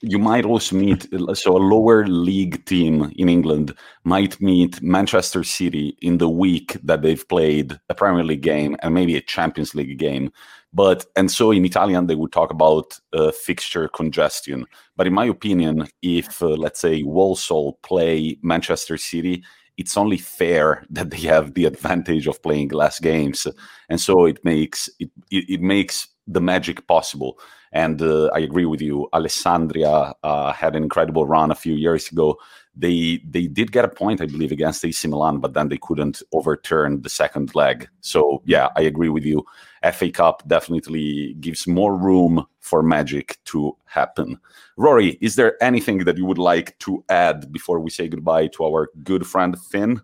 you 0.00 0.18
might 0.18 0.44
also 0.44 0.76
meet 0.76 1.08
so 1.34 1.56
a 1.56 1.58
lower 1.58 2.06
league 2.06 2.64
team 2.66 3.12
in 3.16 3.28
England 3.28 3.74
might 4.04 4.40
meet 4.40 4.80
Manchester 4.82 5.44
City 5.44 5.96
in 6.00 6.18
the 6.18 6.28
week 6.28 6.76
that 6.82 7.02
they've 7.02 7.28
played 7.28 7.78
a 7.88 7.94
Premier 7.94 8.24
League 8.24 8.42
game 8.42 8.76
and 8.82 8.94
maybe 8.94 9.16
a 9.16 9.20
Champions 9.22 9.74
League 9.74 9.98
game. 9.98 10.30
But 10.72 11.06
and 11.16 11.30
so 11.30 11.52
in 11.52 11.64
Italian 11.64 12.06
they 12.06 12.16
would 12.16 12.32
talk 12.32 12.50
about 12.50 12.98
uh, 13.12 13.32
fixture 13.32 13.88
congestion. 13.88 14.66
But 14.96 15.06
in 15.06 15.14
my 15.14 15.26
opinion, 15.26 15.88
if 16.02 16.42
uh, 16.42 16.48
let's 16.48 16.80
say 16.80 17.02
Walsall 17.02 17.78
play 17.82 18.38
Manchester 18.42 18.98
City, 18.98 19.42
it's 19.76 19.96
only 19.96 20.18
fair 20.18 20.84
that 20.90 21.10
they 21.10 21.20
have 21.22 21.54
the 21.54 21.64
advantage 21.66 22.26
of 22.26 22.42
playing 22.42 22.68
less 22.68 23.00
games, 23.00 23.46
and 23.88 24.00
so 24.00 24.26
it 24.26 24.44
makes 24.44 24.88
it 24.98 25.10
it, 25.30 25.44
it 25.48 25.60
makes 25.60 26.08
the 26.26 26.40
magic 26.40 26.86
possible. 26.86 27.38
And 27.72 28.00
uh, 28.00 28.30
I 28.34 28.38
agree 28.38 28.64
with 28.64 28.80
you. 28.80 29.08
Alessandria 29.12 30.14
uh, 30.22 30.52
had 30.52 30.74
an 30.76 30.82
incredible 30.82 31.26
run 31.26 31.50
a 31.50 31.54
few 31.54 31.74
years 31.74 32.10
ago. 32.10 32.38
They 32.74 33.20
they 33.28 33.46
did 33.46 33.72
get 33.72 33.84
a 33.84 33.88
point, 33.88 34.20
I 34.20 34.26
believe, 34.26 34.52
against 34.52 34.84
AC 34.84 35.06
Milan, 35.08 35.40
but 35.40 35.54
then 35.54 35.68
they 35.68 35.78
couldn't 35.78 36.22
overturn 36.32 37.02
the 37.02 37.08
second 37.08 37.54
leg. 37.54 37.88
So 38.00 38.42
yeah, 38.46 38.68
I 38.76 38.82
agree 38.82 39.08
with 39.08 39.24
you. 39.24 39.44
FA 39.92 40.10
Cup 40.10 40.42
definitely 40.46 41.34
gives 41.40 41.66
more 41.66 41.96
room 41.96 42.46
for 42.60 42.82
magic 42.82 43.38
to 43.46 43.76
happen. 43.84 44.38
Rory, 44.76 45.18
is 45.20 45.36
there 45.36 45.62
anything 45.62 45.98
that 45.98 46.16
you 46.16 46.24
would 46.24 46.38
like 46.38 46.78
to 46.80 47.04
add 47.08 47.52
before 47.52 47.80
we 47.80 47.90
say 47.90 48.08
goodbye 48.08 48.48
to 48.48 48.64
our 48.64 48.88
good 49.02 49.26
friend 49.26 49.56
Finn? 49.70 50.00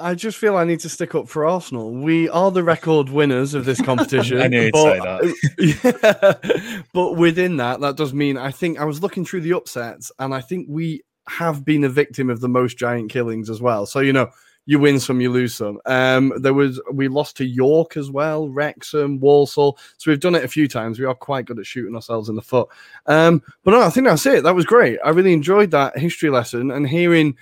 I 0.00 0.14
just 0.14 0.38
feel 0.38 0.56
I 0.56 0.64
need 0.64 0.80
to 0.80 0.88
stick 0.88 1.14
up 1.14 1.28
for 1.28 1.44
Arsenal. 1.44 1.92
We 1.92 2.28
are 2.30 2.50
the 2.50 2.62
record 2.62 3.10
winners 3.10 3.52
of 3.52 3.66
this 3.66 3.82
competition. 3.82 4.40
I 4.42 4.48
knew 4.48 4.70
but, 4.72 4.82
say 4.82 4.98
that. 4.98 6.40
Yeah, 6.72 6.82
but 6.94 7.16
within 7.16 7.58
that, 7.58 7.80
that 7.80 7.96
does 7.96 8.14
mean 8.14 8.38
I 8.38 8.50
think 8.50 8.78
I 8.78 8.84
was 8.84 9.02
looking 9.02 9.24
through 9.24 9.42
the 9.42 9.52
upsets, 9.52 10.10
and 10.18 10.34
I 10.34 10.40
think 10.40 10.66
we 10.70 11.02
have 11.28 11.64
been 11.64 11.84
a 11.84 11.88
victim 11.88 12.30
of 12.30 12.40
the 12.40 12.48
most 12.48 12.78
giant 12.78 13.10
killings 13.10 13.50
as 13.50 13.60
well. 13.60 13.84
So 13.84 14.00
you 14.00 14.12
know, 14.12 14.30
you 14.70 14.78
win 14.78 15.00
some, 15.00 15.20
you 15.20 15.32
lose 15.32 15.52
some. 15.52 15.80
Um, 15.84 16.32
there 16.36 16.54
was 16.54 16.80
we 16.92 17.08
lost 17.08 17.36
to 17.38 17.44
York 17.44 17.96
as 17.96 18.08
well, 18.08 18.48
Wrexham, 18.48 19.18
Walsall. 19.18 19.76
So 19.96 20.12
we've 20.12 20.20
done 20.20 20.36
it 20.36 20.44
a 20.44 20.48
few 20.48 20.68
times. 20.68 21.00
We 21.00 21.06
are 21.06 21.14
quite 21.14 21.46
good 21.46 21.58
at 21.58 21.66
shooting 21.66 21.96
ourselves 21.96 22.28
in 22.28 22.36
the 22.36 22.40
foot. 22.40 22.68
Um, 23.06 23.42
but 23.64 23.72
no, 23.72 23.80
I 23.80 23.90
think 23.90 24.06
that's 24.06 24.26
it. 24.26 24.44
That 24.44 24.54
was 24.54 24.64
great. 24.64 25.00
I 25.04 25.10
really 25.10 25.32
enjoyed 25.32 25.72
that 25.72 25.98
history 25.98 26.30
lesson 26.30 26.70
and 26.70 26.88
hearing 26.88 27.36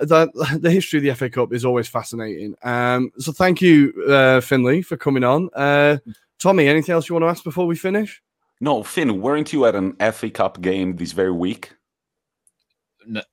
that 0.00 0.28
the 0.60 0.70
history 0.70 0.98
of 0.98 1.02
the 1.04 1.14
FA 1.14 1.30
Cup 1.30 1.54
is 1.54 1.64
always 1.64 1.88
fascinating. 1.88 2.54
Um, 2.62 3.10
so 3.16 3.32
thank 3.32 3.62
you, 3.62 3.94
uh, 4.06 4.42
Finlay, 4.42 4.82
for 4.82 4.98
coming 4.98 5.24
on. 5.24 5.48
Uh, 5.54 5.96
Tommy, 6.38 6.68
anything 6.68 6.92
else 6.92 7.08
you 7.08 7.14
want 7.14 7.22
to 7.22 7.28
ask 7.28 7.42
before 7.42 7.66
we 7.66 7.74
finish? 7.74 8.22
No, 8.60 8.82
Finn, 8.82 9.22
weren't 9.22 9.54
you 9.54 9.64
at 9.64 9.74
an 9.74 9.96
FA 10.12 10.28
Cup 10.28 10.60
game 10.60 10.96
this 10.96 11.12
very 11.12 11.32
week? 11.32 11.72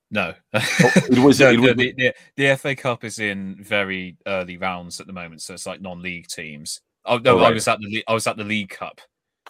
No. 0.09 0.33
Oh, 0.53 0.59
it 0.95 1.19
was, 1.19 1.39
no, 1.41 1.51
it 1.51 1.59
was... 1.59 1.75
The, 1.75 1.93
the, 1.93 2.13
the, 2.35 2.55
FA 2.55 2.75
Cup 2.75 3.03
is 3.03 3.19
in 3.19 3.57
very 3.61 4.17
early 4.25 4.57
rounds 4.57 4.99
at 5.01 5.07
the 5.07 5.13
moment, 5.13 5.41
so 5.41 5.53
it's 5.53 5.65
like 5.65 5.81
non-league 5.81 6.27
teams. 6.27 6.81
Oh 7.05 7.17
no, 7.17 7.37
oh, 7.37 7.41
right. 7.41 7.51
I 7.51 7.53
was 7.53 7.67
at 7.67 7.79
the 7.79 8.03
I 8.07 8.13
was 8.13 8.27
at 8.27 8.35
the 8.35 8.43
League 8.43 8.69
Cup. 8.69 8.99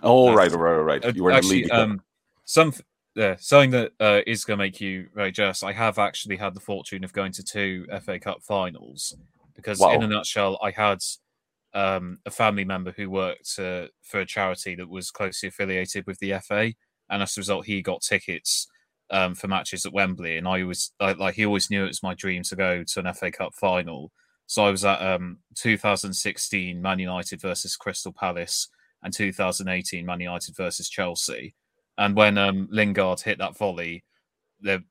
Oh 0.04 0.34
right, 0.34 0.52
right, 0.52 0.72
right, 0.72 1.02
right. 1.04 1.16
You 1.16 1.24
were 1.24 1.32
actually, 1.32 1.64
in 1.64 1.68
the 1.70 1.74
League 1.74 1.82
um, 1.82 2.02
some 2.46 2.74
yeah, 3.16 3.36
something 3.40 3.72
that 3.72 3.92
uh, 4.00 4.22
is 4.28 4.46
going 4.46 4.60
to 4.60 4.64
make 4.64 4.80
you 4.80 5.08
very 5.16 5.32
jealous. 5.32 5.64
I 5.64 5.74
have 5.74 5.98
actually 5.98 6.38
had 6.38 6.54
the 6.54 6.60
fortune 6.60 7.04
of 7.04 7.14
going 7.14 7.32
to 7.34 7.44
two 7.44 7.88
FA 8.04 8.20
Cup 8.20 8.44
finals 8.44 9.16
because, 9.56 9.80
wow. 9.80 9.92
in 9.94 10.04
a 10.04 10.08
nutshell, 10.08 10.60
I 10.62 10.70
had 10.70 11.00
um, 11.74 12.20
a 12.28 12.32
family 12.32 12.64
member 12.64 12.94
who 12.96 13.10
worked 13.10 13.58
uh, 13.58 13.88
for 14.04 14.20
a 14.20 14.26
charity 14.26 14.76
that 14.76 14.88
was 14.88 15.10
closely 15.10 15.50
affiliated 15.50 16.06
with 16.06 16.20
the 16.20 16.40
FA, 16.44 16.74
and 17.10 17.24
as 17.24 17.36
a 17.36 17.42
result, 17.42 17.66
he 17.66 17.82
got 17.82 18.02
tickets 18.02 18.68
um, 19.10 19.36
for 19.36 19.48
matches 19.48 19.86
at 19.86 19.94
Wembley. 19.94 20.38
And 20.38 20.48
I 20.48 20.64
was 20.64 20.92
like, 21.00 21.36
he 21.36 21.46
always 21.46 21.70
knew 21.70 21.84
it 21.84 21.90
was 21.90 22.04
my 22.04 22.14
dream 22.14 22.44
to 22.44 22.56
go 22.56 22.84
to 22.84 23.00
an 23.00 23.14
FA 23.14 23.32
Cup 23.32 23.54
final. 23.54 24.12
So 24.48 24.66
I 24.66 24.72
was 24.72 24.86
at 24.86 25.02
um, 25.02 25.40
2016 25.56 26.82
Man 26.82 27.00
United 27.00 27.42
versus 27.42 27.76
Crystal 27.76 28.14
Palace 28.14 28.70
and 29.04 29.14
2018 29.14 30.06
Man 30.06 30.20
United 30.20 30.56
versus 30.56 30.90
Chelsea 30.90 31.54
and 31.98 32.16
when 32.16 32.38
um, 32.38 32.68
Lingard 32.72 33.22
hit 33.22 33.40
that 33.40 33.58
volley, 33.58 34.04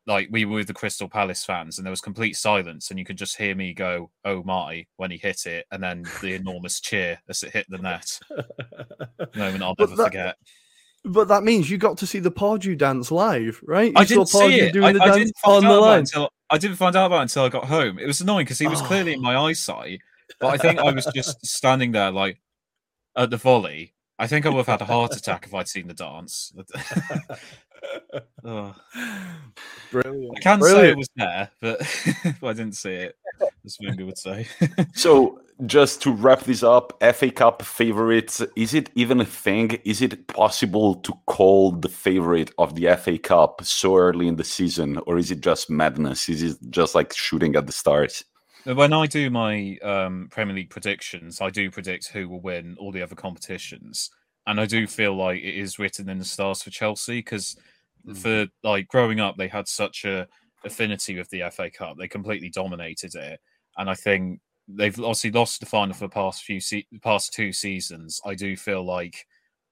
like 0.07 0.29
we 0.31 0.45
were 0.45 0.57
with 0.57 0.67
the 0.67 0.75
Crystal 0.75 1.09
Palace 1.09 1.45
fans, 1.45 1.79
and 1.79 1.87
there 1.87 1.91
was 1.91 2.01
complete 2.01 2.37
silence, 2.37 2.91
and 2.91 2.99
you 2.99 3.05
could 3.05 3.19
just 3.19 3.37
hear 3.37 3.55
me 3.55 3.75
go, 3.75 4.11
"Oh 4.25 4.43
my!" 4.43 4.87
when 4.97 5.11
he 5.11 5.17
hit 5.17 5.47
it, 5.47 5.67
and 5.71 5.83
then 5.83 6.05
the 6.21 6.35
enormous 6.35 6.81
cheer 6.81 7.19
as 7.29 7.43
it 7.43 7.53
hit 7.53 7.67
the 7.69 7.79
net. 7.79 8.19
Moment 9.37 9.63
I'll 9.63 9.75
never 9.79 9.97
that, 9.97 10.05
forget. 10.05 10.37
But 11.07 11.29
that 11.29 11.45
means 11.45 11.71
you 11.71 11.79
got 11.79 11.99
to 11.99 12.07
see 12.07 12.19
the 12.19 12.33
Pardew 12.33 12.77
dance 12.77 13.13
live, 13.13 13.61
right? 13.65 13.93
You 13.93 13.95
I 13.97 14.05
didn't 14.05 14.27
see 14.27 14.61
it. 14.61 14.73
doing 14.73 14.85
I, 14.85 14.93
the 14.93 15.03
I 15.03 15.19
dance 15.19 15.33
on 15.45 15.63
the 15.63 15.71
line. 15.71 16.01
Until, 16.01 16.31
I 16.51 16.59
didn't 16.59 16.77
find 16.77 16.97
out 16.97 17.07
about 17.07 17.19
it 17.19 17.23
until 17.23 17.45
I 17.45 17.49
got 17.49 17.67
home. 17.67 17.99
It 17.99 18.07
was 18.07 18.21
annoying 18.21 18.45
because 18.45 18.59
he 18.59 18.67
was 18.67 18.83
oh. 18.83 18.85
clearly 18.85 19.13
in 19.13 19.23
my 19.23 19.37
eyesight, 19.37 20.01
but 20.41 20.49
I 20.49 20.57
think 20.57 20.81
I 20.81 20.91
was 20.91 21.09
just 21.15 21.47
standing 21.47 21.93
there 21.93 22.11
like 22.11 22.41
at 23.17 23.31
the 23.31 23.37
volley, 23.37 23.95
I 24.19 24.27
think 24.27 24.47
I 24.47 24.51
would 24.51 24.59
have 24.59 24.67
had 24.67 24.83
a 24.83 24.85
heart 24.85 25.17
attack 25.17 25.47
if 25.47 25.55
I'd 25.55 25.69
seen 25.69 25.89
the 25.89 25.95
dance. 25.95 26.53
oh. 28.45 28.75
Brilliant. 29.91 30.37
I 30.37 30.41
can 30.41 30.59
Brilliant. 30.59 30.85
say 30.85 30.91
it 30.91 30.97
was 30.97 31.09
there, 31.17 31.51
but 31.61 31.81
I 32.49 32.53
didn't 32.53 32.77
see 32.77 32.93
it, 32.93 33.17
as 33.65 33.79
Wenger 33.81 34.07
would 34.07 34.19
say. 34.19 34.47
so, 34.95 35.41
just 35.65 36.03
to 36.03 36.13
wrap 36.13 36.41
this 36.41 36.63
up, 36.63 37.03
FA 37.15 37.31
Cup 37.31 37.63
favorites, 37.63 38.43
is 38.57 38.75
it 38.75 38.91
even 38.95 39.21
a 39.21 39.25
thing? 39.25 39.79
Is 39.85 40.03
it 40.03 40.27
possible 40.27 40.97
to 40.97 41.15
call 41.25 41.73
the 41.73 41.89
favorite 41.89 42.51
of 42.59 42.75
the 42.75 42.95
FA 42.97 43.17
Cup 43.17 43.65
so 43.65 43.97
early 43.97 44.29
in 44.29 44.37
the 44.37 44.45
season, 44.45 44.99
or 45.07 45.17
is 45.17 45.31
it 45.31 45.41
just 45.41 45.71
madness? 45.71 46.29
Is 46.29 46.43
it 46.43 46.59
just 46.69 46.95
like 46.95 47.15
shooting 47.15 47.57
at 47.57 47.67
the 47.67 47.73
stars? 47.73 48.25
When 48.65 48.93
I 48.93 49.07
do 49.07 49.31
my 49.31 49.79
um, 49.83 50.29
Premier 50.31 50.55
League 50.55 50.71
predictions, 50.71 51.41
I 51.41 51.51
do 51.51 51.71
predict 51.71 52.09
who 52.09 52.29
will 52.29 52.41
win 52.41 52.77
all 52.79 52.93
the 52.93 53.03
other 53.03 53.15
competitions, 53.15 54.11
and 54.47 54.61
I 54.61 54.67
do 54.67 54.87
feel 54.87 55.15
like 55.15 55.39
it 55.39 55.55
is 55.55 55.79
written 55.79 56.09
in 56.11 56.19
the 56.19 56.25
stars 56.25 56.63
for 56.63 56.71
Chelsea 56.71 57.19
because 57.19 57.57
mm. 58.07 58.17
for 58.17 58.47
like 58.63 58.89
growing 58.89 59.21
up, 59.21 59.37
they 59.37 59.49
had 59.49 59.69
such 59.69 60.05
a 60.05 60.27
affinity 60.65 61.17
with 61.17 61.31
the 61.31 61.45
FA 61.51 61.71
Cup. 61.71 61.97
They 61.97 62.09
completely 62.09 62.51
dominated 62.51 63.15
it, 63.15 63.41
and 63.79 63.89
I 63.89 63.95
think 63.95 64.41
they've 64.69 64.99
obviously 64.99 65.31
lost 65.31 65.61
the 65.61 65.67
final 65.67 65.95
for 65.95 66.05
the 66.05 66.09
past 66.09 66.45
few 66.45 66.61
se- 66.61 66.87
past 67.03 67.33
two 67.33 67.53
seasons. 67.53 68.21
I 68.25 68.35
do 68.35 68.57
feel 68.57 68.85
like 68.85 69.27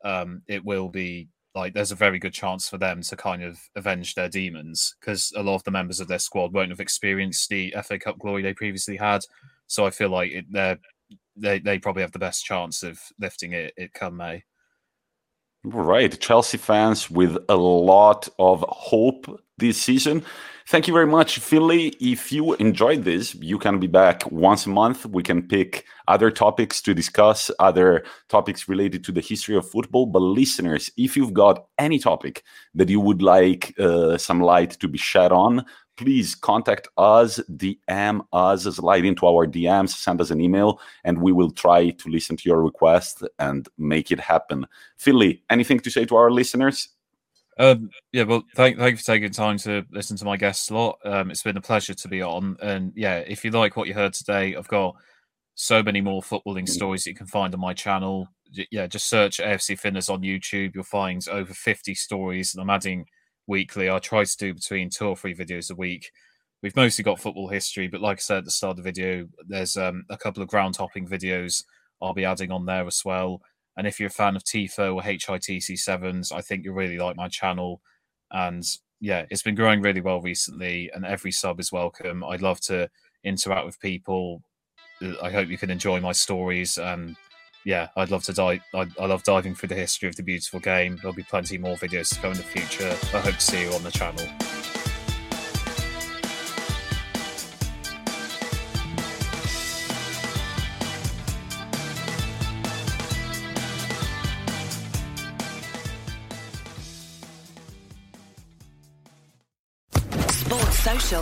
um, 0.05 0.43
it 0.49 0.65
will 0.65 0.89
be 0.89 1.29
like 1.55 1.73
there's 1.73 1.93
a 1.93 1.97
very 1.97 2.19
good 2.19 2.33
chance 2.33 2.69
for 2.69 2.79
them 2.79 3.01
to 3.03 3.17
kind 3.17 3.43
of 3.43 3.59
avenge 3.77 4.15
their 4.15 4.29
demons 4.29 4.97
because 5.01 5.33
a 5.37 5.43
lot 5.43 5.57
of 5.57 5.65
the 5.65 5.71
members 5.71 6.01
of 6.01 6.09
their 6.09 6.19
squad 6.19 6.53
won't 6.53 6.71
have 6.71 6.81
experienced 6.81 7.49
the 7.49 7.75
FA 7.85 7.99
Cup 7.99 8.19
glory 8.19 8.43
they 8.43 8.55
previously 8.55 8.97
had. 8.97 9.23
So 9.67 9.87
I 9.87 9.91
feel 9.91 10.11
like 10.11 10.33
it, 10.33 10.47
they 10.53 10.77
they 11.37 11.59
they 11.59 11.79
probably 11.79 12.03
have 12.03 12.13
the 12.13 12.19
best 12.19 12.45
chance 12.45 12.83
of 12.83 13.01
lifting 13.19 13.53
it, 13.53 13.73
it 13.77 13.95
come 13.95 14.17
May. 14.17 14.45
Right, 15.67 16.19
Chelsea 16.21 16.59
fans 16.59 17.11
with 17.11 17.39
a 17.49 17.57
lot 17.57 18.29
of 18.39 18.65
hope 18.69 19.41
this 19.59 19.81
season. 19.81 20.25
Thank 20.67 20.89
you 20.89 20.95
very 20.95 21.07
much, 21.07 21.41
Finlay. 21.41 21.89
If 22.01 22.33
you 22.33 22.55
enjoyed 22.55 23.05
this, 23.05 23.35
you 23.35 23.59
can 23.59 23.79
be 23.79 23.87
back 23.87 24.25
once 24.33 24.65
a 24.65 24.71
month. 24.71 25.05
We 25.05 25.23
can 25.23 25.47
pick 25.47 25.85
other 26.09 26.31
topics 26.31 26.81
to 26.83 26.95
discuss, 26.95 27.51
other 27.59 28.03
topics 28.31 28.67
related 28.67 29.05
to 29.05 29.13
the 29.13 29.21
history 29.21 29.57
of 29.57 29.69
football. 29.69 30.07
But 30.07 30.21
listeners, 30.21 30.91
if 30.97 31.19
you've 31.19 31.35
got 31.35 31.67
any 31.79 31.99
topic 31.99 32.45
that 32.75 32.89
you 32.89 32.99
would 32.99 33.21
like 33.21 33.79
uh, 33.79 34.17
some 34.17 34.41
light 34.41 34.71
to 34.81 34.89
be 34.89 34.97
shed 34.97 35.33
on, 35.33 35.67
please 35.99 36.35
contact 36.35 36.89
us, 36.97 37.39
DM 37.51 38.25
us, 38.33 38.65
slide 38.65 39.05
into 39.05 39.27
our 39.27 39.47
DMs, 39.47 39.91
send 39.91 40.19
us 40.21 40.31
an 40.31 40.41
email, 40.41 40.81
and 41.05 41.21
we 41.21 41.31
will 41.31 41.51
try 41.51 41.91
to 41.91 42.09
listen 42.09 42.39
to 42.39 42.49
your 42.49 42.63
request 42.63 43.23
and 43.39 43.69
make 43.77 44.11
it 44.11 44.19
happen. 44.19 44.67
Finlay, 44.97 45.43
anything 45.51 45.79
to 45.81 45.91
say 45.91 46.07
to 46.07 46.17
our 46.17 46.31
listeners? 46.31 46.89
Um, 47.59 47.91
yeah, 48.13 48.25
well, 48.25 48.43
thank 48.57 48.79
thank 48.79 48.93
you 48.93 48.97
for 48.97 49.05
taking 49.05 49.31
time 49.31 49.59
to 49.59 49.85
listen 49.93 50.17
to 50.17 50.25
my 50.25 50.37
guest 50.37 50.67
slot. 50.67 50.99
Um, 51.05 51.31
it's 51.31 51.43
been 51.43 51.57
a 51.57 51.61
pleasure 51.61 51.95
to 51.95 52.09
be 52.09 52.21
on, 52.21 52.57
and 52.61 52.93
yeah, 52.97 53.19
if 53.19 53.45
you 53.45 53.51
like 53.51 53.77
what 53.77 53.87
you 53.87 53.95
heard 53.95 54.13
today, 54.13 54.57
I've 54.57 54.69
got 54.69 54.97
so 55.55 55.83
many 55.83 56.01
more 56.01 56.23
footballing 56.23 56.69
stories 56.69 57.05
that 57.05 57.11
you 57.11 57.17
can 57.17 57.29
find 57.29 57.55
on 57.55 57.61
my 57.61 57.73
channel. 57.75 58.29
Yeah, 58.73 58.87
just 58.89 59.09
search 59.09 59.39
AFC 59.39 59.79
Finners 59.79 60.09
on 60.09 60.23
YouTube. 60.23 60.75
You'll 60.75 60.85
find 60.85 61.25
over 61.31 61.55
fifty 61.55 61.95
stories, 61.95 62.55
and 62.55 62.63
I'm 62.63 62.71
adding 62.71 63.07
weekly. 63.47 63.89
I 63.89 63.99
try 64.01 64.25
to 64.25 64.37
do 64.37 64.55
between 64.55 64.91
two 64.91 65.07
or 65.07 65.17
three 65.17 65.35
videos 65.35 65.71
a 65.71 65.77
week. 65.77 66.11
We've 66.63 66.77
mostly 66.77 67.05
got 67.05 67.21
football 67.21 67.49
history, 67.49 67.89
but 67.89 68.01
like 68.01 68.19
I 68.19 68.21
said 68.21 68.39
at 68.39 68.45
the 68.47 68.51
start 68.51 68.73
of 68.73 68.77
the 68.79 68.83
video, 68.91 69.29
there's 69.47 69.77
um, 69.77 70.05
a 70.11 70.17
couple 70.17 70.43
of 70.43 70.49
ground 70.49 70.77
hopping 70.77 71.07
videos 71.07 71.63
I'll 72.03 72.15
be 72.15 72.25
adding 72.25 72.51
on 72.51 72.67
there 72.67 72.87
as 72.87 73.03
well. 73.05 73.43
And 73.77 73.87
if 73.87 73.99
you're 73.99 74.09
a 74.09 74.11
fan 74.11 74.37
of 74.37 74.45
TIFO 74.45 74.95
or 74.95 75.03
HITC 75.03 75.79
sevens, 75.79 76.33
I 76.33 76.41
think 76.41 76.65
you'll 76.65 76.75
really 76.75 76.99
like 76.99 77.17
my 77.17 77.29
channel. 77.29 77.81
And 78.31 78.65
yeah, 79.01 79.27
it's 79.31 79.43
been 79.43 79.55
growing 79.55 79.83
really 79.83 80.01
well 80.01 80.21
recently, 80.21 80.91
and 80.95 81.05
every 81.05 81.33
sub 81.33 81.61
is 81.61 81.73
welcome. 81.73 82.25
I'd 82.25 82.43
love 82.43 82.61
to 82.63 82.89
interact 83.25 83.67
with 83.67 83.81
people. 83.81 84.43
I 85.23 85.31
hope 85.31 85.49
you 85.49 85.59
can 85.59 85.71
enjoy 85.71 86.01
my 86.01 86.13
stories. 86.13 86.79
And 86.79 87.17
yeah, 87.65 87.89
I'd 87.97 88.11
love 88.11 88.25
to 88.25 88.33
dive. 88.33 88.61
I, 88.75 88.87
I 88.99 89.07
love 89.07 89.23
diving 89.25 89.55
through 89.55 89.71
the 89.71 89.75
history 89.75 90.09
of 90.09 90.17
the 90.17 90.23
beautiful 90.23 90.61
game. 90.61 90.97
There'll 90.97 91.15
be 91.15 91.23
plenty 91.23 91.59
more 91.59 91.77
videos 91.77 92.15
to 92.15 92.21
come 92.21 92.33
in 92.33 92.39
the 92.39 92.45
future. 92.45 92.97
I 93.15 93.21
hope 93.21 93.35
to 93.35 93.41
see 93.41 93.63
you 93.63 93.73
on 93.73 93.83
the 93.83 93.91
channel. 93.91 94.25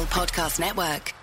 Podcast 0.00 0.58
Network. 0.58 1.21